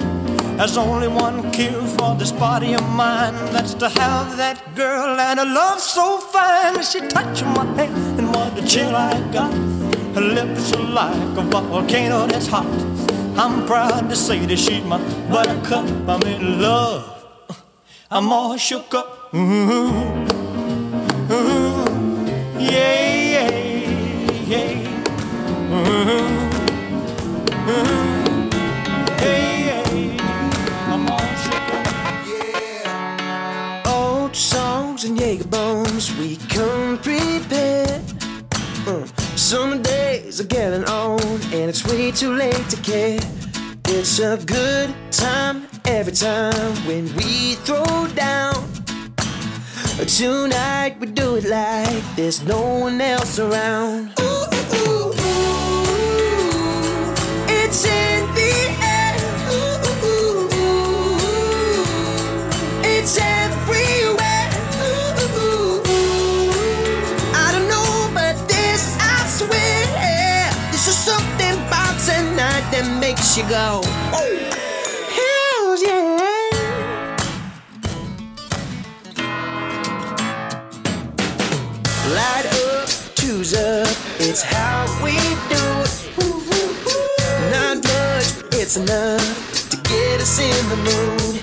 There's 0.58 0.76
only 0.76 1.08
one 1.08 1.50
cure 1.52 1.86
for 1.96 2.14
this 2.16 2.30
body 2.30 2.74
of 2.74 2.86
mine. 2.90 3.34
That's 3.50 3.72
to 3.74 3.88
have 3.88 4.36
that 4.36 4.74
girl 4.74 5.18
and 5.18 5.40
a 5.40 5.46
love 5.46 5.80
so 5.80 6.18
fine. 6.18 6.82
She 6.82 7.00
touched 7.00 7.44
my 7.44 7.64
hand 7.76 8.18
and 8.18 8.28
what 8.28 8.58
a 8.58 8.66
chill 8.66 8.94
I 8.94 9.18
got. 9.32 9.54
Her 10.14 10.20
lips 10.20 10.72
are 10.74 10.82
like 10.82 11.38
a 11.38 11.42
volcano 11.42 12.26
that's 12.26 12.46
hot. 12.46 12.66
I'm 13.38 13.64
proud 13.66 14.10
to 14.10 14.16
say 14.16 14.44
that 14.44 14.58
she's 14.58 14.84
my 14.84 14.98
buttercup. 15.30 15.86
I'm 16.06 16.22
in 16.28 16.60
love. 16.60 17.24
I'm 18.10 18.30
all 18.30 18.58
shook 18.58 18.92
up. 18.92 19.32
Ooh, 19.32 19.88
ooh, 21.30 21.84
yeah, 22.58 23.09
too 42.20 42.34
late 42.34 42.68
to 42.68 42.76
care. 42.82 43.18
It's 43.86 44.18
a 44.18 44.36
good 44.44 44.94
time 45.10 45.66
every 45.86 46.12
time 46.12 46.74
when 46.86 47.04
we 47.16 47.54
throw 47.64 48.06
down. 48.08 48.54
Tonight 50.06 50.96
we 51.00 51.06
do 51.06 51.36
it 51.36 51.44
like 51.44 52.02
there's 52.16 52.42
no 52.42 52.60
one 52.80 53.00
else 53.00 53.38
around. 53.38 54.12
Ooh, 54.20 54.24
ooh, 54.24 55.14
ooh. 55.14 55.19
You 73.36 73.48
go. 73.48 73.80
Hells 75.16 75.82
yeah. 75.82 76.18
Light 82.14 82.46
up, 82.46 82.88
choose 83.14 83.54
up, 83.54 83.88
it's 84.18 84.42
how 84.42 84.84
we 85.02 85.29
it's 88.70 88.76
enough 88.76 89.68
to 89.68 89.76
get 89.78 90.20
us 90.20 90.38
in 90.38 90.68
the 90.68 90.76
mood. 90.76 91.42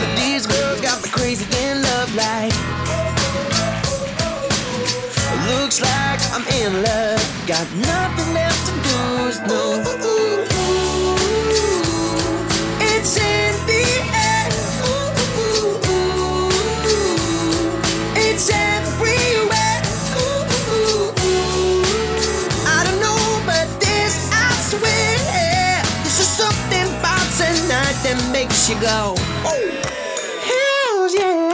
But 0.00 0.16
these 0.16 0.48
girls 0.48 0.80
got 0.80 1.00
me 1.00 1.08
crazy 1.10 1.46
in 1.62 1.80
love 1.80 2.12
like. 2.16 2.52
Looks 5.46 5.80
like 5.80 6.20
I'm 6.34 6.44
in 6.58 6.82
love, 6.82 7.46
got 7.46 7.66
nothing 7.76 8.34
left 8.34 8.66
to 8.66 8.72
lose, 8.88 9.40
no. 9.46 10.11
You 28.74 28.80
go. 28.80 29.14
Oh, 29.44 29.60
Hells 30.48 31.14
yeah. 31.14 31.50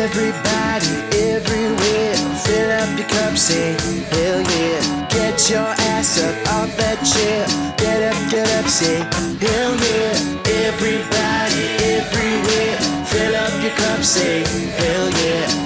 Everybody, 0.00 0.94
everywhere, 1.18 2.16
fill 2.44 2.70
up 2.70 2.98
your 2.98 3.08
cup, 3.08 3.36
say 3.36 3.76
hell 4.10 4.40
yeah. 4.40 5.06
Get 5.10 5.50
your 5.50 5.68
ass 5.92 6.18
up 6.22 6.34
off 6.54 6.74
that 6.78 6.98
chair. 7.04 7.46
Get 7.76 8.00
up, 8.10 8.30
get 8.30 8.48
up, 8.58 8.66
say 8.70 8.96
hell 9.44 9.74
yeah. 9.76 10.40
Everybody, 10.64 11.64
everywhere, 11.98 13.04
fill 13.04 13.34
up 13.36 13.62
your 13.62 13.72
cup, 13.72 14.02
say 14.02 14.44
hell 14.78 15.10
yeah. 15.10 15.59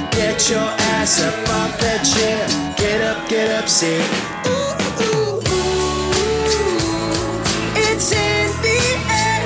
Your 0.46 0.60
ass 0.60 1.22
up 1.22 1.32
off 1.56 1.80
that 1.80 2.04
chair. 2.04 2.46
Get 2.76 3.00
up, 3.00 3.28
get 3.30 3.50
up, 3.50 3.66
say. 3.66 3.96
It's 7.74 8.12
in 8.12 8.50
the 8.60 8.78
air. 9.08 9.40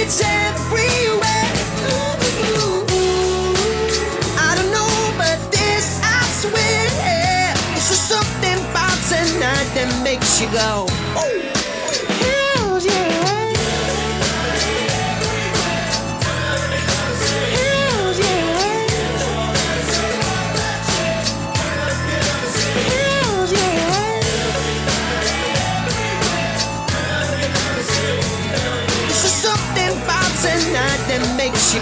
It's 0.00 0.22
everywhere. 0.22 1.50
I 4.38 4.54
don't 4.56 4.70
know, 4.72 4.88
but 5.18 5.38
this 5.52 6.00
I 6.02 6.24
swear, 6.40 7.54
something 7.76 8.58
about 8.70 8.96
tonight 9.12 9.68
that 9.76 10.00
makes 10.02 10.40
you 10.40 10.48
go. 10.52 10.79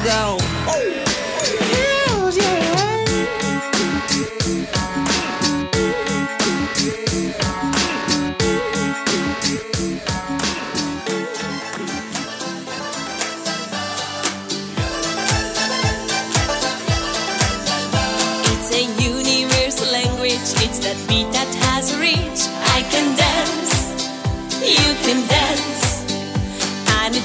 Go. 0.05 0.48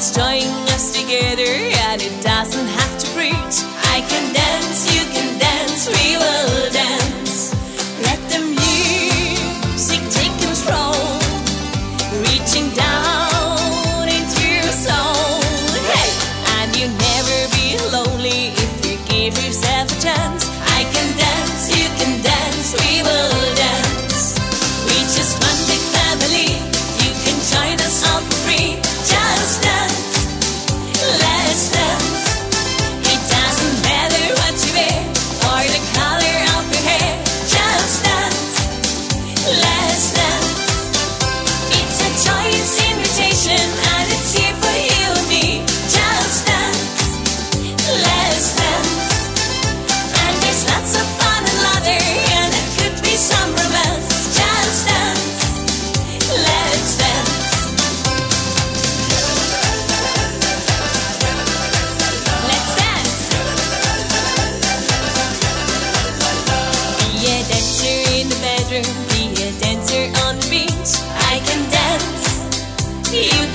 It's 0.04 0.18
joining 0.18 0.52
us 0.76 0.92
together, 0.92 1.50
and 1.88 2.02
it 2.02 2.22
doesn't 2.22 2.68
have 2.68 3.00
to 3.00 3.08
preach. 3.16 3.64
I 3.96 4.02
can 4.10 4.34
dance, 4.34 4.94
you 4.94 5.02
can 5.14 5.40
dance, 5.40 5.88
we 5.88 6.18
will 6.18 6.72
dance. 6.74 7.23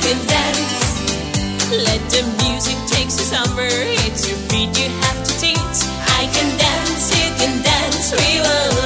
Can 0.09 0.27
dance. 0.27 1.71
Let 1.71 2.01
the 2.09 2.23
music 2.43 2.79
take 2.87 3.11
you 3.13 3.27
somewhere. 3.35 3.69
It's 4.07 4.27
your 4.27 4.39
feet 4.49 4.73
you 4.81 4.89
have 5.05 5.23
to 5.23 5.33
teach. 5.39 5.79
I 6.19 6.25
can 6.33 6.49
dance, 6.57 7.05
you 7.19 7.29
can 7.37 7.63
dance, 7.63 8.13
we 8.13 8.41
will 8.41 8.78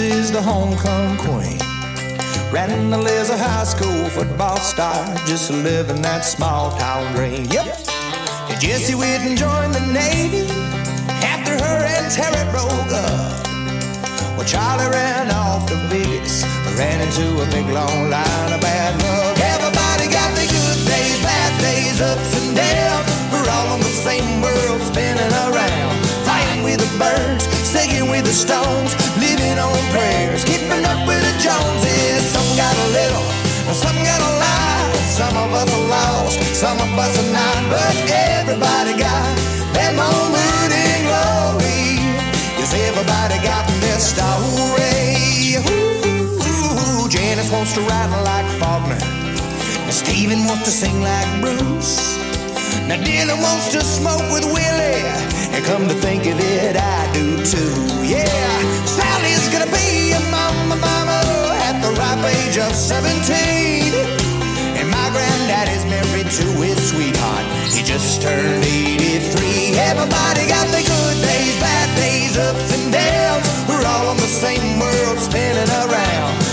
is 0.00 0.32
the 0.32 0.40
homecoming 0.40 1.18
queen. 1.18 1.60
Randall 2.50 3.06
is 3.06 3.28
a 3.28 3.36
high 3.36 3.64
school 3.64 4.08
football 4.08 4.56
star, 4.56 5.04
just 5.26 5.50
living 5.50 6.00
that 6.02 6.24
small 6.24 6.76
town 6.78 7.12
dream. 7.14 7.44
Yep. 7.52 7.66
And 8.48 8.60
Jesse 8.60 8.94
Whitten 8.94 9.36
joined 9.36 9.74
the 9.74 9.84
Navy 9.92 10.48
after 11.20 11.52
her 11.52 11.78
and 11.84 12.08
Terry 12.10 12.44
broke 12.50 12.92
up. 12.92 13.44
Well, 14.36 14.48
Charlie 14.48 14.88
ran 14.88 15.30
off 15.30 15.68
to 15.68 15.76
Vegas, 15.92 16.44
ran 16.80 17.00
into 17.04 17.42
a 17.42 17.46
big 17.52 17.68
long 17.68 18.08
line 18.08 18.52
of 18.56 18.60
bad 18.60 18.96
luck. 19.04 19.36
Everybody 19.38 20.08
got 20.08 20.32
the 20.32 20.48
good 20.48 20.80
days, 20.88 21.18
bad 21.20 21.52
days, 21.60 22.00
ups 22.00 22.32
and 22.40 22.56
downs. 22.56 23.04
We're 23.32 23.48
all 23.52 23.76
on 23.76 23.80
the 23.80 23.94
same 24.06 24.40
world, 24.40 24.80
spinning 24.82 25.32
around, 25.44 25.94
birds, 26.98 27.44
singing 27.66 28.10
with 28.10 28.24
the 28.24 28.32
stones, 28.32 28.94
living 29.18 29.58
on 29.58 29.76
prayers, 29.94 30.44
keeping 30.44 30.84
up 30.84 31.06
with 31.06 31.22
the 31.22 31.34
Joneses. 31.38 32.22
Some 32.32 32.50
got 32.56 32.74
a 32.74 32.88
little, 32.96 33.26
some 33.74 33.98
got 34.02 34.20
a 34.20 34.32
lot. 34.40 34.70
Some 35.20 35.36
of 35.36 35.52
us 35.52 35.68
are 35.74 35.88
lost, 35.88 36.40
some 36.54 36.78
of 36.78 36.98
us 36.98 37.18
are 37.18 37.32
not, 37.32 37.60
but 37.68 37.94
everybody 38.08 38.96
got 38.96 39.36
that 39.74 39.92
moment 39.92 40.70
in 40.72 40.98
glory. 41.04 42.00
Yes, 42.56 42.72
everybody 42.72 43.36
got 43.44 43.66
this 43.84 44.14
story. 44.14 45.60
Ooh, 45.60 47.08
Janice 47.08 47.50
wants 47.50 47.74
to 47.74 47.80
ride 47.82 48.08
like 48.24 48.46
Faulkner. 48.58 48.96
And 49.84 49.92
Steven 49.92 50.46
wants 50.46 50.64
to 50.64 50.70
sing 50.70 51.02
like 51.02 51.40
Bruce. 51.42 52.19
Now 52.90 52.96
Dylan 53.06 53.40
wants 53.40 53.70
to 53.70 53.84
smoke 53.84 54.26
with 54.34 54.42
Willie. 54.50 55.06
And 55.54 55.64
come 55.64 55.86
to 55.86 55.94
think 55.94 56.26
of 56.26 56.40
it, 56.40 56.74
I 56.74 57.06
do 57.14 57.38
too. 57.46 57.74
Yeah, 58.02 58.50
Sally's 58.82 59.46
gonna 59.46 59.70
be 59.70 60.10
a 60.10 60.18
mama, 60.26 60.74
mama 60.74 61.22
at 61.70 61.78
the 61.86 61.94
ripe 61.94 62.26
age 62.34 62.58
of 62.58 62.74
17. 62.74 63.94
And 64.74 64.90
my 64.90 65.06
granddaddy's 65.14 65.86
married 65.86 66.34
to 66.34 66.46
his 66.66 66.90
sweetheart. 66.90 67.46
He 67.70 67.84
just 67.84 68.22
turned 68.22 68.64
83. 68.66 69.78
Everybody 69.78 70.50
got 70.50 70.66
the 70.74 70.82
good 70.82 71.18
days, 71.22 71.54
bad 71.62 71.94
days, 71.94 72.36
ups 72.36 72.74
and 72.74 72.90
downs. 72.92 73.46
We're 73.68 73.86
all 73.86 74.08
on 74.08 74.16
the 74.16 74.26
same 74.26 74.80
world, 74.80 75.20
spinning 75.20 75.70
around. 75.86 76.49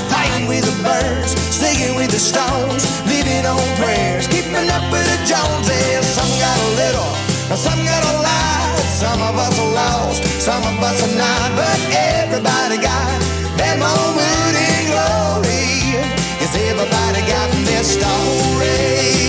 With 0.47 0.63
the 0.63 0.81
birds, 0.81 1.35
singing 1.51 1.95
with 1.95 2.09
the 2.09 2.19
stones, 2.19 2.87
living 3.05 3.45
on 3.45 3.59
prayers, 3.75 4.27
keeping 4.27 4.55
up 4.71 4.85
with 4.91 5.03
the 5.03 5.19
Joneses. 5.27 6.07
Some 6.07 6.31
got 6.39 6.55
a 6.55 6.69
little, 6.79 7.11
some 7.57 7.83
got 7.83 8.03
a 8.03 8.15
lot. 8.23 8.57
Some 8.97 9.21
of 9.21 9.37
us 9.37 9.59
are 9.59 9.73
lost, 9.73 10.23
some 10.41 10.63
of 10.63 10.81
us 10.81 11.03
are 11.03 11.17
not, 11.17 11.51
but 11.55 11.77
everybody 11.93 12.77
got 12.77 13.19
that 13.59 13.77
moment 13.77 14.55
in 14.57 14.87
glory. 14.89 15.93
Yes, 16.39 16.55
everybody 16.55 17.21
got 17.27 17.51
their 17.67 17.83
story. 17.83 19.26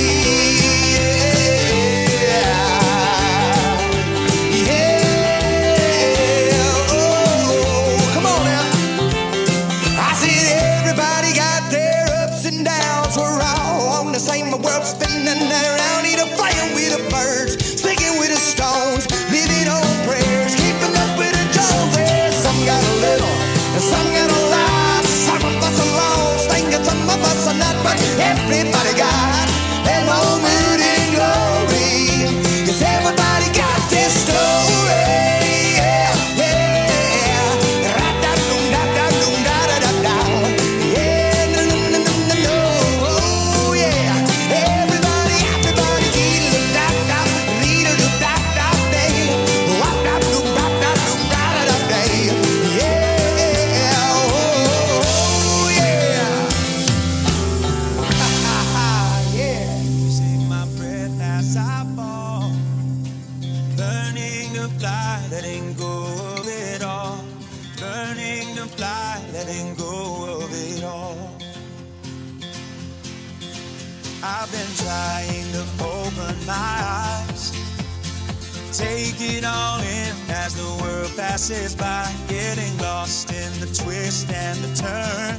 World 81.50 81.78
by. 81.78 82.12
Getting 82.28 82.76
lost 82.78 83.30
in 83.30 83.60
the 83.60 83.66
twist 83.74 84.30
and 84.30 84.58
the 84.58 84.74
turn. 84.76 85.34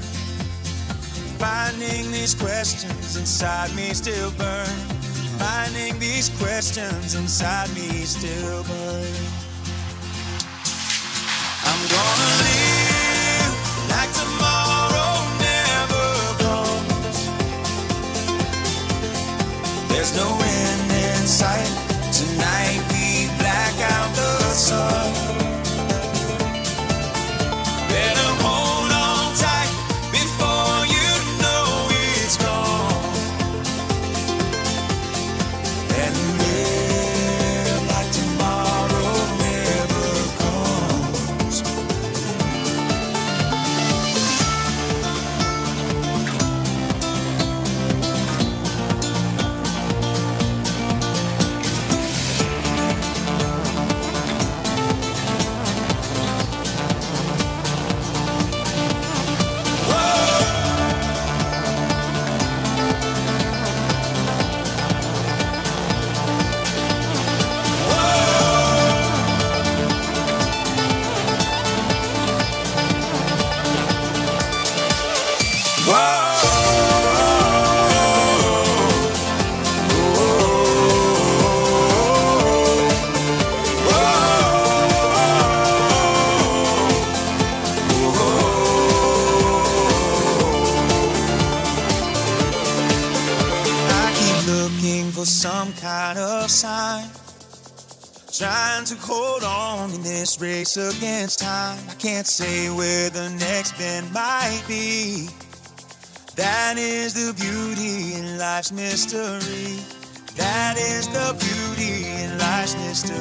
Finding 1.38 2.12
these 2.12 2.34
questions 2.34 3.16
inside 3.16 3.74
me 3.76 3.94
still 3.94 4.32
burn. 4.32 4.78
Finding 5.38 6.00
these 6.00 6.30
questions 6.42 7.16
inside 7.16 7.70
me 7.76 8.06
still 8.06 8.64
burn. 8.64 9.16
I'm 11.70 11.82
gonna 11.96 12.32
live 12.44 13.54
like 13.94 14.12
tomorrow 14.14 15.14
never 15.48 16.08
comes. 16.44 17.18
There's 19.90 20.16
no 20.16 20.28
end 20.42 20.92
in 20.92 21.28
sight. 21.28 21.89
Kind 95.80 96.20
of 96.20 96.50
sign. 96.50 97.10
Trying 98.32 98.86
to 98.86 98.96
hold 98.96 99.44
on 99.44 99.92
in 99.92 100.04
this 100.04 100.40
race 100.40 100.78
against 100.78 101.40
time. 101.40 101.80
I 101.90 101.94
can't 101.96 102.28
say 102.28 102.70
where 102.70 103.10
the 103.10 103.30
next 103.40 103.78
bend 103.78 104.12
might 104.14 104.64
be. 104.68 105.28
That 106.36 106.78
is 106.78 107.14
the 107.14 107.34
beauty 107.34 108.14
in 108.14 108.38
life's 108.38 108.72
mystery. 108.72 109.80
That 110.36 110.78
is 110.78 111.08
the 111.08 111.36
beauty 111.40 112.08
in 112.08 112.38
life's 112.38 112.76
mystery. 112.76 113.18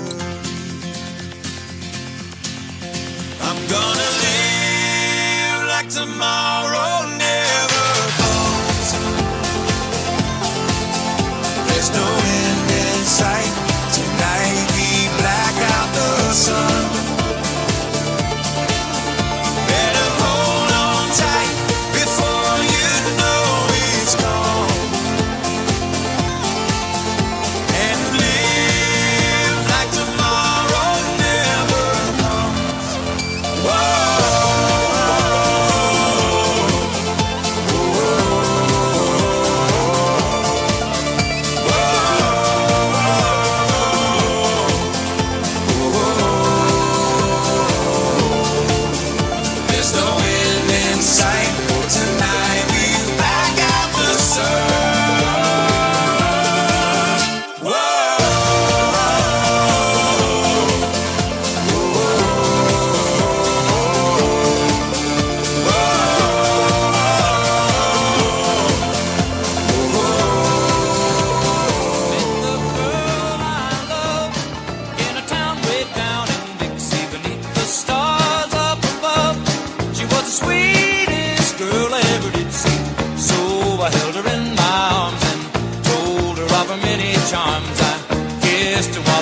I'm 3.41 3.61
gonna 3.69 4.11
live 4.23 5.69
like 5.69 5.89
tomorrow 5.89 7.09
never 7.19 7.89
comes. 8.21 8.89
There's 11.67 11.91
no 11.91 12.18
sight. 13.19 13.53
Tonight 13.99 14.67
we 14.77 14.89
black 15.19 15.57
out 15.75 15.91
the 15.93 16.33
sun. 16.33 17.08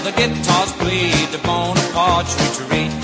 The 0.06 0.12
guitars 0.12 0.72
played 0.74 1.28
the 1.32 1.38
Bonaparte. 1.38 2.26
Guitar! 2.70 2.95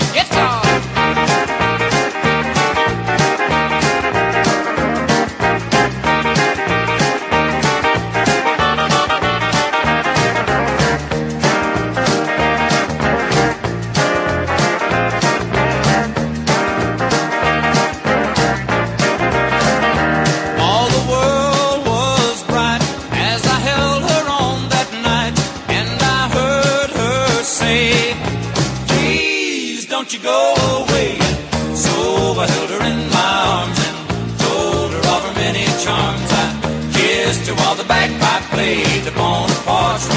Charms. 35.83 36.31
I 36.31 36.91
kissed 36.93 37.47
her 37.49 37.55
while 37.55 37.75
the 37.75 37.83
bagpipe 37.83 38.43
played 38.51 39.03
the 39.03 39.11
Bonaparte's 39.11 40.07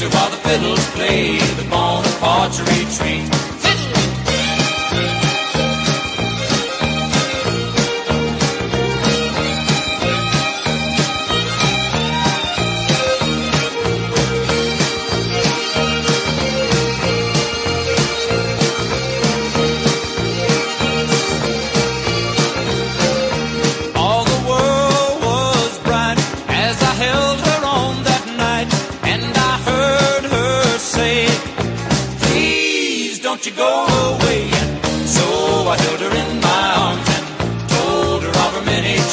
her 0.00 0.08
while 0.10 0.30
the 0.30 0.36
fiddles 0.36 0.84
play 0.90 1.38
the 1.38 1.66
Bonaparte 1.70 2.58
retreat. 2.60 3.35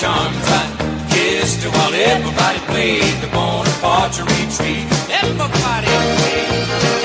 charmed 0.04 0.36
right. 0.52 0.72
Kissed 1.10 1.64
her 1.64 1.72
while 1.72 1.94
everybody 1.94 2.60
played 2.72 3.16
the 3.24 3.28
Bonaparte 3.28 4.20
retreat. 4.20 4.86
Everybody 5.22 5.88
played. 6.20 7.03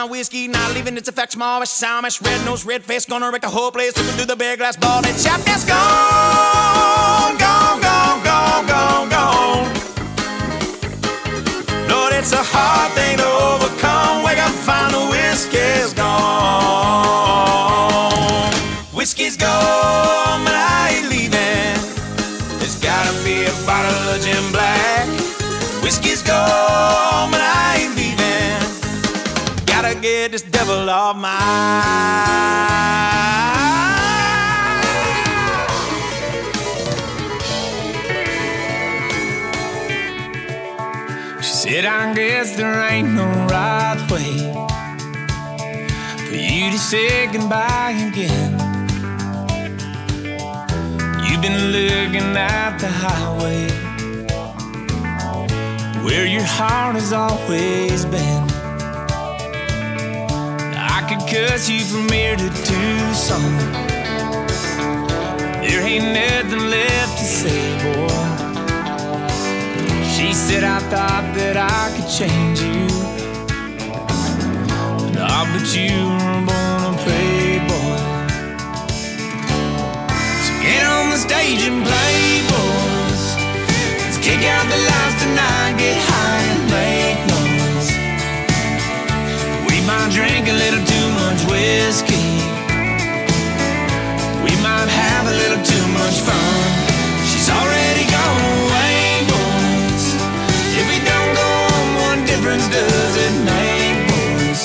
Find 0.00 0.10
whiskey. 0.10 0.48
Not 0.48 0.72
leaving 0.72 0.96
its 0.96 1.10
effects, 1.10 1.34
Amish, 1.36 1.82
Samish, 1.82 2.24
red 2.24 2.42
nose, 2.46 2.64
red 2.64 2.82
face, 2.82 3.04
gonna 3.04 3.30
wreck 3.30 3.42
the 3.42 3.50
whole 3.50 3.70
place. 3.70 3.94
Looking 3.96 4.12
through 4.12 4.26
the 4.26 4.36
beer 4.36 4.56
glass 4.56 4.74
ball, 4.76 5.02
that 5.02 5.14
chap 5.20 5.40
is 5.46 5.64
gone, 5.68 7.36
gone, 7.36 7.80
gone, 7.84 8.22
gone, 8.24 8.64
gone, 8.66 9.08
gone. 9.10 9.68
Lord, 11.90 12.14
it's 12.14 12.32
a 12.32 12.40
hard 12.40 12.92
thing 12.92 13.18
to 13.18 13.28
overcome. 13.52 14.24
Wake 14.24 14.38
up, 14.38 14.52
find 14.64 14.94
the 14.94 15.04
whiskey's 15.12 15.92
gone. 15.92 16.08
Whiskey's 18.96 19.36
gone, 19.36 20.44
but 20.46 20.54
I 20.54 20.96
ain't 20.96 21.10
leaving. 21.10 21.76
There's 22.58 22.80
gotta 22.80 23.12
be 23.22 23.44
a 23.44 23.52
bottle 23.66 24.14
of 24.14 24.20
Jim 24.22 24.50
Black. 24.50 25.06
Whiskey's 25.84 26.22
gone, 26.22 27.30
but 27.30 27.42
I 27.42 27.84
ain't 27.84 27.96
leaving. 27.96 28.19
Get 30.02 30.32
this 30.32 30.40
devil 30.40 30.88
off 30.88 31.14
my. 31.14 31.30
She 41.42 41.52
said, 41.52 41.84
I 41.84 42.14
guess 42.14 42.56
there 42.56 42.80
ain't 42.88 43.08
no 43.08 43.26
right 43.50 44.00
way 44.10 44.38
for 46.28 46.34
you 46.34 46.70
to 46.70 46.78
say 46.78 47.26
goodbye 47.26 47.90
again. 47.90 48.52
You've 51.26 51.42
been 51.42 51.72
looking 51.72 52.36
at 52.38 52.78
the 52.78 52.88
highway 52.88 53.68
where 56.02 56.24
your 56.24 56.44
heart 56.44 56.94
has 56.94 57.12
always 57.12 58.06
been. 58.06 58.59
Could 61.10 61.26
cuss 61.26 61.68
you 61.68 61.80
from 61.80 62.08
here 62.08 62.36
to 62.36 62.48
Tucson. 62.62 63.42
There 65.60 65.82
ain't 65.82 66.14
nothing 66.14 66.70
left 66.70 67.18
to 67.18 67.24
say, 67.24 67.60
boy. 67.82 68.06
She 70.14 70.32
said 70.32 70.62
I 70.62 70.78
thought 70.88 71.34
that 71.34 71.56
I 71.56 71.90
could 71.96 72.06
change 72.06 72.60
you. 72.60 72.86
Nah, 75.18 75.50
but 75.50 75.66
you 75.74 75.90
were 76.14 76.42
born 76.46 76.80
a 76.86 76.98
playboy. 77.02 77.98
So 80.46 80.52
get 80.62 80.86
on 80.86 81.10
the 81.10 81.18
stage 81.18 81.66
and 81.66 81.82
play, 81.82 82.46
boys. 82.54 83.34
Let's 83.98 84.18
kick 84.18 84.46
out 84.46 84.64
the 84.70 84.78
lights 84.78 85.22
tonight, 85.24 85.74
get 85.76 85.96
high 85.98 86.09
drink 90.10 90.48
a 90.48 90.52
little 90.52 90.84
too 90.84 91.08
much 91.22 91.40
whiskey. 91.46 92.26
We 94.42 94.52
might 94.58 94.90
have 94.90 95.24
a 95.26 95.34
little 95.42 95.62
too 95.62 95.86
much 95.94 96.18
fun. 96.26 96.62
She's 97.30 97.48
already 97.48 98.04
gone 98.10 98.42
away, 98.58 99.22
boys. 99.30 100.04
If 100.74 100.86
we 100.90 100.98
don't 101.06 101.32
go 101.42 101.50
on, 101.76 101.86
what 102.02 102.18
difference 102.26 102.66
does 102.74 103.14
it 103.26 103.34
make, 103.46 103.98
boys? 104.10 104.60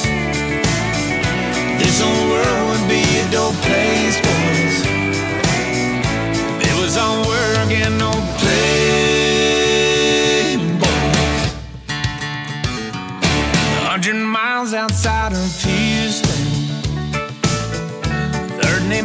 This 1.78 2.02
whole 2.02 2.26
world 2.34 2.64
would 2.70 2.86
be 2.90 3.06
a 3.22 3.26
dope 3.30 3.60
place, 3.62 3.85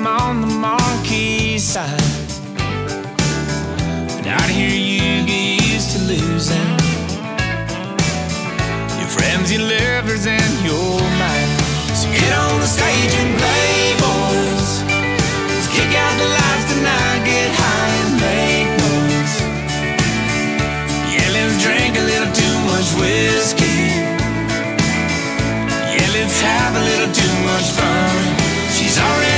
name 0.01 0.06
on 0.06 0.40
the 0.40 0.47
marquee 0.47 1.59
side. 1.59 2.01
But 4.16 4.27
out 4.27 4.51
here 4.51 4.70
you 4.70 5.27
get 5.27 5.62
used 5.72 5.93
to 5.97 6.01
losing 6.05 6.70
your 8.98 9.09
friends, 9.09 9.52
your 9.52 9.62
lovers, 9.62 10.27
and 10.27 10.52
your 10.64 11.01
mind. 11.20 11.51
So 11.94 12.09
get 12.12 12.32
on 12.32 12.60
the 12.60 12.66
stage 12.66 13.14
and 13.22 13.32
play, 13.40 13.94
boys. 14.05 14.70
Let's 15.48 15.68
kick 15.74 15.93
out 16.05 16.14
the 16.22 16.28
lights 16.39 16.66
tonight, 16.72 17.20
get 17.24 17.51
high 17.62 17.93
and 18.02 18.12
make 18.24 18.70
noise. 18.85 19.36
Yeah, 21.12 21.28
let's 21.36 21.56
drink 21.62 21.93
a 21.97 22.05
little 22.12 22.32
too 22.32 22.56
much 22.70 22.89
whiskey. 23.01 23.81
Yeah, 25.93 26.09
let's 26.16 26.40
have 26.40 26.72
a 26.77 26.82
little 26.90 27.12
too 27.12 27.35
much 27.48 27.68
fun. 27.77 28.20
She's 28.72 28.98
already 28.98 29.30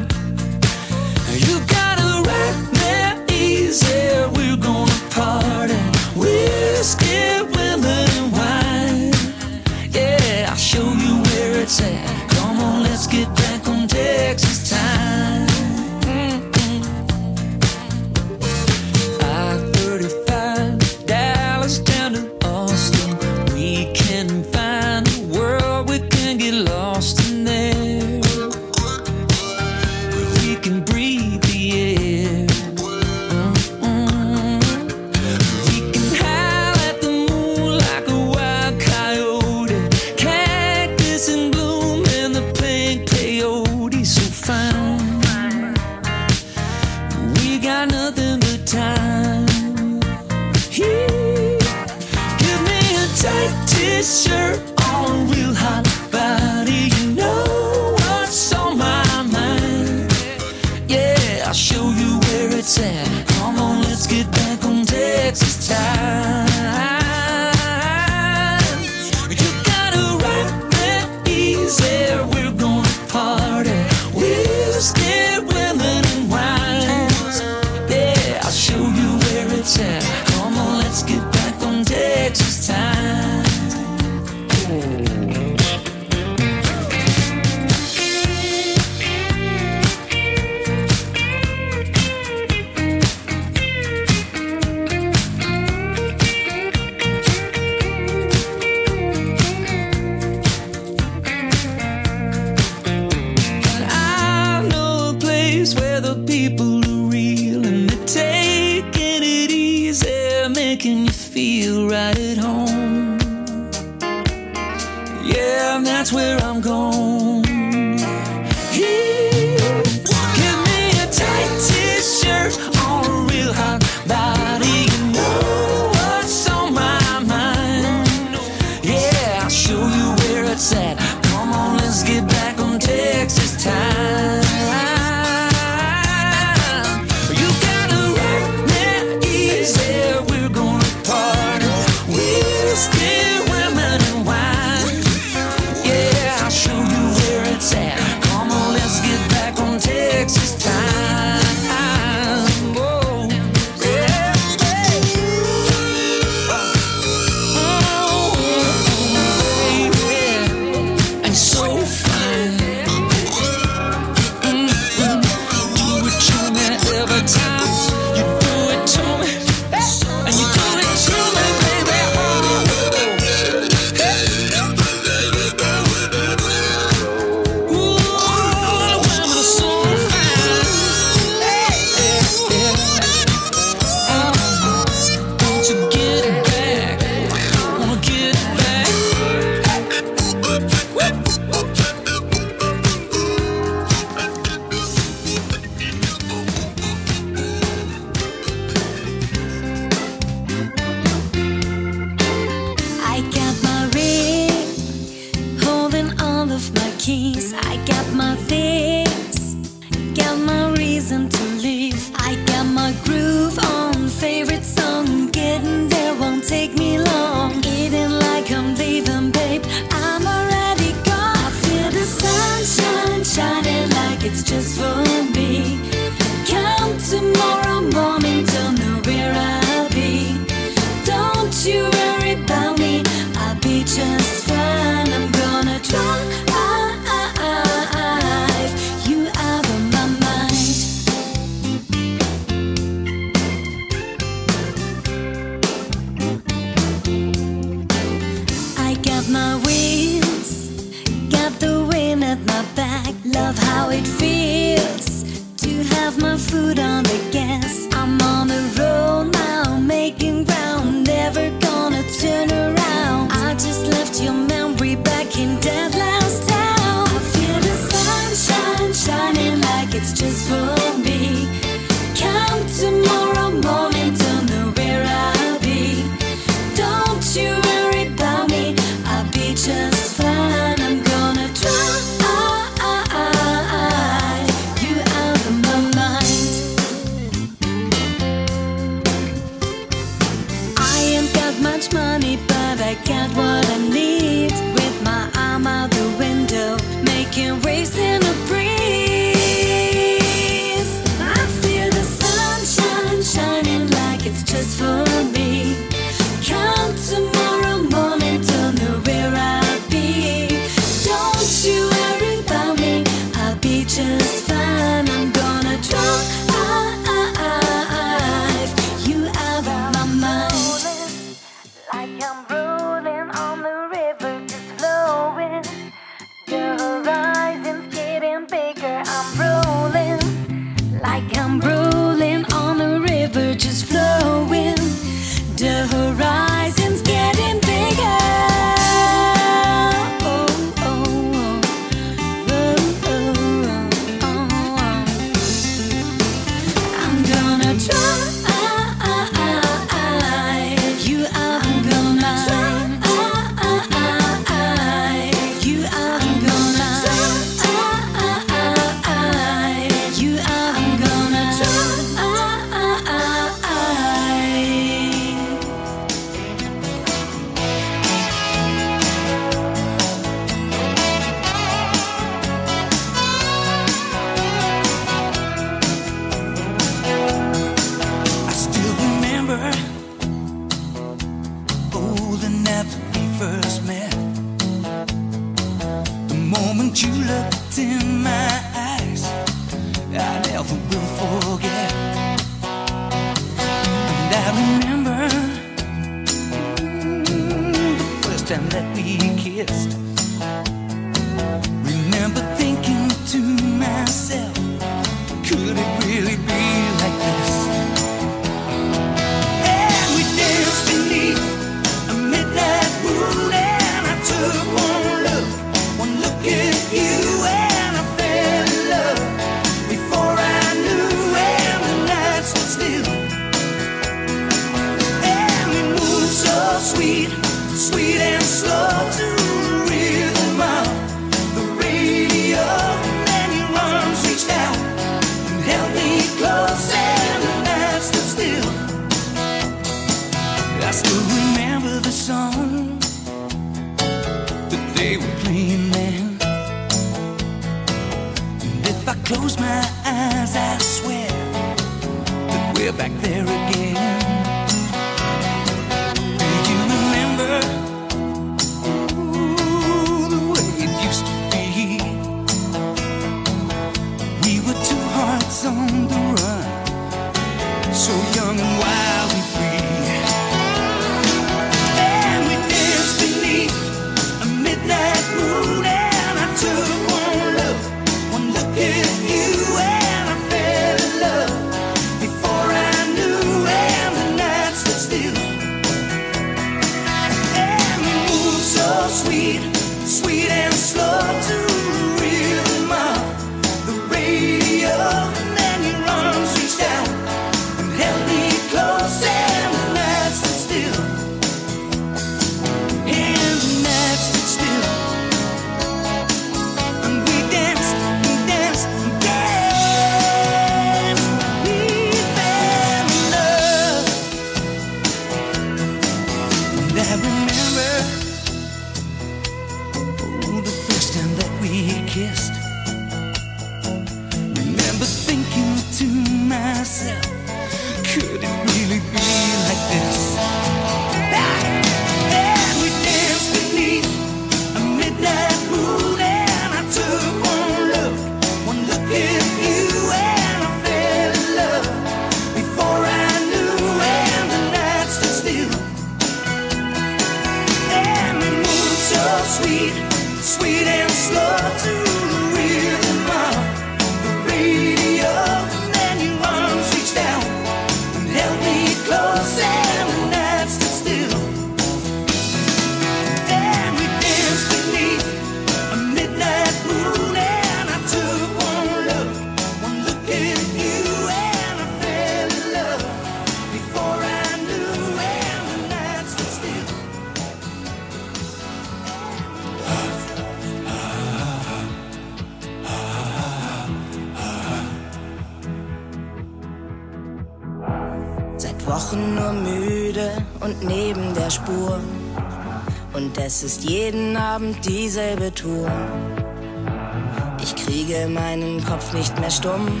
mehr 599.42 599.50
stumm. 599.50 600.00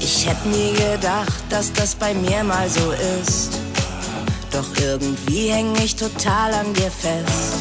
Ich 0.00 0.26
hätte 0.26 0.48
nie 0.48 0.72
gedacht, 0.72 1.44
dass 1.48 1.72
das 1.72 1.94
bei 1.94 2.12
mir 2.14 2.42
mal 2.42 2.68
so 2.68 2.90
ist. 3.20 3.60
Doch 4.50 4.68
irgendwie 4.80 5.48
häng 5.50 5.74
ich 5.76 5.94
total 5.94 6.52
an 6.54 6.74
dir 6.74 6.90
fest. 6.90 7.54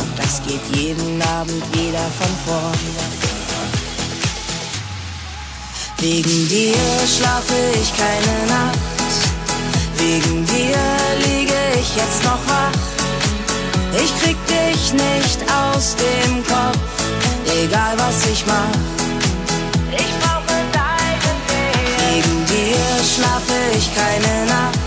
Und 0.00 0.18
das 0.18 0.42
geht 0.46 0.64
jeden 0.76 1.22
Abend 1.38 1.64
wieder 1.72 2.06
von 2.20 2.32
vorn. 2.46 2.78
Wegen 5.98 6.48
dir 6.48 6.76
schlafe 7.16 7.58
ich 7.80 7.90
keine 7.96 8.36
Nacht. 8.56 8.78
Wegen 9.96 10.46
dir 10.46 10.78
liege 11.26 11.60
ich 11.80 11.96
jetzt 11.96 12.22
noch 12.22 12.42
wach. 12.46 12.87
Ich 13.92 14.12
krieg 14.20 14.36
dich 14.46 14.92
nicht 14.92 15.40
aus 15.50 15.96
dem 15.96 16.44
Kopf, 16.44 16.78
egal 17.46 17.96
was 17.96 18.26
ich 18.30 18.44
mach. 18.46 18.78
Ich 19.92 20.12
brauche 20.20 20.56
deinen 20.72 21.38
Weg. 21.48 21.88
Wegen 21.98 22.46
dir 22.46 22.86
schlafe 23.02 23.54
ich 23.76 23.88
keine 23.94 24.46
Nacht. 24.46 24.78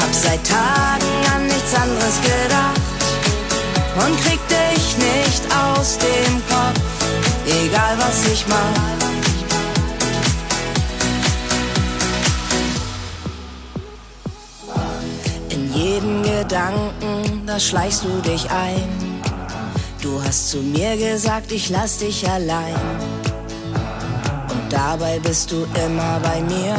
Hab 0.00 0.12
seit 0.12 0.46
Tagen 0.46 1.34
an 1.34 1.46
nichts 1.46 1.74
anderes 1.74 2.20
gedacht. 2.22 2.80
Und 3.96 4.16
krieg 4.24 4.40
dich 4.48 4.96
nicht 4.96 5.42
aus 5.52 5.98
dem 5.98 6.40
Kopf, 6.48 6.80
egal 7.46 7.96
was 7.98 8.32
ich 8.32 8.46
mach. 8.46 9.00
In 15.48 15.74
jedem 15.74 16.22
Gedanken 16.22 17.19
da 17.50 17.58
schleichst 17.58 18.04
du 18.04 18.20
dich 18.22 18.48
ein. 18.48 18.88
Du 20.00 20.22
hast 20.22 20.50
zu 20.50 20.58
mir 20.58 20.96
gesagt, 20.96 21.50
ich 21.50 21.68
lass 21.68 21.98
dich 21.98 22.28
allein. 22.28 22.76
Und 24.52 24.72
dabei 24.72 25.18
bist 25.18 25.50
du 25.50 25.66
immer 25.84 26.20
bei 26.20 26.40
mir. 26.42 26.76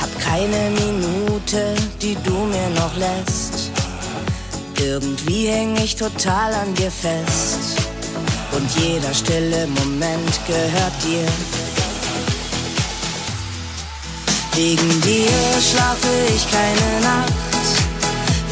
Hab 0.00 0.12
keine 0.18 0.70
Minute, 0.70 1.74
die 2.00 2.16
du 2.24 2.36
mir 2.54 2.68
noch 2.80 2.96
lässt. 2.96 3.70
Irgendwie 4.80 5.46
häng 5.46 5.76
ich 5.76 5.94
total 5.94 6.52
an 6.54 6.74
dir 6.74 6.90
fest. 6.90 7.78
Und 8.56 8.68
jeder 8.84 9.14
stille 9.14 9.68
Moment 9.68 10.34
gehört 10.48 10.96
dir. 11.04 11.61
Wegen 14.54 15.00
dir 15.00 15.30
schlafe 15.60 16.08
ich 16.34 16.44
keine 16.50 17.00
Nacht. 17.00 17.32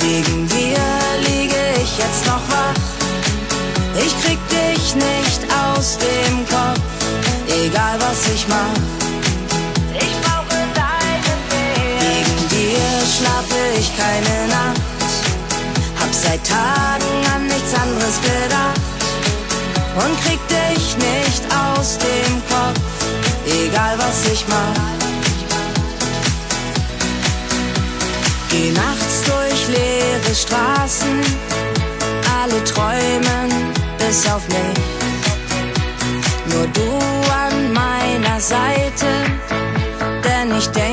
Wegen 0.00 0.48
dir 0.48 0.78
liege 1.28 1.60
ich 1.82 1.98
jetzt 1.98 2.24
noch 2.24 2.40
wach. 2.48 2.80
Ich 3.96 4.14
krieg 4.24 4.38
dich 4.48 4.94
nicht 4.94 5.42
aus 5.52 5.98
dem 5.98 6.46
Kopf, 6.48 6.80
egal 7.48 7.98
was 8.00 8.32
ich 8.34 8.48
mach. 8.48 8.80
Ich 9.92 10.14
brauche 10.22 10.58
deine 10.74 11.34
Nähe. 11.50 12.00
Wegen 12.00 12.48
dir 12.48 12.88
schlafe 13.14 13.60
ich 13.78 13.94
keine 13.94 14.48
Nacht. 14.48 14.80
Hab 16.00 16.14
seit 16.14 16.42
Tagen 16.46 17.12
an 17.34 17.46
nichts 17.46 17.74
anderes 17.74 18.16
gedacht 18.22 18.80
und 19.96 20.18
krieg 20.24 20.40
dich 20.48 20.96
nicht 20.96 21.42
aus 21.52 21.98
dem 21.98 22.40
Kopf, 22.48 22.80
egal 23.44 23.98
was 23.98 24.32
ich 24.32 24.46
mach. 24.48 24.99
Geh 28.50 28.72
nachts 28.72 29.22
durch 29.22 29.68
leere 29.68 30.34
Straßen, 30.34 31.20
alle 32.42 32.64
träumen 32.64 33.48
bis 33.98 34.28
auf 34.28 34.42
mich. 34.48 34.80
Nur 36.52 36.66
du 36.68 36.90
an 37.32 37.72
meiner 37.72 38.40
Seite, 38.40 39.06
denn 40.24 40.58
ich 40.58 40.66
denke 40.70 40.89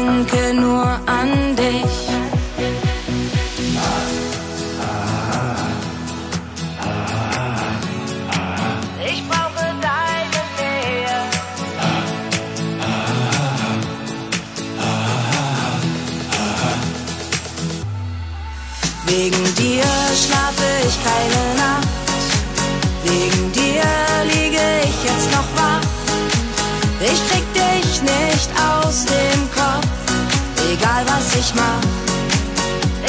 keine 21.08 21.44
Nacht. 21.64 21.88
Wegen 23.04 23.52
dir 23.52 23.88
liege 24.34 24.66
ich 24.90 24.98
jetzt 25.10 25.30
noch 25.36 25.50
wach. 25.60 25.86
Ich 27.00 27.20
krieg 27.30 27.48
dich 27.54 28.02
nicht 28.02 28.50
aus 28.70 29.06
dem 29.06 29.42
Kopf, 29.60 29.88
egal 30.74 31.04
was 31.14 31.28
ich 31.42 31.54
mach. 31.56 31.84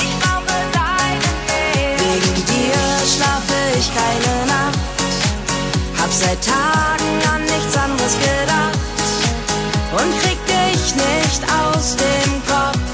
Ich 0.02 0.12
brauche 0.20 0.56
deine 0.80 1.30
Nähe. 1.48 1.96
Wegen 2.04 2.36
dir 2.52 2.80
schlafe 3.12 3.58
ich 3.78 3.88
keine 4.00 4.34
Nacht. 4.54 4.78
Hab 6.00 6.12
seit 6.12 6.40
Tagen 6.44 7.12
an 7.34 7.42
nichts 7.42 7.76
anderes 7.76 8.14
gedacht 8.28 8.78
und 9.98 10.10
krieg 10.22 10.40
dich 10.46 10.94
nicht 10.94 11.42
aus 11.60 11.96
dem 11.96 12.32
Kopf, 12.46 12.88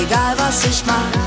egal 0.00 0.34
was 0.36 0.64
ich 0.66 0.82
mach. 0.86 1.17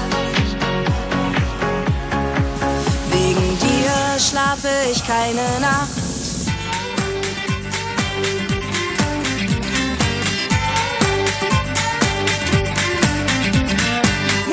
Keine 5.12 5.60
Nacht. 5.60 5.90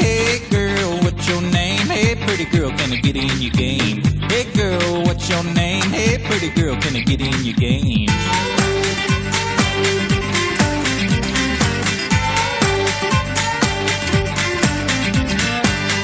Hey 0.00 0.40
girl, 0.50 0.98
what's 1.04 1.28
your 1.28 1.42
name? 1.42 1.86
Hey 1.86 2.16
pretty 2.16 2.44
girl, 2.46 2.70
can 2.70 2.92
I 2.92 2.96
get 2.96 3.16
in 3.16 3.40
your 3.40 3.52
game? 3.52 4.02
Hey 4.28 4.46
girl, 4.52 5.02
what's 5.04 5.28
your 5.28 5.44
name? 5.44 5.92
Hey 5.92 6.18
pretty 6.18 6.48
girl, 6.60 6.74
can 6.82 6.96
I 6.96 7.02
get 7.02 7.20
in 7.20 7.44
your 7.44 7.54
game? 7.54 8.08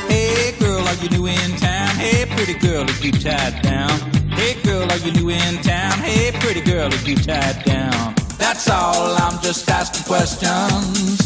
Hey 0.09 0.53
girl, 0.61 0.87
are 0.87 0.99
you 1.03 1.09
new 1.11 1.27
in 1.27 1.57
town? 1.57 1.89
Hey 1.97 2.25
pretty 2.37 2.55
girl, 2.55 2.85
are 2.85 3.01
you 3.05 3.11
tied 3.11 3.61
down? 3.63 4.14
Hey 4.45 4.61
girl, 4.61 4.93
are 4.93 4.99
you 4.99 5.11
new 5.13 5.31
in 5.31 5.63
town? 5.63 5.93
Hey 6.01 6.31
pretty 6.39 6.61
girl, 6.61 6.93
are 6.93 7.09
you 7.09 7.17
tied 7.17 7.65
down? 7.65 8.15
That's 8.37 8.69
all, 8.69 9.17
I'm 9.17 9.41
just 9.43 9.71
asking 9.71 10.05
questions. 10.05 11.17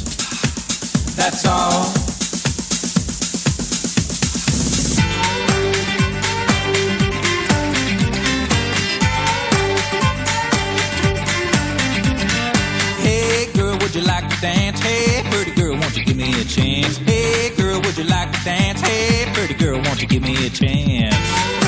That's 1.16 1.44
all. 1.44 1.90
Hey 13.02 13.52
girl, 13.52 13.76
would 13.78 13.96
you 13.96 14.02
like 14.02 14.28
to 14.28 14.40
dance? 14.40 14.78
Hey 14.78 15.28
pretty 15.28 15.60
girl, 15.60 15.72
won't 15.72 15.96
you 15.96 16.04
give 16.04 16.16
me 16.16 16.40
a 16.40 16.44
chance? 16.44 16.98
Hey 16.98 17.50
girl, 17.56 17.80
would 17.80 17.98
you 17.98 18.04
like 18.04 18.30
to 18.30 18.44
dance? 18.44 18.80
Hey 18.80 19.28
pretty 19.34 19.54
girl, 19.54 19.80
won't 19.82 20.00
you 20.00 20.06
give 20.06 20.22
me 20.22 20.46
a 20.46 20.50
chance? 20.50 21.67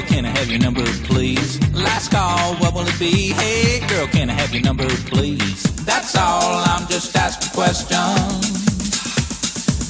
Girl, 0.00 0.08
can 0.08 0.24
I 0.24 0.28
have 0.38 0.50
your 0.50 0.60
number, 0.60 0.84
please? 1.04 1.58
Last 1.72 2.10
call, 2.10 2.54
what 2.56 2.74
will 2.74 2.86
it 2.86 2.98
be? 2.98 3.32
Hey 3.32 3.80
girl, 3.88 4.06
can 4.06 4.30
I 4.30 4.34
have 4.34 4.52
your 4.52 4.62
number, 4.62 4.88
please? 4.88 5.62
That's 5.84 6.16
all, 6.16 6.62
I'm 6.66 6.86
just 6.88 7.16
asking 7.16 7.52
questions. 7.52 8.68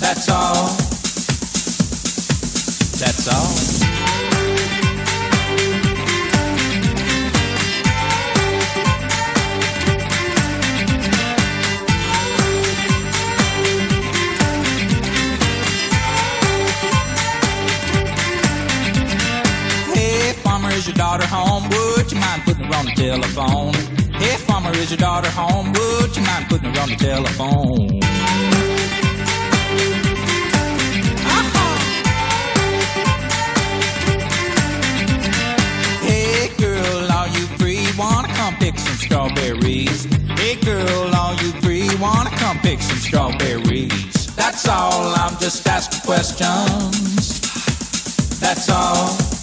That's 0.01 0.29
all. 0.29 0.77
That's 2.99 3.29
all. 3.29 4.38
Daughter 20.99 21.27
home? 21.29 21.63
Would 21.71 22.11
you 22.11 22.19
mind 22.19 22.43
putting 22.43 22.65
her 22.65 22.75
on 22.77 22.87
the 22.87 22.91
telephone? 22.91 23.73
Hey, 24.15 24.37
farmer, 24.37 24.73
is 24.73 24.91
your 24.91 24.99
daughter 24.99 25.31
home? 25.31 25.73
Would 25.73 26.17
you 26.17 26.25
mind 26.25 26.49
putting 26.49 26.75
her 26.75 26.81
on 26.81 26.89
the 26.89 26.97
telephone? 26.97 28.03
Uh-huh. 31.39 31.77
Hey 36.03 36.51
girl, 36.59 37.13
are 37.13 37.29
you 37.29 37.47
free? 37.59 37.87
Wanna 37.97 38.27
come 38.35 38.57
pick 38.57 38.77
some 38.77 38.97
strawberries? 38.97 40.07
Hey 40.37 40.57
girl, 40.57 41.15
are 41.15 41.35
you 41.35 41.53
free? 41.63 41.89
Wanna 42.01 42.31
come 42.31 42.59
pick 42.59 42.83
some 42.83 42.99
strawberries? 42.99 44.35
That's 44.35 44.67
all, 44.67 45.15
I'm 45.15 45.39
just 45.39 45.65
asking 45.69 46.01
questions. 46.01 47.39
That's 48.41 48.69
all. 48.69 49.38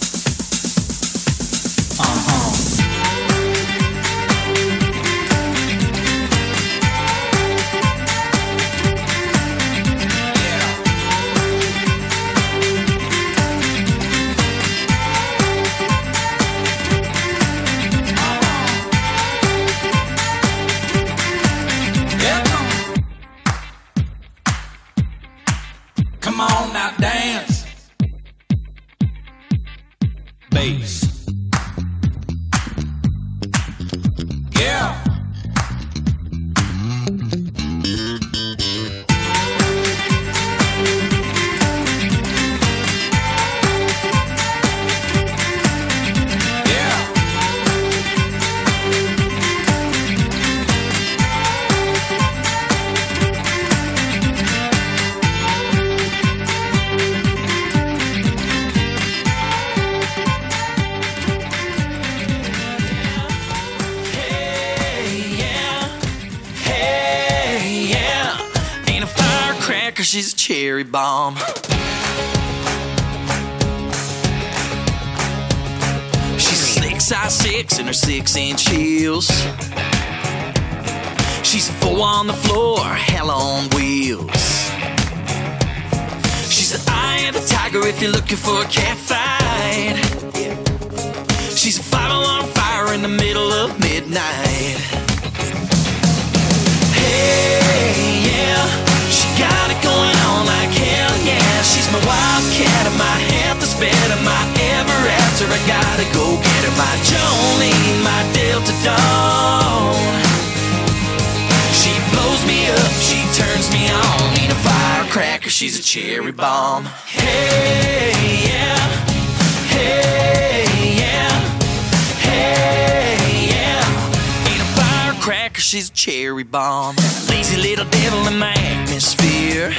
Cherry 126.36 126.44
bomb. 126.44 126.96
Lazy 127.30 127.56
little 127.56 127.86
devil 127.86 128.28
in 128.28 128.38
my 128.38 128.52
atmosphere. 128.52 129.72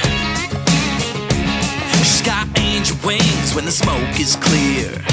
She's 1.99 2.21
got 2.23 2.47
angel 2.57 2.97
wings 3.05 3.53
when 3.53 3.65
the 3.65 3.71
smoke 3.71 4.19
is 4.19 4.35
clear. 4.37 5.06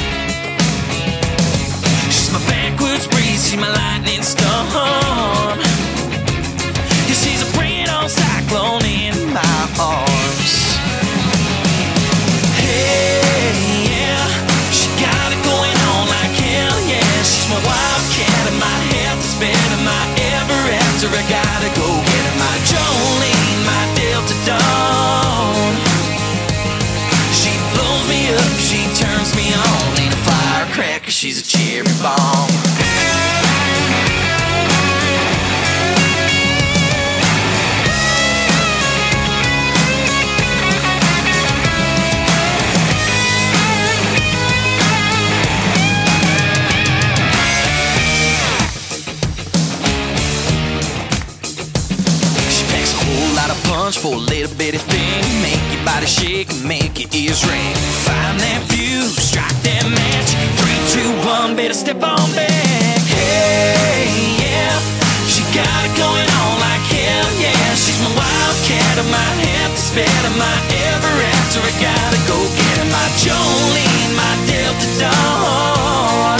For 54.04 54.14
a 54.14 54.18
little 54.18 54.54
bitty 54.56 54.76
thing. 54.76 55.42
Make 55.42 55.74
your 55.74 55.84
body 55.84 56.06
shake 56.06 56.48
make 56.62 57.00
your 57.00 57.08
ears 57.12 57.42
ring. 57.46 57.74
Find 58.04 58.38
that 58.38 58.62
fuse, 58.68 59.16
strike 59.16 59.62
that 59.62 59.84
match. 59.88 60.63
Two, 60.94 61.10
one, 61.26 61.56
better 61.56 61.74
step 61.74 61.98
on 62.06 62.30
back. 62.38 63.02
Hey, 63.10 64.06
yeah, 64.38 64.78
she 65.26 65.42
got 65.50 65.66
it 65.82 65.90
going 65.98 66.28
on 66.38 66.54
like 66.62 66.86
hell, 66.86 67.30
yeah. 67.42 67.74
She's 67.74 67.98
my 67.98 68.14
wildcat, 68.14 69.02
and 69.02 69.10
my 69.10 69.30
half 69.42 69.74
sped, 69.74 70.06
and 70.06 70.38
my 70.38 70.54
ever 70.86 71.14
after. 71.34 71.58
I 71.66 71.74
gotta 71.82 72.20
go 72.30 72.38
get 72.38 72.78
her, 72.78 72.86
my 72.94 73.08
Jolene, 73.18 74.14
my 74.14 74.34
Delta 74.46 74.90
Dawn. 75.02 76.38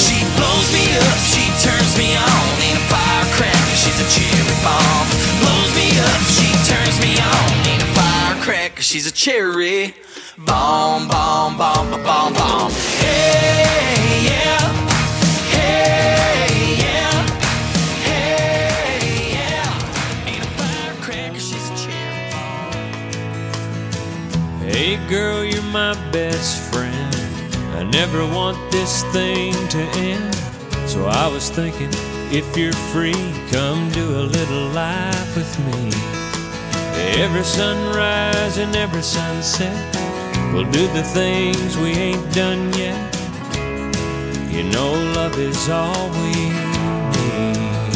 She 0.00 0.24
blows 0.40 0.68
me 0.72 0.88
up, 0.96 1.20
she 1.28 1.44
turns 1.60 1.92
me 2.00 2.16
on. 2.16 2.44
Ain't 2.64 2.80
a 2.80 2.84
firecracker, 2.88 3.76
she's 3.76 4.00
a 4.00 4.08
cherry 4.16 4.56
bomb. 4.64 5.06
Blows 5.44 5.70
me 5.76 5.92
up, 6.08 6.20
she 6.32 6.48
turns 6.64 6.96
me 7.04 7.20
on. 7.20 7.52
Ain't 7.68 7.84
a 7.84 7.90
firecracker, 7.92 8.80
she's 8.80 9.04
a 9.04 9.12
cherry 9.12 9.92
bomb, 10.44 11.08
bomb, 11.08 11.56
bomb, 11.56 11.90
bomb, 12.02 12.32
bomb. 12.32 12.70
Hey, 13.00 14.26
yeah. 14.30 14.72
Hey, 15.54 16.76
yeah. 16.84 17.26
Hey, 18.08 19.32
yeah. 19.34 20.26
Ain't 20.26 20.44
a 20.44 20.46
firecracker, 20.58 21.38
she's 21.40 21.70
a 21.70 21.76
cherry 21.76 22.30
Hey 24.70 24.96
girl, 25.08 25.44
you're 25.44 25.62
my 25.72 25.94
best 26.10 26.72
friend. 26.72 27.14
I 27.76 27.82
never 27.82 28.26
want 28.26 28.58
this 28.70 29.02
thing 29.12 29.52
to 29.68 29.80
end. 29.96 30.34
So 30.88 31.06
I 31.06 31.26
was 31.28 31.50
thinking, 31.50 31.90
if 32.30 32.56
you're 32.56 32.72
free, 32.92 33.32
come 33.50 33.90
do 33.90 34.20
a 34.20 34.24
little 34.36 34.68
life 34.68 35.36
with 35.36 35.58
me. 35.66 35.90
Every 37.20 37.44
sunrise 37.44 38.58
and 38.58 38.74
every 38.76 39.02
sunset, 39.02 39.74
we'll 40.54 40.70
do 40.70 40.86
the 40.88 41.02
things 41.02 41.76
we 41.76 41.90
ain't 41.90 42.32
done 42.32 42.72
yet. 42.74 42.96
You 44.50 44.62
know, 44.62 44.92
love 45.18 45.36
is 45.36 45.68
all 45.68 46.08
we 46.10 46.32
need. 47.14 47.94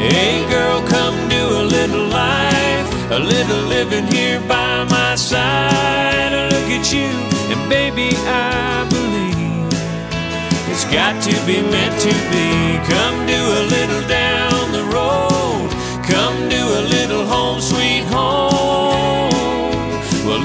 Hey 0.00 0.48
girl, 0.48 0.80
come 0.88 1.16
do 1.28 1.44
a 1.62 1.64
little 1.76 2.06
life, 2.06 2.88
a 3.10 3.18
little 3.18 3.62
living 3.68 4.06
here 4.06 4.40
by 4.48 4.84
my 4.84 5.14
side. 5.16 6.32
I 6.32 6.48
look 6.48 6.68
at 6.78 6.92
you, 6.92 7.10
and 7.52 7.62
baby, 7.68 8.16
I 8.26 8.88
believe 8.88 9.68
it's 10.70 10.86
got 10.86 11.22
to 11.28 11.34
be 11.46 11.60
meant 11.60 12.00
to 12.00 12.14
be. 12.32 12.48
Come 12.88 13.26
do 13.26 13.40
a 13.60 13.62
little 13.76 14.08
down 14.08 14.72
the 14.72 14.84
road, 14.96 15.68
come 16.08 16.48
do 16.48 16.62
a 16.80 16.82
little 16.96 17.26
home, 17.26 17.60
sweet 17.60 18.04
home. 18.04 18.51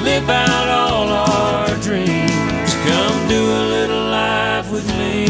Live 0.04 0.28
out 0.28 0.68
all 0.68 1.08
our 1.08 1.74
dreams. 1.80 2.70
Come 2.86 3.28
do 3.28 3.42
a 3.60 3.64
little 3.76 4.04
life 4.10 4.70
with 4.70 4.86
me. 4.96 5.26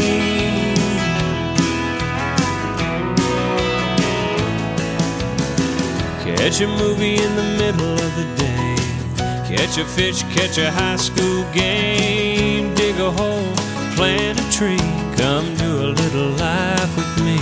Catch 6.23 6.61
a 6.61 6.67
movie 6.67 7.15
in 7.15 7.35
the 7.35 7.43
middle 7.57 7.93
of 7.93 8.15
the 8.15 8.27
day. 8.37 8.75
Catch 9.55 9.77
a 9.77 9.85
fish, 9.85 10.23
catch 10.35 10.57
a 10.57 10.71
high 10.71 10.95
school 10.95 11.43
game. 11.53 12.73
Dig 12.75 12.95
a 12.99 13.11
hole, 13.11 13.55
plant 13.95 14.39
a 14.39 14.51
tree. 14.51 14.77
Come 15.17 15.55
do 15.55 15.71
a 15.81 15.89
little 16.01 16.29
life 16.37 16.95
with 16.95 17.25
me. 17.25 17.39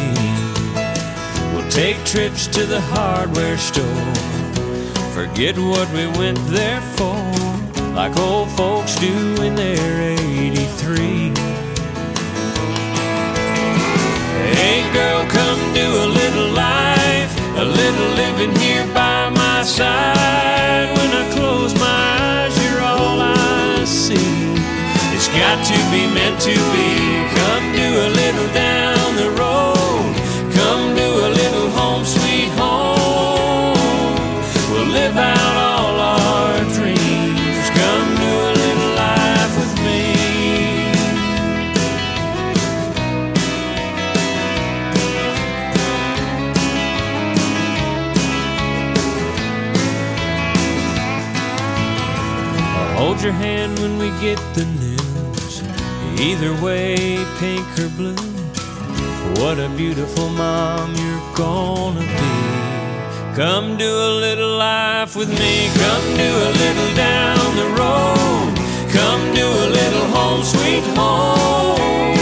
We'll 1.53 1.69
take 1.69 2.03
trips 2.05 2.47
to 2.47 2.65
the 2.65 2.81
hardware 2.81 3.57
store. 3.57 4.46
Forget 5.17 5.57
what 5.57 5.91
we 5.93 6.05
went 6.19 6.37
there 6.45 6.79
for. 6.95 7.17
Like 7.95 8.15
old 8.19 8.51
folks 8.51 8.93
do 8.99 9.41
in 9.41 9.55
their 9.55 10.11
83. 10.11 11.33
Hey 14.53 14.85
girl, 14.93 15.25
come 15.25 15.73
do 15.73 15.87
a 16.05 16.07
little 16.21 16.49
life, 16.53 17.33
a 17.57 17.65
little 17.65 18.09
living 18.13 18.55
here 18.57 18.85
by 18.93 19.29
my 19.29 19.63
side. 19.63 20.87
When 20.95 21.09
I 21.09 21.27
close 21.33 21.73
my 21.79 22.03
eyes, 22.21 22.53
you're 22.63 22.83
all 22.83 23.19
I 23.19 23.85
see. 23.85 24.13
It's 25.15 25.29
got 25.29 25.57
to 25.65 25.77
be 25.89 26.05
meant 26.13 26.39
to 26.41 26.53
be. 26.53 26.89
Come 27.33 27.65
do 27.75 27.89
a 28.05 28.09
little 28.21 28.53
down 28.53 28.96
your 53.27 53.35
hand 53.35 53.77
when 53.79 53.97
we 53.97 54.09
get 54.21 54.39
the 54.55 54.63
news. 54.79 55.61
Either 56.17 56.53
way, 56.63 57.17
pink 57.39 57.67
or 57.77 57.89
blue. 57.89 58.15
What 59.41 59.59
a 59.59 59.67
beautiful 59.75 60.29
mom 60.29 60.95
you're 60.95 61.35
gonna 61.35 62.05
be. 62.21 63.35
Come 63.35 63.75
do 63.75 63.91
a 64.09 64.11
little 64.25 64.55
life 64.57 65.17
with 65.17 65.27
me. 65.27 65.67
Come 65.83 66.05
do 66.23 66.31
a 66.49 66.51
little 66.63 66.91
down 66.95 67.45
the 67.61 67.69
road. 67.81 68.53
Come 68.97 69.21
do 69.35 69.47
a 69.65 69.67
little 69.79 70.07
home, 70.15 70.43
sweet 70.43 70.85
since 70.95 72.16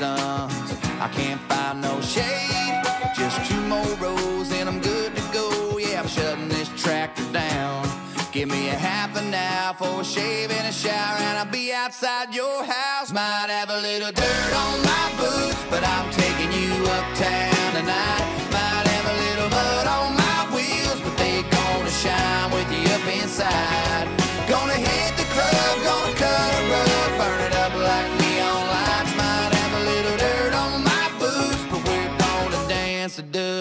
I 0.00 1.10
can't 1.12 1.40
find 1.50 1.80
no 1.80 2.00
shade. 2.00 2.82
Just 3.16 3.50
two 3.50 3.60
more 3.62 3.84
rows 3.96 4.52
and 4.52 4.68
I'm 4.68 4.80
good 4.80 5.16
to 5.16 5.22
go. 5.32 5.76
Yeah, 5.78 6.00
I'm 6.00 6.06
shutting 6.06 6.48
this 6.48 6.68
tractor 6.80 7.24
down. 7.32 7.88
Give 8.30 8.48
me 8.48 8.68
a 8.68 8.74
half 8.74 9.16
an 9.16 9.34
hour 9.34 9.74
for 9.74 10.02
a 10.02 10.04
shave 10.04 10.52
and 10.52 10.68
a 10.68 10.72
shower, 10.72 11.18
and 11.18 11.38
I'll 11.38 11.50
be 11.50 11.72
outside 11.72 12.32
your 12.32 12.62
house. 12.62 13.10
Might 13.10 13.48
have 13.48 13.70
a 13.70 13.80
little 13.80 14.12
dirt 14.12 14.52
on 14.54 14.82
my 14.82 15.06
boots, 15.18 15.64
but 15.68 15.82
I'm 15.82 16.08
taking 16.12 16.52
you 16.52 16.70
uptown 16.86 17.74
tonight. 17.74 18.26
Might 18.52 18.86
have 18.86 19.06
a 19.10 19.16
little 19.26 19.50
mud 19.50 19.86
on 19.88 20.14
my 20.14 20.54
wheels, 20.54 21.00
but 21.00 21.16
they 21.18 21.42
gonna 21.42 21.90
shine 21.90 22.52
with 22.52 22.70
you 22.70 22.86
up 22.94 23.06
inside. 23.20 24.06
Gonna 24.46 24.78
hit 24.78 25.16
the 25.16 25.26
club, 25.34 25.74
gonna 25.82 26.14
cut 26.14 26.50
a 26.54 26.62
rug, 26.70 27.18
burn 27.18 27.40
it 27.50 27.54
up 27.56 27.74
like 27.74 28.17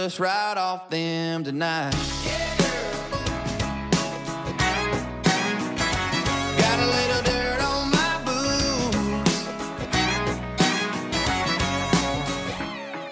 dust 0.07 0.19
right 0.21 0.57
off 0.57 0.89
them 0.89 1.43
tonight. 1.43 1.91
Got 6.57 6.79
a 6.79 6.87
little 6.97 7.23
dirt 7.23 7.61
on 7.61 7.91
my 7.91 8.21
boots. 8.23 9.47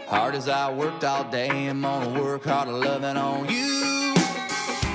Hard 0.08 0.36
as 0.36 0.48
I 0.48 0.72
worked 0.72 1.04
all 1.04 1.26
day, 1.26 1.68
I'm 1.68 1.82
gonna 1.82 2.18
work 2.22 2.46
harder 2.46 2.72
loving 2.72 3.18
on 3.18 3.50
you. 3.50 4.16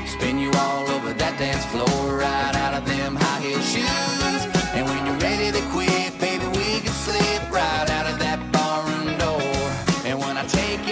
Spin 0.07 0.39
you 0.39 0.51
all 0.57 0.89
over 0.89 1.13
that 1.13 1.39
dance 1.39 1.67
floor, 1.67 2.17
right 2.17 2.57
out 2.57 2.73
of 2.73 2.87
them 2.87 3.17
high 3.17 3.41
heel 3.41 3.61
shoes. 3.61 4.20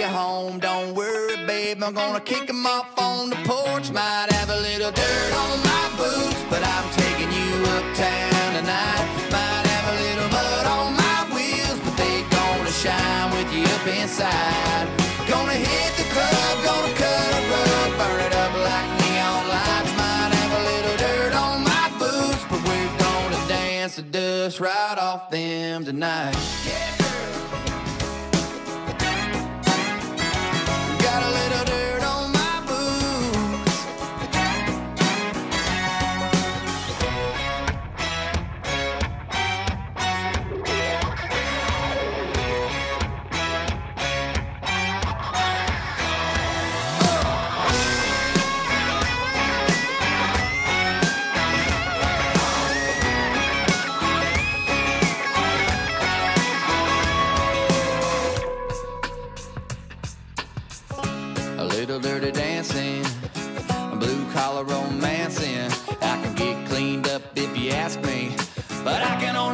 Home, 0.09 0.59
don't 0.59 0.93
worry, 0.95 1.37
babe, 1.45 1.83
I'm 1.83 1.93
gonna 1.93 2.19
kick 2.19 2.49
'em 2.49 2.65
off 2.65 2.97
on 2.97 3.29
the 3.29 3.37
porch. 3.49 3.91
Might 3.91 4.29
have 4.31 4.49
a 4.49 4.59
little 4.67 4.91
dirt 4.91 5.31
on 5.43 5.55
my 5.71 5.85
boots, 5.97 6.41
but 6.49 6.61
I'm 6.63 6.87
taking 7.01 7.31
you 7.39 7.51
uptown 7.75 8.49
tonight. 8.57 9.05
Might 9.31 9.65
have 9.73 9.85
a 9.93 9.95
little 10.03 10.29
mud 10.37 10.65
on 10.77 10.87
my 11.05 11.19
wheels, 11.33 11.79
but 11.85 11.95
they 11.97 12.17
gonna 12.37 12.71
shine 12.83 13.27
with 13.35 13.49
you 13.53 13.65
up 13.75 13.87
inside. 13.87 14.87
Gonna 15.27 15.59
hit 15.67 15.91
the 15.99 16.07
club, 16.13 16.53
gonna 16.67 16.93
cut 17.03 17.31
a 17.39 17.41
rug, 17.53 17.89
burn 17.99 18.19
it 18.27 18.33
up 18.43 18.53
like 18.69 18.89
neon 19.01 19.43
lights. 19.55 19.91
Might 20.01 20.31
have 20.39 20.53
a 20.59 20.63
little 20.71 20.97
dirt 21.05 21.33
on 21.45 21.63
my 21.63 21.87
boots, 22.01 22.43
but 22.49 22.61
we're 22.67 22.93
gonna 23.05 23.41
dance 23.47 23.95
the 23.97 24.03
dust 24.03 24.59
right 24.59 24.97
off 24.97 25.29
them 25.29 25.85
tonight. 25.85 26.35
Got 26.65 26.98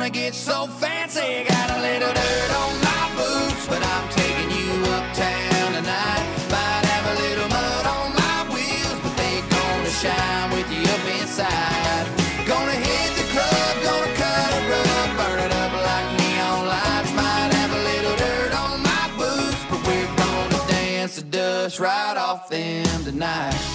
Only 0.05 0.19
get 0.19 0.35
so 0.35 0.67
fancy. 0.67 1.45
Got 1.49 1.71
a 1.71 1.81
little 1.81 2.13
dirt 2.13 2.51
on 2.61 2.73
my 2.79 3.05
boots, 3.17 3.65
but 3.65 3.81
I'm 3.81 4.07
taking 4.09 4.51
you 4.51 4.69
uptown 4.93 5.73
tonight. 5.73 6.25
Might 6.53 6.85
have 6.93 7.05
a 7.09 7.15
little 7.23 7.49
mud 7.49 7.85
on 7.87 8.13
my 8.13 8.45
wheels, 8.53 8.99
but 9.01 9.17
they 9.17 9.41
gonna 9.49 9.89
shine 9.89 10.51
with 10.51 10.69
you 10.69 10.85
up 10.93 11.05
inside. 11.19 12.05
Gonna 12.45 12.77
hit 12.85 13.09
the 13.17 13.25
club, 13.33 13.73
gonna 13.81 14.13
cut 14.13 14.49
a 14.53 14.61
rug, 14.69 15.09
burn 15.17 15.39
it 15.39 15.51
up 15.63 15.73
like 15.73 16.07
neon 16.21 16.67
lights. 16.67 17.11
Might 17.17 17.51
have 17.57 17.71
a 17.73 17.81
little 17.89 18.15
dirt 18.15 18.53
on 18.61 18.83
my 18.83 19.05
boots, 19.17 19.65
but 19.71 19.81
we're 19.87 20.15
gonna 20.21 20.67
dance 20.69 21.15
the 21.15 21.23
dust 21.23 21.79
right 21.79 22.15
off 22.15 22.47
them 22.47 23.03
tonight. 23.03 23.74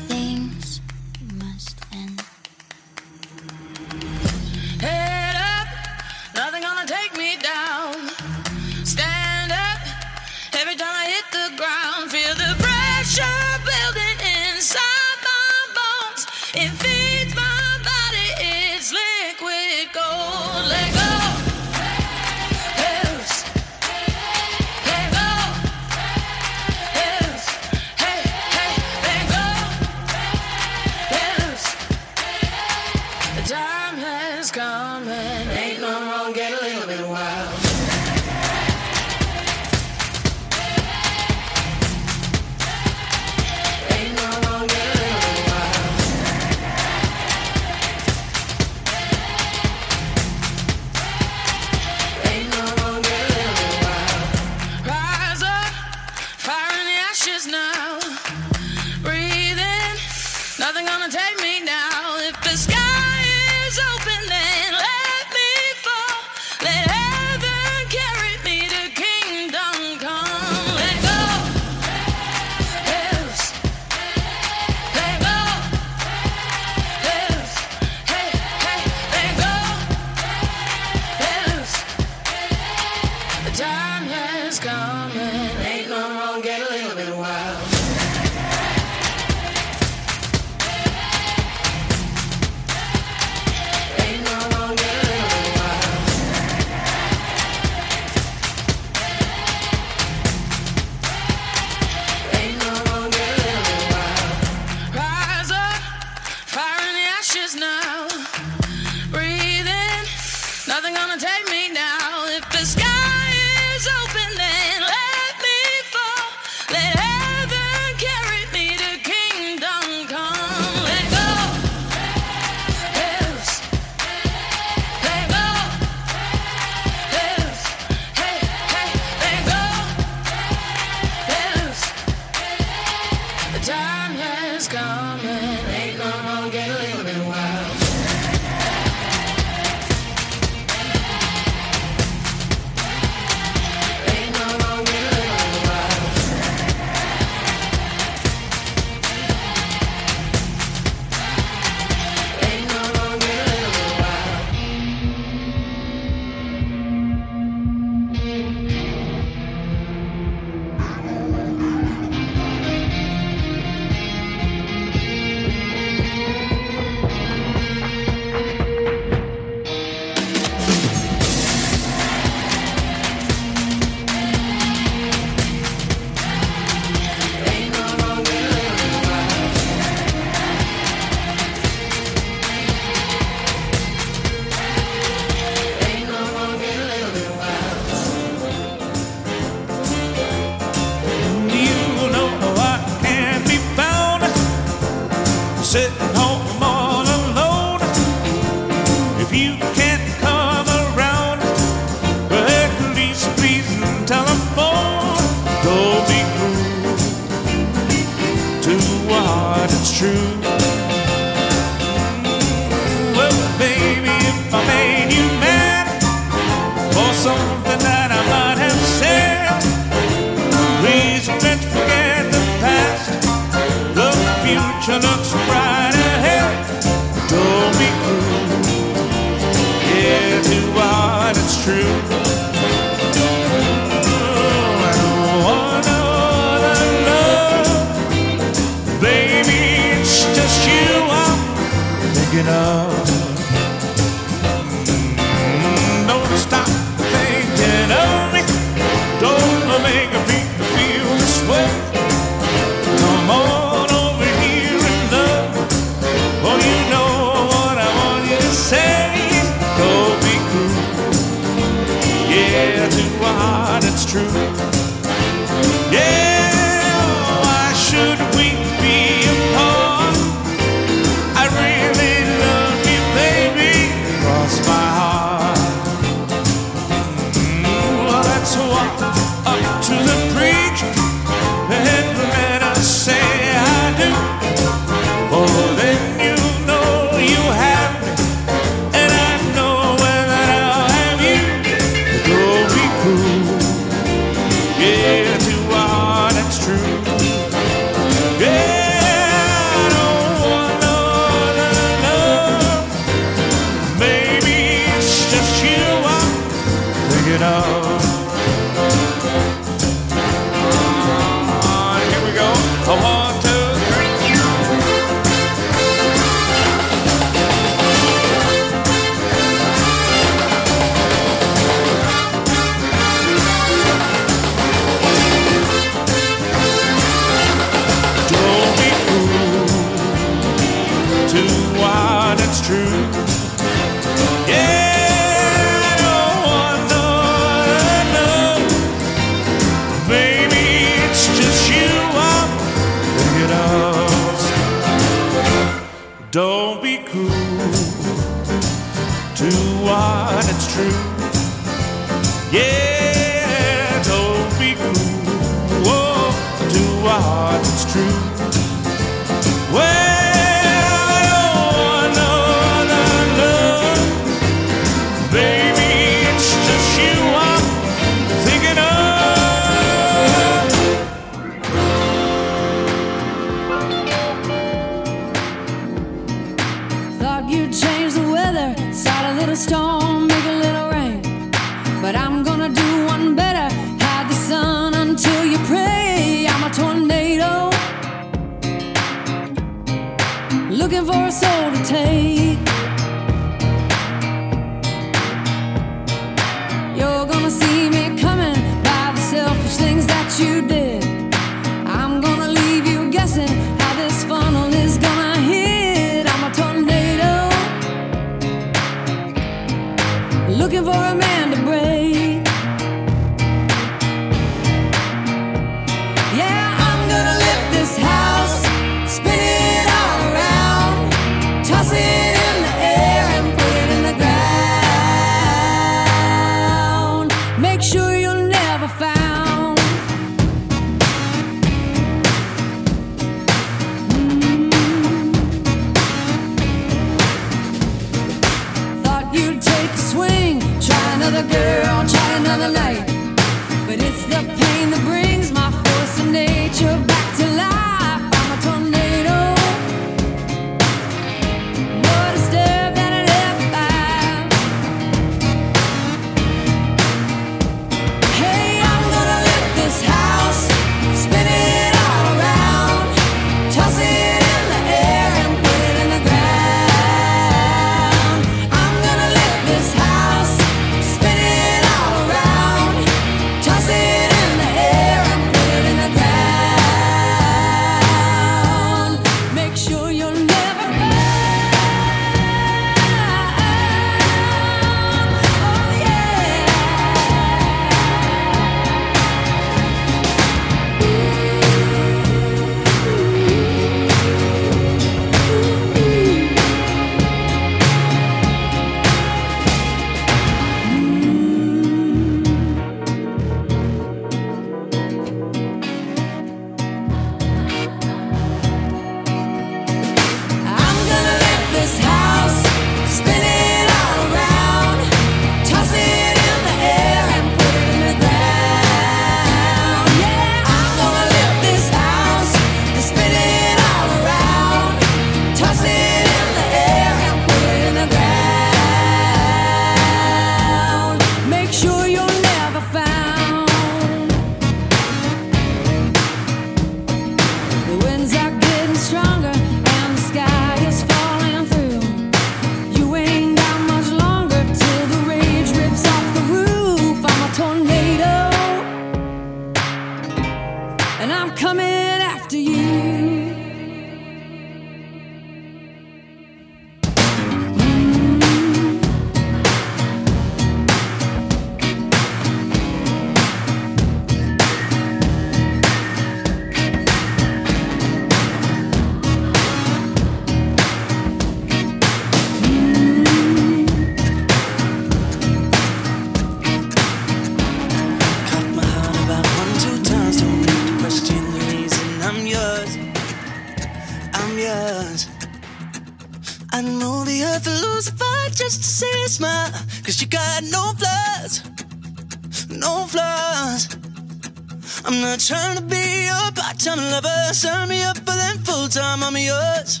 trying 595.46 595.76
to 595.76 595.82
be 595.82 596.26
your 596.26 596.52
part-time 596.54 596.98
lover. 597.10 597.52
Sign 597.52 597.88
me 597.88 598.00
up 598.02 598.16
for 598.18 598.36
them 598.42 598.58
full-time. 598.58 599.24
I'm 599.24 599.36
yours, 599.36 600.00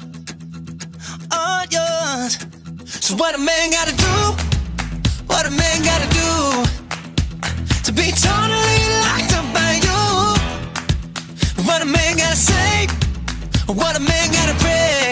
all 1.32 1.64
yours. 1.68 2.38
So 2.86 3.16
what 3.16 3.34
a 3.34 3.38
man 3.38 3.70
gotta 3.70 3.96
do? 3.96 4.36
What 5.26 5.46
a 5.46 5.50
man 5.50 5.82
gotta 5.82 6.08
do 6.14 6.62
to 7.82 7.92
be 7.92 8.12
totally 8.12 8.78
locked 9.02 9.34
up 9.34 9.46
by 9.52 9.80
you? 9.82 10.02
What 11.66 11.82
a 11.82 11.86
man 11.86 12.16
gotta 12.18 12.36
say? 12.36 12.86
What 13.66 13.96
a 13.96 14.00
man 14.00 14.30
gotta 14.30 14.54
pray? 14.62 15.11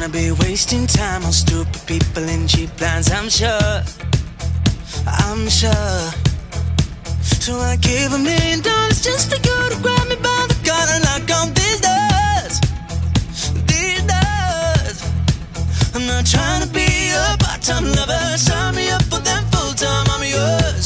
gonna 0.00 0.12
be 0.12 0.32
wasting 0.32 0.86
time 0.86 1.22
on 1.26 1.32
stupid 1.32 1.78
people 1.86 2.22
in 2.22 2.48
cheap 2.48 2.70
lines, 2.80 3.10
I'm 3.12 3.28
sure. 3.28 3.82
I'm 5.06 5.46
sure. 5.48 6.00
So 7.20 7.58
I 7.58 7.76
give 7.76 8.10
a 8.14 8.18
million 8.18 8.62
dollars 8.62 9.02
just 9.02 9.28
for 9.28 9.36
you 9.36 9.58
to 9.72 9.78
grab 9.82 10.08
me 10.08 10.16
by 10.16 10.46
the 10.48 10.56
collar 10.64 10.96
and 10.96 11.04
knock 11.04 11.28
on 11.38 11.52
these 11.52 11.80
doors. 11.88 12.54
These 13.68 14.02
doors. 14.12 14.98
I'm 15.94 16.06
not 16.06 16.24
trying 16.24 16.62
to 16.62 16.68
be 16.72 16.88
a 17.12 17.36
part 17.38 17.60
time 17.60 17.84
lover. 17.84 18.38
Sign 18.38 18.76
me 18.76 18.88
up 18.88 19.02
for 19.02 19.20
them 19.20 19.44
full 19.52 19.74
time, 19.74 20.06
I'm 20.08 20.24
yours. 20.24 20.79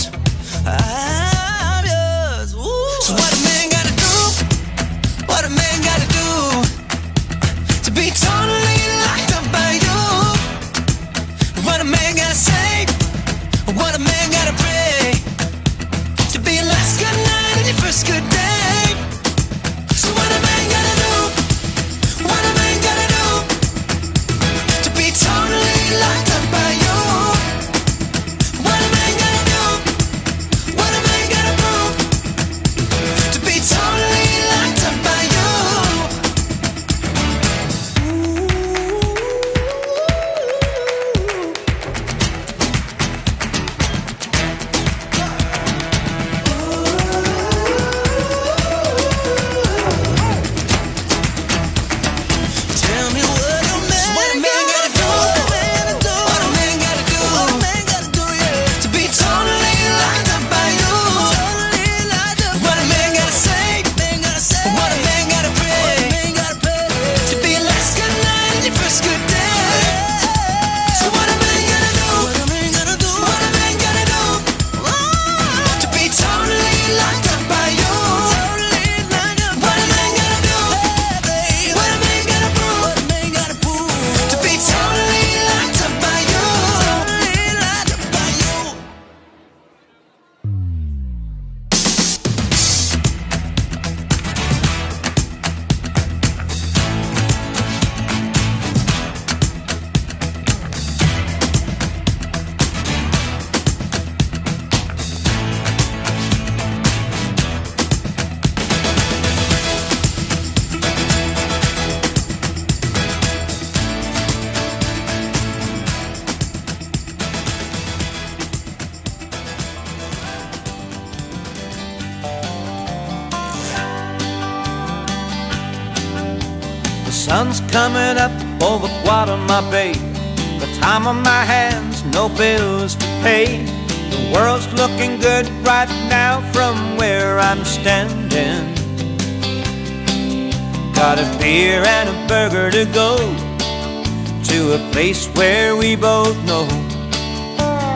Place 145.04 145.28
where 145.36 145.76
we 145.76 145.94
both 145.96 146.34
know 146.46 146.64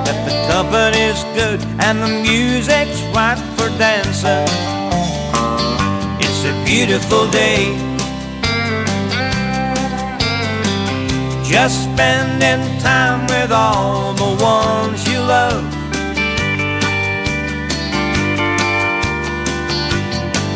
that 0.05 0.19
the 0.29 0.35
company's 0.53 1.21
good 1.39 1.59
and 1.81 2.03
the 2.03 2.13
music's 2.29 3.01
right 3.17 3.41
for 3.57 3.69
dancing. 3.79 4.45
It's 6.21 6.43
a 6.45 6.55
beautiful 6.67 7.25
day. 7.31 7.73
Just 11.51 11.85
spending 11.85 12.63
time 12.81 13.27
with 13.33 13.53
all 13.53 14.13
the 14.13 14.33
ones 14.45 15.01
you 15.09 15.19
love. 15.19 15.65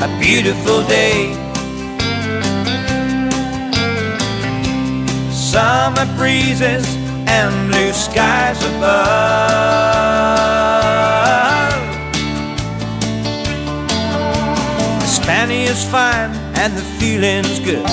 A 0.07 0.09
beautiful 0.21 0.83
day. 0.87 1.32
Summer 5.53 6.07
breezes 6.17 6.87
and 7.29 7.71
blue 7.71 7.93
skies 7.93 8.57
above. 8.65 8.89
The 14.99 15.07
Spanish 15.07 15.69
is 15.69 15.85
fine 15.91 16.31
and 16.57 16.75
the 16.75 16.81
feeling's 16.99 17.61
good. 17.61 17.85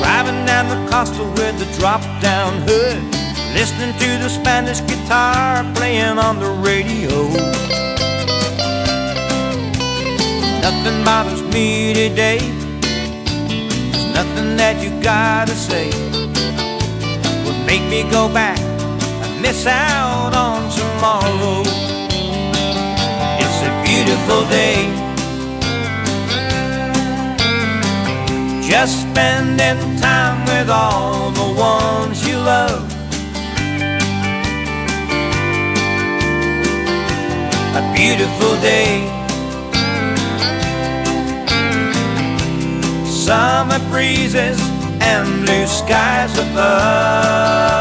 Driving 0.00 0.46
down 0.46 0.70
the 0.70 0.90
costa 0.90 1.22
with 1.22 1.58
the 1.58 1.68
drop 1.78 2.00
down 2.22 2.62
hood. 2.66 2.96
Listening 3.52 3.92
to 3.98 4.18
the 4.22 4.30
Spanish 4.30 4.80
guitar 4.80 5.70
playing 5.74 6.16
on 6.16 6.38
the 6.38 6.48
radio. 6.64 7.28
Nothing 10.62 11.04
bothers 11.04 11.42
me 11.52 11.92
today. 11.92 12.38
There's 12.38 14.14
nothing 14.14 14.56
that 14.56 14.82
you 14.82 14.98
gotta 15.02 15.52
say 15.52 15.90
make 17.70 17.88
me 17.88 18.02
go 18.10 18.28
back 18.28 18.58
and 18.58 19.40
miss 19.40 19.64
out 19.64 20.34
on 20.34 20.60
tomorrow. 20.78 21.62
It's 23.42 23.58
a 23.68 23.72
beautiful 23.86 24.42
day. 24.58 24.78
Just 28.68 29.02
spending 29.02 29.78
time 30.00 30.38
with 30.46 30.68
all 30.68 31.30
the 31.30 31.48
ones 31.70 32.26
you 32.26 32.38
love. 32.38 32.82
A 37.80 37.82
beautiful 37.94 38.54
day. 38.60 39.06
Summer 43.06 43.78
breezes 43.90 44.69
and 45.10 45.44
blue 45.44 45.66
skies 45.66 46.38
above. 46.38 47.80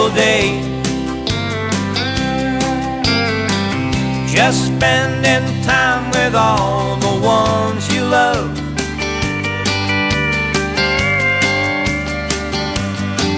Beautiful 0.00 0.16
day. 0.16 0.60
Just 4.26 4.66
spending 4.66 5.62
time 5.62 6.10
with 6.10 6.34
all 6.34 6.96
the 6.96 7.20
ones 7.22 7.92
you 7.94 8.02
love. 8.02 8.58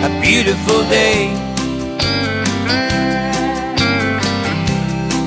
A 0.05 0.21
beautiful 0.21 0.83
day. 0.89 1.35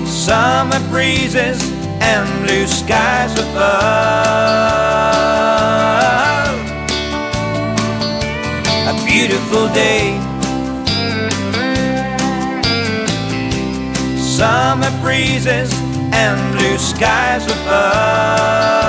Summer 0.06 0.80
breezes 0.90 1.62
and 2.02 2.46
blue 2.46 2.66
skies 2.68 3.34
above. 3.34 3.76
A 8.88 9.06
beautiful 9.06 9.68
day. 9.74 10.25
Summer 14.36 14.92
breezes 15.00 15.72
and 16.12 16.58
blue 16.58 16.78
skies 16.78 17.46
above. 17.46 18.85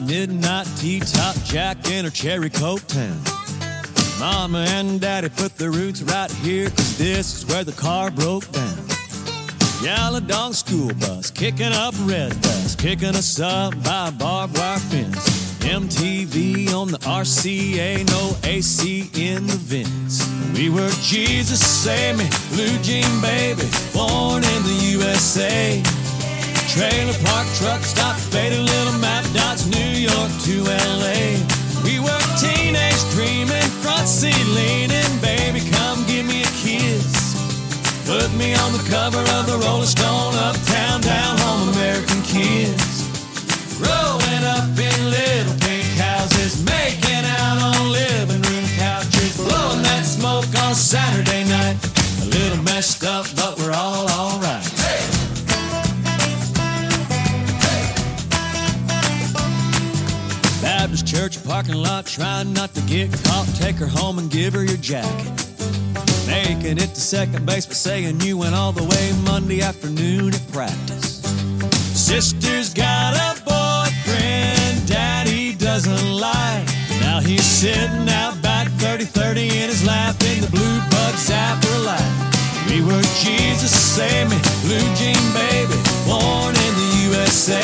Midnight 0.00 0.66
tea 0.76 1.00
top, 1.00 1.36
Jack 1.44 1.90
in 1.90 2.04
her 2.04 2.10
cherry 2.10 2.50
coke 2.50 2.86
town. 2.86 3.20
Mama 4.18 4.66
and 4.70 5.00
daddy 5.00 5.28
put 5.28 5.56
their 5.56 5.70
roots 5.70 6.02
right 6.02 6.30
here, 6.30 6.70
cause 6.70 6.98
this 6.98 7.42
is 7.42 7.46
where 7.46 7.64
the 7.64 7.72
car 7.72 8.10
broke 8.10 8.50
down. 8.52 8.78
Yellow 9.82 10.20
dog 10.20 10.54
school 10.54 10.92
bus, 10.94 11.30
kicking 11.30 11.72
up 11.72 11.94
red 12.00 12.30
dust, 12.40 12.78
picking 12.78 13.14
us 13.16 13.38
up 13.40 13.74
by 13.82 14.10
barbed 14.10 14.56
wire 14.56 14.78
fence. 14.78 15.44
MTV 15.64 16.72
on 16.74 16.88
the 16.88 16.98
RCA, 16.98 18.06
no 18.08 18.36
AC 18.48 19.10
in 19.14 19.46
the 19.46 19.56
vents. 19.56 20.24
We 20.54 20.70
were 20.70 20.90
Jesus, 21.02 21.60
save 21.60 22.18
me, 22.18 22.28
blue 22.50 22.78
jean 22.82 23.20
baby, 23.20 23.68
born 23.92 24.44
in 24.44 24.62
the 24.62 24.78
USA. 24.92 25.82
Trailer 26.74 27.14
park 27.22 27.46
truck 27.54 27.82
stop, 27.84 28.16
faded 28.16 28.58
little 28.58 28.98
map 28.98 29.24
dots, 29.32 29.64
New 29.70 29.94
York 29.94 30.30
to 30.42 30.66
LA. 30.66 31.38
We 31.86 32.02
were 32.02 32.24
teenage 32.34 32.98
dreaming, 33.14 33.70
front 33.78 34.08
seat 34.08 34.34
leaning, 34.58 35.06
baby, 35.22 35.62
come 35.70 36.02
give 36.10 36.26
me 36.26 36.42
a 36.42 36.50
kiss. 36.66 37.38
Put 38.10 38.26
me 38.34 38.58
on 38.58 38.72
the 38.72 38.82
cover 38.90 39.22
of 39.38 39.46
the 39.46 39.56
Rolling 39.62 39.86
Stone, 39.86 40.34
uptown, 40.34 41.00
down 41.00 41.38
home, 41.46 41.68
American 41.78 42.20
kids. 42.26 43.06
Growing 43.78 44.42
up 44.42 44.66
in 44.74 44.98
little 45.14 45.54
pink 45.62 45.86
houses, 45.94 46.58
making 46.66 47.22
out 47.38 47.70
on 47.70 47.92
living 47.92 48.42
room 48.50 48.66
couches, 48.74 49.36
blowing 49.36 49.82
that 49.86 50.02
smoke 50.02 50.50
on 50.66 50.74
Saturday 50.74 51.44
night. 51.44 51.78
A 52.18 52.26
little 52.34 52.64
messed 52.64 53.04
up, 53.04 53.26
but 53.36 53.58
we're 53.58 53.70
all 53.70 54.10
alright. 54.10 54.73
Church 61.34 61.44
parking 61.44 61.74
lot, 61.74 62.06
trying 62.06 62.52
not 62.52 62.74
to 62.74 62.80
get 62.82 63.12
caught. 63.24 63.46
Take 63.56 63.76
her 63.76 63.86
home 63.86 64.18
and 64.18 64.30
give 64.30 64.54
her 64.54 64.64
your 64.64 64.76
jacket. 64.76 65.32
Making 66.26 66.78
it 66.78 66.94
to 66.94 67.00
second 67.00 67.46
base, 67.46 67.66
but 67.66 67.76
saying 67.76 68.20
you 68.20 68.38
went 68.38 68.54
all 68.54 68.72
the 68.72 68.82
way 68.82 69.12
Monday 69.24 69.62
afternoon 69.62 70.34
at 70.34 70.52
practice. 70.52 71.22
Sister's 71.94 72.72
got 72.74 73.14
a 73.14 73.40
boyfriend, 73.44 74.86
daddy 74.86 75.54
doesn't 75.54 76.12
like. 76.12 76.66
Now 77.00 77.20
he's 77.20 77.44
sitting 77.44 78.08
out 78.08 78.40
back 78.42 78.68
30 78.82 79.04
30 79.04 79.42
in 79.42 79.68
his 79.68 79.86
lap 79.86 80.16
in 80.22 80.40
the 80.40 80.50
blue 80.50 80.78
bug 80.90 81.14
zapper 81.14 81.84
light. 81.84 82.14
We 82.68 82.80
were 82.82 83.02
Jesus, 83.22 83.72
save 83.72 84.30
me, 84.30 84.38
blue 84.62 84.88
jean 84.96 85.24
baby, 85.32 85.78
born 86.06 86.54
in 86.54 86.72
the 86.80 86.90
USA. 87.08 87.62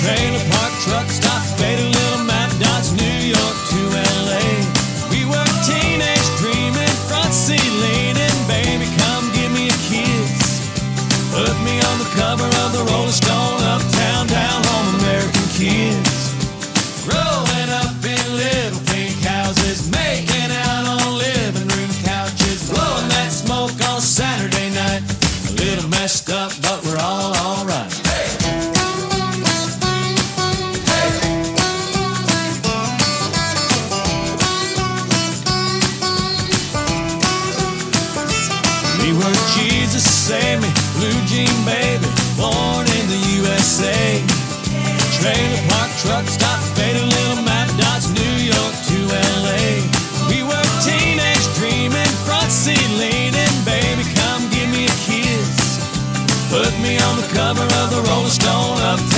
Trailer 0.00 0.44
park 0.50 0.72
truck 0.84 1.06
stop, 1.10 1.42
faded 1.58 1.84
little 1.94 2.08
New 2.28 2.37
York 3.28 3.56
to 3.72 3.80
LA. 4.24 4.40
We 5.12 5.20
were 5.28 5.50
teenage 5.68 6.28
dreaming, 6.40 6.94
front 7.08 7.34
seat 7.34 7.72
leaning, 7.84 8.38
baby, 8.48 8.86
come 8.96 9.24
give 9.36 9.52
me 9.52 9.68
a 9.68 9.78
kiss. 9.92 10.64
Put 11.36 11.54
me 11.60 11.76
on 11.76 11.96
the 12.00 12.08
cover 12.16 12.48
of 12.64 12.68
the 12.72 12.82
Rolling 12.90 13.12
Stone, 13.12 13.47
We 39.08 39.16
were 39.16 39.40
Jesus, 39.56 40.04
save 40.04 40.60
me, 40.60 40.68
blue 40.92 41.16
jean 41.24 41.48
baby, 41.64 42.04
born 42.36 42.84
in 43.00 43.08
the 43.08 43.16
USA. 43.40 44.20
Trailer 45.16 45.62
park 45.72 45.88
truck 46.04 46.28
stop, 46.28 46.60
faded 46.76 47.08
little 47.08 47.42
map 47.42 47.72
dots, 47.80 48.12
New 48.12 48.36
York 48.36 48.74
to 48.92 48.98
LA. 49.40 49.80
We 50.28 50.44
were 50.44 50.68
teenage 50.84 51.48
dreaming, 51.56 52.12
front 52.28 52.52
seat 52.52 52.84
leaning, 53.00 53.56
baby, 53.64 54.04
come 54.12 54.44
give 54.52 54.68
me 54.68 54.84
a 54.84 54.96
kiss. 55.08 55.80
Put 56.52 56.68
me 56.84 57.00
on 57.00 57.16
the 57.16 57.28
cover 57.32 57.64
of 57.64 57.88
the 57.88 58.04
Rolling 58.12 58.28
Stone, 58.28 58.76
uptown, 58.76 59.17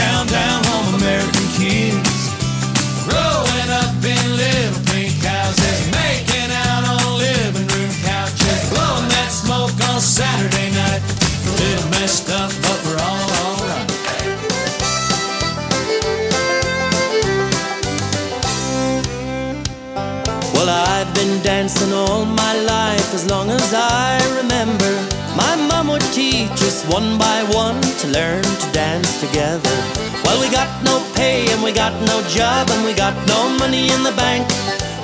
all 22.01 22.24
my 22.24 22.55
life 22.64 23.12
as 23.12 23.28
long 23.28 23.51
as 23.51 23.74
I 23.74 24.16
remember. 24.40 24.93
My 25.36 25.55
mom 25.68 25.89
would 25.89 26.06
teach 26.12 26.59
us 26.64 26.85
one 26.89 27.18
by 27.18 27.44
one 27.52 27.81
to 28.01 28.06
learn 28.09 28.43
to 28.43 28.68
dance 28.72 29.20
together. 29.20 29.77
Well, 30.24 30.40
we 30.40 30.48
got 30.48 30.70
no 30.82 31.05
pay 31.14 31.44
and 31.52 31.62
we 31.62 31.72
got 31.72 31.93
no 32.09 32.16
job 32.28 32.70
and 32.70 32.85
we 32.85 32.94
got 32.94 33.14
no 33.27 33.40
money 33.62 33.93
in 33.93 34.02
the 34.02 34.14
bank. 34.16 34.48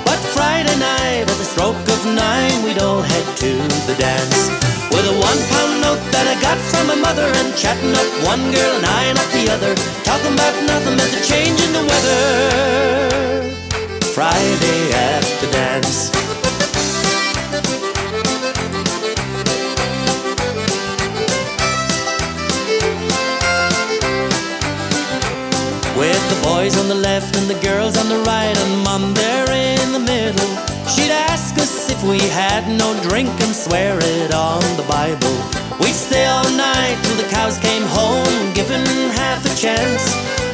But 0.05 0.19
Friday 0.33 0.77
night 0.79 1.29
at 1.29 1.37
the 1.37 1.47
stroke 1.53 1.87
of 1.95 2.01
nine, 2.05 2.55
we'd 2.63 2.81
all 2.81 3.01
head 3.01 3.27
to 3.43 3.51
the 3.85 3.95
dance. 3.99 4.49
With 4.89 5.05
a 5.05 5.15
one 5.29 5.41
pound 5.53 5.73
note 5.85 6.03
that 6.13 6.25
I 6.25 6.35
got 6.41 6.57
from 6.71 6.87
my 6.87 6.97
mother 6.97 7.27
and 7.39 7.53
chatting 7.55 7.93
up 7.93 8.09
one 8.25 8.43
girl 8.49 8.73
and 8.77 8.85
eyeing 8.97 9.17
up 9.21 9.29
the 9.37 9.45
other. 9.53 9.73
Talking 10.01 10.33
about 10.33 10.55
nothing 10.65 10.95
but 10.97 11.09
the 11.13 11.21
change 11.21 11.59
in 11.61 11.71
the 11.77 11.85
weather. 11.85 12.17
Friday 14.15 14.81
at 14.93 15.25
the 15.41 15.49
dance. 15.51 16.26
Boys 26.47 26.77
on 26.79 26.87
the 26.87 27.01
left 27.09 27.35
and 27.35 27.47
the 27.49 27.59
girls 27.59 27.97
on 27.97 28.07
the 28.07 28.21
right, 28.23 28.55
and 28.63 28.83
mom 28.83 29.13
there 29.13 29.49
in 29.51 29.91
the 29.91 29.99
middle. 29.99 30.51
She'd 30.87 31.11
ask 31.11 31.57
us 31.59 31.91
if 31.91 31.99
we 32.03 32.19
had 32.41 32.63
no 32.81 32.95
drink 33.09 33.31
and 33.43 33.53
swear 33.53 33.99
it 33.99 34.31
on 34.33 34.63
the 34.79 34.87
Bible. 34.87 35.35
We'd 35.81 35.99
stay 36.07 36.25
all 36.25 36.49
night 36.55 36.95
till 37.03 37.17
the 37.21 37.29
cows 37.37 37.57
came 37.59 37.83
home, 37.99 38.37
given 38.53 38.83
half 39.21 39.43
a 39.43 39.53
chance. 39.63 40.03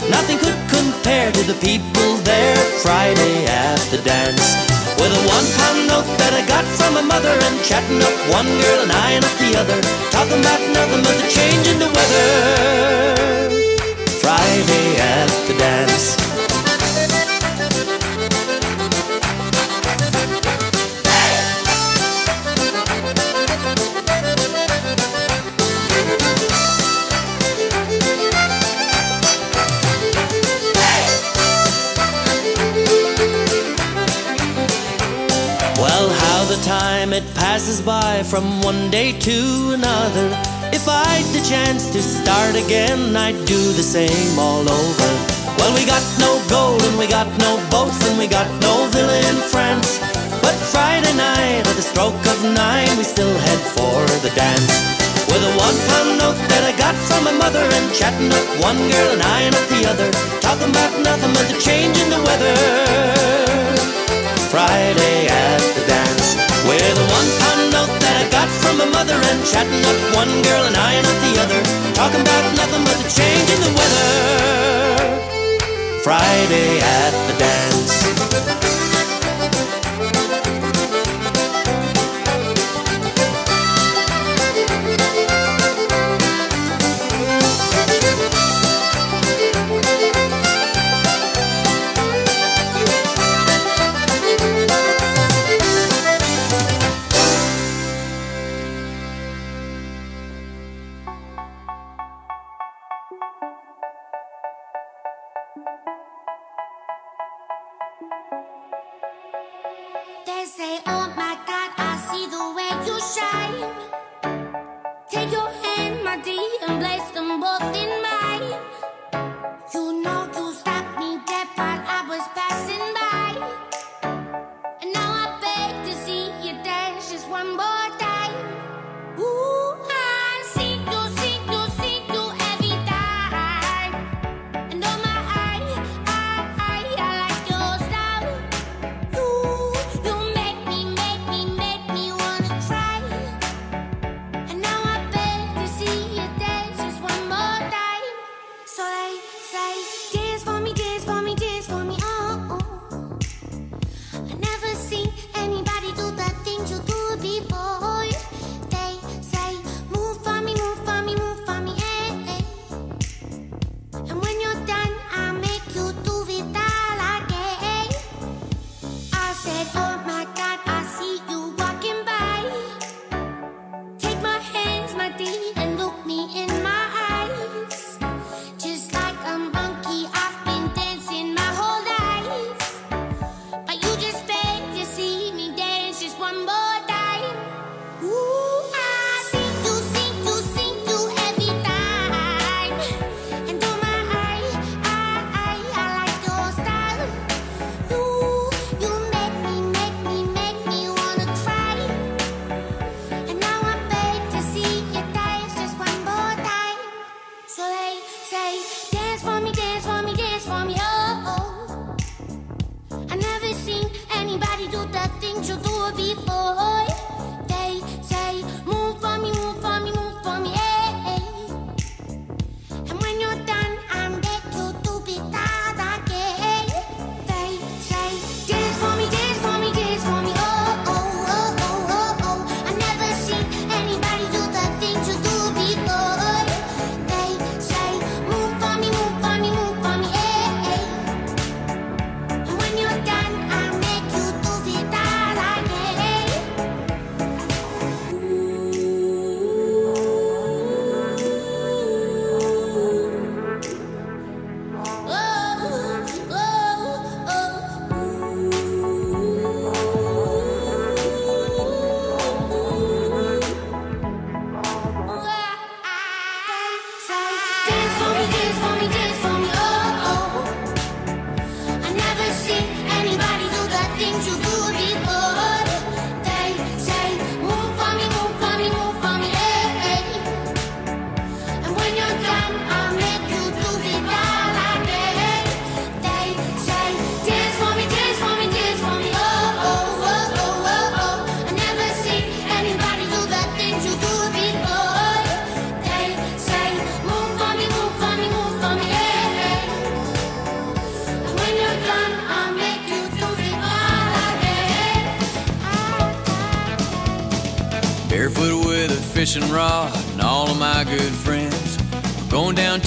Nothing 0.09 0.37
could 0.43 0.59
compare 0.77 1.31
to 1.31 1.43
the 1.51 1.57
people 1.61 2.09
there 2.25 2.57
Friday 2.81 3.45
at 3.45 3.81
the 3.93 4.01
dance. 4.01 4.47
With 4.97 5.13
a 5.13 5.21
one 5.37 5.47
pound 5.57 5.79
note 5.91 6.09
that 6.21 6.33
I 6.33 6.43
got 6.53 6.65
from 6.77 6.93
my 6.97 7.05
mother 7.13 7.35
and 7.47 7.55
chatting 7.69 8.01
up 8.01 8.15
one 8.39 8.49
girl 8.63 8.79
and 8.83 8.91
eyeing 8.91 9.23
up 9.29 9.35
the 9.37 9.51
other. 9.61 9.79
Talking 10.09 10.41
about 10.41 10.61
nothing 10.77 11.01
but 11.05 11.15
the 11.21 11.27
change 11.37 11.65
in 11.69 11.77
the 11.77 11.89
weather. 11.95 13.42
Friday 14.23 14.95
at 15.01 15.27
the 15.47 15.53
dance. 15.57 16.15
Well, 35.77 36.09
how 36.09 36.45
the 36.45 36.55
time 36.63 37.11
it 37.11 37.25
passes 37.35 37.81
by 37.81 38.23
from 38.23 38.61
one 38.61 38.89
day 38.89 39.19
to 39.19 39.71
another 39.73 40.52
if 40.73 40.89
I'd 40.89 41.29
the 41.37 41.45
chance 41.45 41.93
to 41.93 42.01
start 42.01 42.57
again, 42.57 43.15
I'd 43.15 43.37
do 43.45 43.61
the 43.77 43.85
same 43.85 44.33
all 44.41 44.65
over. 44.65 45.09
Well, 45.61 45.69
we 45.77 45.85
got 45.85 46.01
no 46.17 46.41
gold 46.49 46.81
and 46.89 46.97
we 46.97 47.05
got 47.05 47.29
no 47.37 47.61
boats 47.69 48.01
and 48.09 48.17
we 48.17 48.25
got 48.25 48.49
no 48.57 48.89
villa 48.89 49.13
in 49.29 49.37
France. 49.53 50.01
But 50.41 50.57
Friday 50.73 51.13
night, 51.13 51.61
at 51.61 51.77
the 51.77 51.85
stroke 51.85 52.25
of 52.25 52.41
nine, 52.57 52.89
we 52.97 53.05
still 53.05 53.29
head 53.29 53.61
for 53.77 54.01
the 54.25 54.33
dance. 54.33 54.73
With 55.29 55.45
a 55.45 55.53
one 55.61 55.77
pound 55.93 56.17
note 56.17 56.41
that 56.49 56.65
I 56.65 56.73
got 56.73 56.97
from 57.05 57.29
my 57.29 57.37
mother, 57.37 57.61
and 57.61 57.93
chatting 57.93 58.33
up 58.33 58.47
one 58.57 58.81
girl 58.89 59.09
and 59.13 59.21
eyeing 59.21 59.53
up 59.53 59.67
the 59.69 59.85
other, 59.85 60.09
talking 60.41 60.73
about 60.73 60.89
nothing 61.05 61.37
but 61.37 61.53
the 61.53 61.57
change 61.61 62.01
in 62.01 62.09
the 62.09 62.21
weather. 62.25 62.57
Friday 64.49 65.29
at 65.29 65.61
the 65.77 65.85
dance, 65.85 66.33
with 66.65 66.97
a 66.97 67.05
one 67.13 67.42
my 68.77 68.85
mother 68.85 69.13
and 69.13 69.45
chatting 69.45 69.83
up 69.85 70.15
one 70.15 70.33
girl 70.41 70.63
and 70.65 70.75
eyeing 70.75 71.05
up 71.05 71.19
the 71.21 71.33
other. 71.43 71.61
Talking 71.93 72.21
about 72.21 72.43
nothing 72.55 72.83
but 72.83 72.97
the 73.01 73.09
change 73.09 73.49
in 73.55 73.59
the 73.61 73.71
weather. 73.77 74.07
Friday 76.03 76.79
at 76.79 77.13
the 77.27 77.35
dance. 77.37 78.92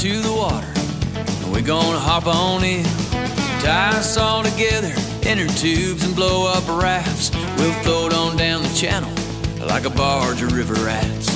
to 0.07 0.20
the 0.20 0.33
water. 0.33 0.70
And 1.43 1.51
we're 1.51 1.66
gonna 1.66 1.99
hop 1.99 2.27
on 2.27 2.62
in. 2.62 2.87
Tie 3.59 3.99
us 3.99 4.16
all 4.16 4.45
together, 4.45 4.95
inner 5.27 5.51
tubes, 5.59 6.05
and 6.07 6.15
blow 6.15 6.47
up 6.47 6.62
rafts. 6.69 7.35
We'll 7.59 7.74
float 7.83 8.15
on 8.15 8.37
down 8.37 8.62
the 8.62 8.74
channel 8.83 9.11
like 9.66 9.85
a 9.85 9.91
barge 9.91 10.43
of 10.43 10.53
river 10.53 10.78
rats. 10.87 11.27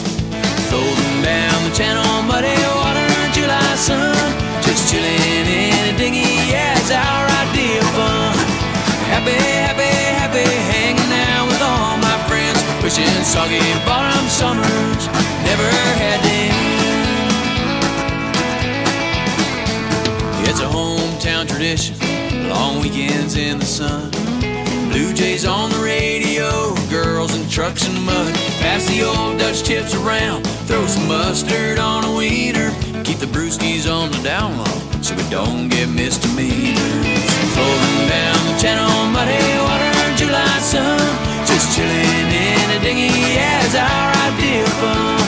Floating 0.71 1.17
down 1.23 1.59
the 1.67 1.75
channel, 1.75 2.23
muddy 2.31 2.55
water, 2.79 3.11
July 3.35 3.75
sun. 3.75 4.15
Just 4.63 4.87
chilling 4.87 5.47
in 5.51 5.91
a 5.91 5.99
dinghy, 5.99 6.31
yeah, 6.47 6.79
it's 6.79 6.93
our 6.95 7.25
idea 7.43 7.83
of 7.83 7.91
fun. 7.99 8.39
Happy, 9.11 9.35
happy, 9.67 9.91
happy, 10.21 10.47
hanging 10.71 11.13
out 11.27 11.47
with 11.51 11.63
all 11.63 11.99
my 11.99 12.19
friends. 12.31 12.61
Wishing 12.85 13.25
soggy 13.25 13.67
bottom 13.83 14.27
summers 14.31 15.03
never 15.43 15.71
had 15.99 16.23
to 16.23 16.70
hometown 20.71 21.49
tradition, 21.49 21.97
long 22.49 22.81
weekends 22.81 23.37
in 23.37 23.59
the 23.59 23.67
sun. 23.67 24.11
Blue 24.91 25.13
Jays 25.13 25.45
on 25.45 25.71
the 25.71 25.79
radio, 25.79 26.75
girls 26.91 27.35
and 27.35 27.49
trucks 27.51 27.87
and 27.87 28.05
mud. 28.05 28.35
Pass 28.63 28.87
the 28.87 29.03
old 29.03 29.39
Dutch 29.39 29.63
chips 29.63 29.95
around, 29.95 30.43
throw 30.67 30.87
some 30.87 31.07
mustard 31.09 31.79
on 31.79 32.05
a 32.05 32.17
wiener. 32.17 32.71
Keep 33.05 33.19
the 33.19 33.27
brewskis 33.27 33.91
on 33.91 34.11
the 34.11 34.23
down 34.23 34.57
low 34.59 34.81
so 35.03 35.15
we 35.15 35.23
don't 35.31 35.69
get 35.69 35.89
misdemeanors. 35.89 37.31
Floating 37.55 38.09
down 38.09 38.39
the 38.47 38.57
channel, 38.61 38.91
muddy 39.11 39.39
water, 39.63 40.17
July 40.17 40.59
sun. 40.59 40.99
Just 41.47 41.75
chilling 41.77 42.31
in 42.31 42.67
a 42.77 42.81
dinghy 42.83 43.39
as 43.39 43.75
our 43.75 44.11
idea 44.29 44.63
of 44.63 44.73
fun. 44.83 45.19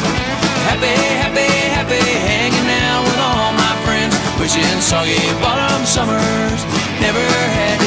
Happy, 0.68 0.94
happy, 1.22 1.50
happy, 1.70 2.02
hanging 2.18 2.31
Wishing 4.42 4.80
soggy 4.80 5.14
bottom 5.40 5.86
summers 5.86 6.64
never 7.00 7.20
had. 7.20 7.80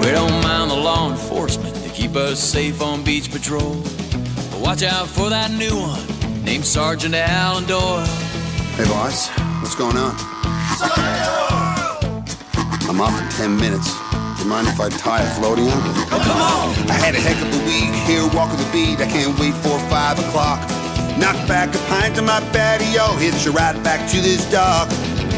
We 0.00 0.10
don't 0.10 0.42
mind 0.42 0.70
the 0.70 0.74
law 0.74 1.10
enforcement. 1.10 1.74
They 1.74 1.90
keep 1.90 2.16
us 2.16 2.40
safe 2.42 2.80
on 2.80 3.04
beach 3.04 3.30
patrol. 3.30 3.74
But 4.50 4.60
watch 4.60 4.82
out 4.82 5.06
for 5.06 5.28
that 5.28 5.50
new 5.50 5.76
one 5.76 6.13
Sergeant 6.64 7.14
Alan 7.14 7.66
Doyle. 7.66 8.06
Hey, 8.76 8.84
boss, 8.84 9.28
what's 9.60 9.74
going 9.74 9.96
on? 9.96 10.16
I'm 12.88 13.00
off 13.00 13.20
in 13.20 13.28
10 13.36 13.56
minutes. 13.56 13.92
Do 14.36 14.42
you 14.42 14.48
mind 14.48 14.68
if 14.68 14.80
I 14.80 14.88
tie 14.88 15.22
a 15.22 15.30
floaty 15.36 15.68
on? 15.68 15.82
Oh, 16.08 16.20
come 16.24 16.40
on! 16.40 16.90
I 16.90 16.94
had 16.94 17.14
a 17.14 17.20
heck 17.20 17.36
of 17.36 17.52
a 17.52 17.60
week 17.68 17.92
here 18.08 18.24
walking 18.32 18.56
the 18.56 18.68
beat. 18.72 18.98
I 18.98 19.06
can't 19.06 19.38
wait 19.38 19.52
for 19.60 19.78
5 19.92 20.18
o'clock. 20.18 20.58
Knock 21.20 21.36
back 21.46 21.74
a 21.74 21.78
pint 21.86 22.18
on 22.18 22.24
my 22.24 22.40
patio, 22.50 23.12
Hit 23.20 23.34
a 23.46 23.52
right 23.52 23.76
back 23.84 24.08
to 24.10 24.20
this 24.20 24.48
dock. 24.50 24.88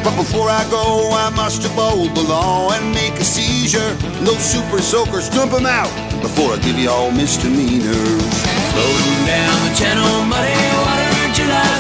But 0.07 0.15
before 0.15 0.49
I 0.49 0.63
go, 0.71 1.11
I 1.11 1.31
must 1.35 1.67
uphold 1.67 2.15
the 2.15 2.23
law 2.23 2.71
and 2.71 2.95
make 2.95 3.19
a 3.19 3.25
seizure. 3.25 3.99
No 4.23 4.39
super 4.39 4.81
soakers, 4.81 5.29
dump 5.29 5.53
'em 5.53 5.67
out 5.67 5.91
before 6.23 6.55
I 6.55 6.59
give 6.59 6.79
you 6.79 6.89
all 6.89 7.11
misdemeanors. 7.11 8.23
Floating 8.71 9.27
down 9.27 9.57
the 9.67 9.75
channel, 9.75 10.25
muddy 10.25 10.86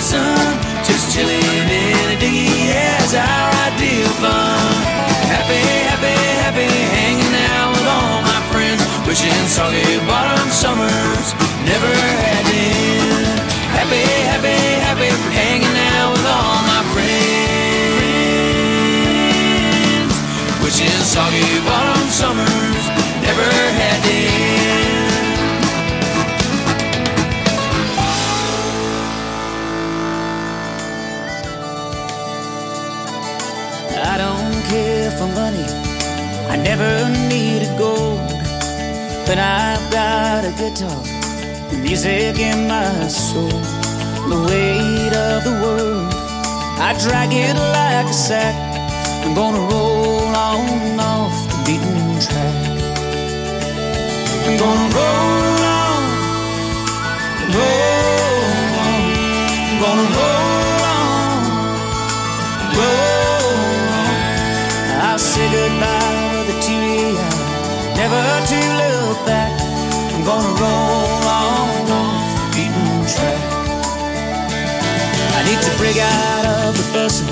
sun. 0.07 0.55
Just 0.87 1.11
chilling 1.11 1.43
in 1.43 2.07
a 2.15 2.17
dinghy 2.23 2.71
as 2.71 3.11
our 3.19 3.51
idea 3.67 4.07
of 4.07 4.15
fun. 4.23 4.75
Happy, 5.35 5.59
happy, 5.91 6.15
happy, 6.47 6.71
hanging 6.95 7.35
out 7.51 7.75
with 7.75 7.87
all 7.91 8.23
my 8.23 8.41
friends. 8.55 8.83
Wishing 9.07 9.47
soggy 9.51 9.99
bottom 10.07 10.49
summers 10.63 11.27
never 11.67 11.93
had 12.23 12.45
them. 12.47 13.27
Happy, 13.75 14.07
happy, 14.31 14.59
happy, 14.87 15.11
hanging 15.35 15.77
out 15.91 16.11
with 16.15 16.27
all 16.37 16.59
my 16.71 16.83
friends. 16.95 17.27
Wishing 20.63 21.01
soggy 21.15 21.51
bottom 21.67 22.07
summers 22.21 22.85
never 23.27 23.49
had. 23.81 23.87
I 24.07 24.96
money. 35.37 35.69
I 36.49 36.57
never 36.57 36.93
needed 37.29 37.73
gold. 37.79 38.19
But 39.29 39.39
I've 39.39 39.87
got 39.91 40.45
a 40.51 40.53
guitar, 40.61 41.03
the 41.71 41.79
music 41.87 42.39
in 42.39 42.69
my 42.69 43.07
soul, 43.09 43.61
the 44.33 44.39
weight 44.49 45.15
of 45.29 45.45
the 45.49 45.55
world. 45.63 46.13
I 46.89 46.91
drag 47.05 47.31
it 47.33 47.57
like 47.77 48.07
a 48.07 48.19
sack. 48.29 48.57
I'm 49.25 49.35
gonna 49.35 49.65
roll 49.73 50.35
on 50.49 51.01
off 51.13 51.37
the 51.51 51.59
beaten 51.67 52.21
track. 52.27 52.57
I'm 54.47 54.57
gonna 54.63 54.95
roll 54.97 55.36
break 75.79 75.97
out 75.99 76.45
of 76.47 76.77
the 76.77 76.87
bustle, 76.93 77.29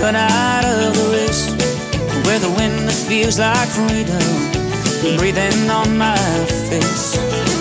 run 0.00 0.16
out 0.16 0.64
of 0.64 0.94
the 0.94 1.06
race, 1.12 1.50
where 2.26 2.38
the 2.38 2.50
wind 2.50 2.88
that 2.88 2.94
feels 2.94 3.38
like 3.38 3.68
freedom, 3.68 4.22
breathing 5.18 5.70
on 5.70 5.96
my 5.98 6.16
face. 6.68 7.14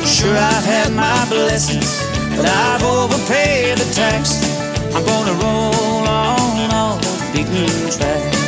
Sure, 0.06 0.35
I've 0.35 0.66
had 0.66 0.92
my 0.93 1.26
blessings, 1.30 2.02
but 2.35 2.45
I've 2.45 2.84
overpaid 2.84 3.77
the 3.77 3.90
tax. 3.93 4.42
I'm 4.95 5.06
gonna 5.06 5.34
roll 5.34 6.08
on 6.08 6.72
off 6.72 7.02
the 7.02 7.43
beaten 7.43 7.90
track. 7.90 8.43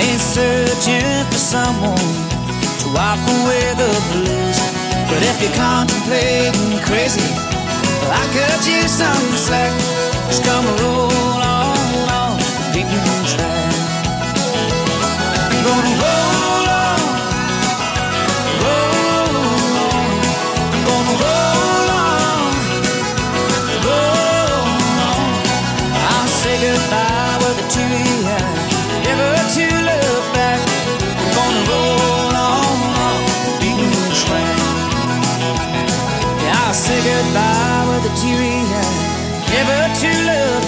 Ain't 0.00 0.18
searching 0.18 1.24
for 1.30 1.36
someone 1.36 1.94
to 2.80 2.86
wipe 2.96 3.20
away 3.36 3.66
the 3.76 3.92
blues. 4.10 4.58
But 5.10 5.20
if 5.30 5.36
you're 5.42 5.52
contemplating 5.52 6.80
crazy, 6.88 7.20
well, 8.00 8.12
I 8.12 8.24
cut 8.32 8.66
you 8.66 8.88
some 8.88 9.28
slack. 9.36 9.76
Just 10.28 10.42
come 10.42 10.64
and 10.64 10.80
roll 10.80 11.42
on 11.44 12.08
off 12.16 12.40
the 12.40 12.80
beaten 12.80 13.24
track. 13.28 13.74
I'm 15.52 15.64
gonna 15.68 15.92
roll 16.00 16.49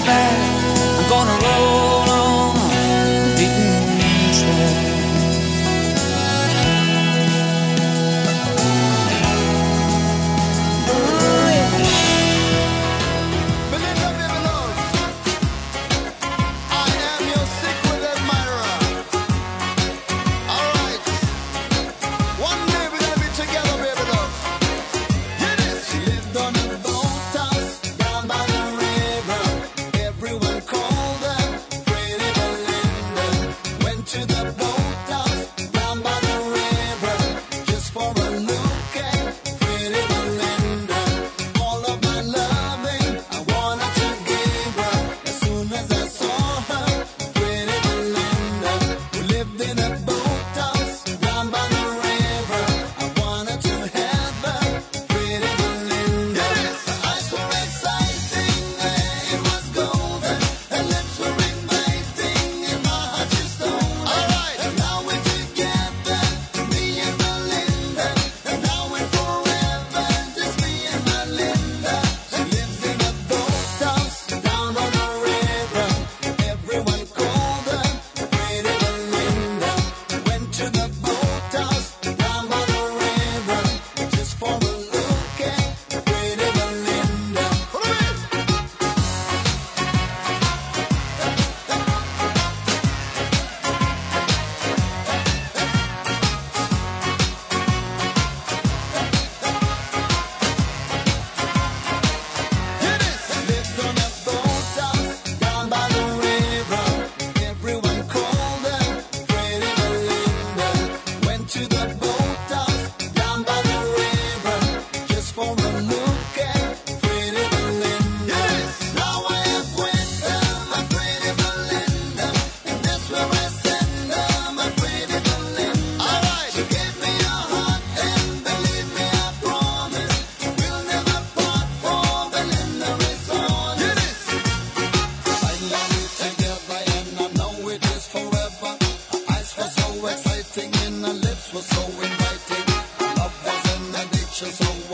back. 0.04 0.38
I'm 0.98 1.08
gonna 1.08 1.46
roll. 1.46 1.71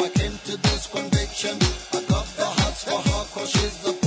I 0.00 0.08
came 0.10 0.38
to 0.46 0.56
this 0.62 0.86
conviction. 0.86 1.56
I 1.92 2.00
got 2.08 2.26
the 2.36 2.44
hearts 2.44 2.84
for 2.84 2.98
her, 2.98 3.24
cause 3.34 3.50
she's 3.50 3.82
the 3.82 3.97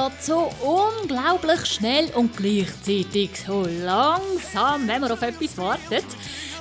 vergeht 0.00 0.22
so 0.22 0.50
unglaublich 0.62 1.66
schnell 1.66 2.10
und 2.14 2.36
gleichzeitig 2.36 3.30
so 3.46 3.66
langsam, 3.66 4.88
wenn 4.88 5.00
man 5.00 5.12
auf 5.12 5.22
etwas 5.22 5.58
wartet. 5.58 6.04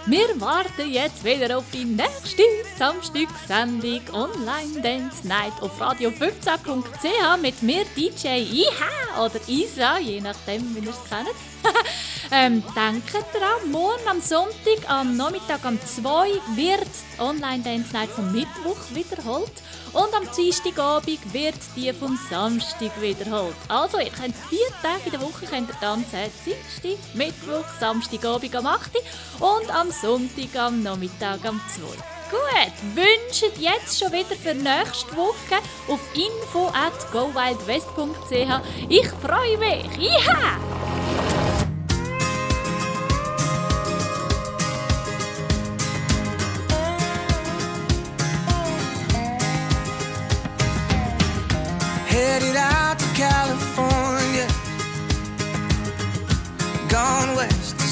Wir 0.06 0.28
warten 0.42 0.90
jetzt 0.90 1.24
wieder 1.24 1.58
auf 1.58 1.66
die 1.72 1.86
nächste 1.86 2.44
Samstagssendung 2.78 4.02
Online 4.12 4.82
Dance 4.82 5.28
Night 5.28 5.54
auf 5.62 5.80
radio15.ch 5.80 7.42
mit 7.42 7.62
mir 7.62 7.86
DJ 7.96 8.42
IHA 8.42 9.26
oder 9.26 9.40
Isa, 9.48 10.00
je 10.00 10.20
nachdem, 10.20 10.76
wie 10.76 10.80
ihr 10.80 10.90
es 10.90 11.10
kennt. 11.10 11.30
ähm, 12.32 12.64
denkt 12.76 13.14
dran, 13.14 13.72
morgen 13.72 14.08
am 14.10 14.22
Sonntag, 14.22 14.90
am 14.90 15.16
Nachmittag 15.16 15.64
um 15.66 15.80
2 15.80 16.30
wird 16.56 16.90
Online 17.20 17.64
Dance 17.64 17.94
Night 17.94 18.10
vom 18.10 18.32
Mittwoch 18.32 18.78
wiederholt 18.94 19.52
und 19.94 20.14
am 20.14 20.28
Dienstagabend 20.36 21.34
wird 21.34 21.56
die 21.76 21.92
vom 21.94 22.18
Samstag 22.30 23.00
wiederholt. 23.02 23.56
Also, 23.68 24.00
ihr 24.00 24.12
könnt 24.12 24.36
vier 24.50 24.68
Tage 24.82 25.06
in 25.06 25.12
der 25.12 25.22
Woche 25.22 25.46
könnt 25.46 25.70
ihr 25.70 25.80
tanzen. 25.80 26.32
Dienstag, 26.46 27.16
Mittwoch, 27.16 27.66
Samstagabend 27.80 28.56
am 28.56 28.66
8 28.66 28.92
Uhr 28.96 29.52
und 29.58 29.70
am 29.74 29.92
Sonntag 29.92 30.56
am 30.56 30.84
Nachmittag 30.84 31.46
am 31.46 31.62
2 31.68 31.84
Uhr. 31.84 32.20
Gut, 32.30 32.96
wünscht 32.96 33.58
jetzt 33.58 34.00
schon 34.00 34.12
wieder 34.12 34.36
für 34.36 34.54
nächste 34.54 35.16
Woche 35.18 35.62
auf 35.88 36.00
info 36.14 36.68
at 36.68 37.12
gowildwest.ch. 37.12 38.90
Ich 38.90 39.08
freue 39.08 39.58
mich. 39.58 39.98
Ja! 39.98 40.79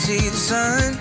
See 0.08 0.30
the 0.30 0.38
sun. 0.38 0.94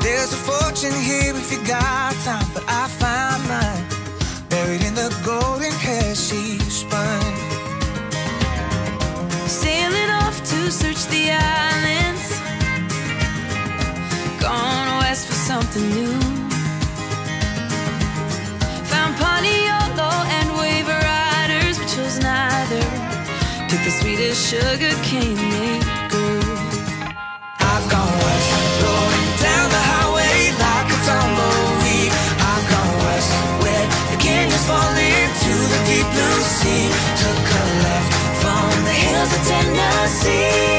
There's 0.00 0.32
a 0.32 0.40
fortune 0.50 0.94
here 0.94 1.34
if 1.34 1.50
you 1.50 1.58
got 1.66 2.14
time, 2.22 2.46
but 2.54 2.62
I 2.68 2.86
found 3.02 3.40
mine 3.50 3.84
buried 4.48 4.82
in 4.88 4.94
the 4.94 5.10
golden 5.24 5.72
hair 5.72 6.14
she 6.14 6.60
spun. 6.70 7.20
Sailing 9.48 10.10
off 10.22 10.36
to 10.50 10.70
search 10.70 11.02
the 11.14 11.24
islands. 11.32 12.26
Gone 14.38 14.88
west 15.02 15.26
for 15.26 15.38
something 15.50 15.86
new. 15.98 16.20
Found 18.92 19.12
Pontiolo 19.18 20.12
and 20.38 20.48
wave 20.60 20.86
riders, 20.86 21.76
but 21.76 21.88
chose 21.88 22.20
neither. 22.20 22.84
Took 23.68 23.82
the 23.82 23.94
sweetest 23.98 24.40
sugar 24.48 24.94
cane 25.02 25.79
Tennessee. 40.22 40.69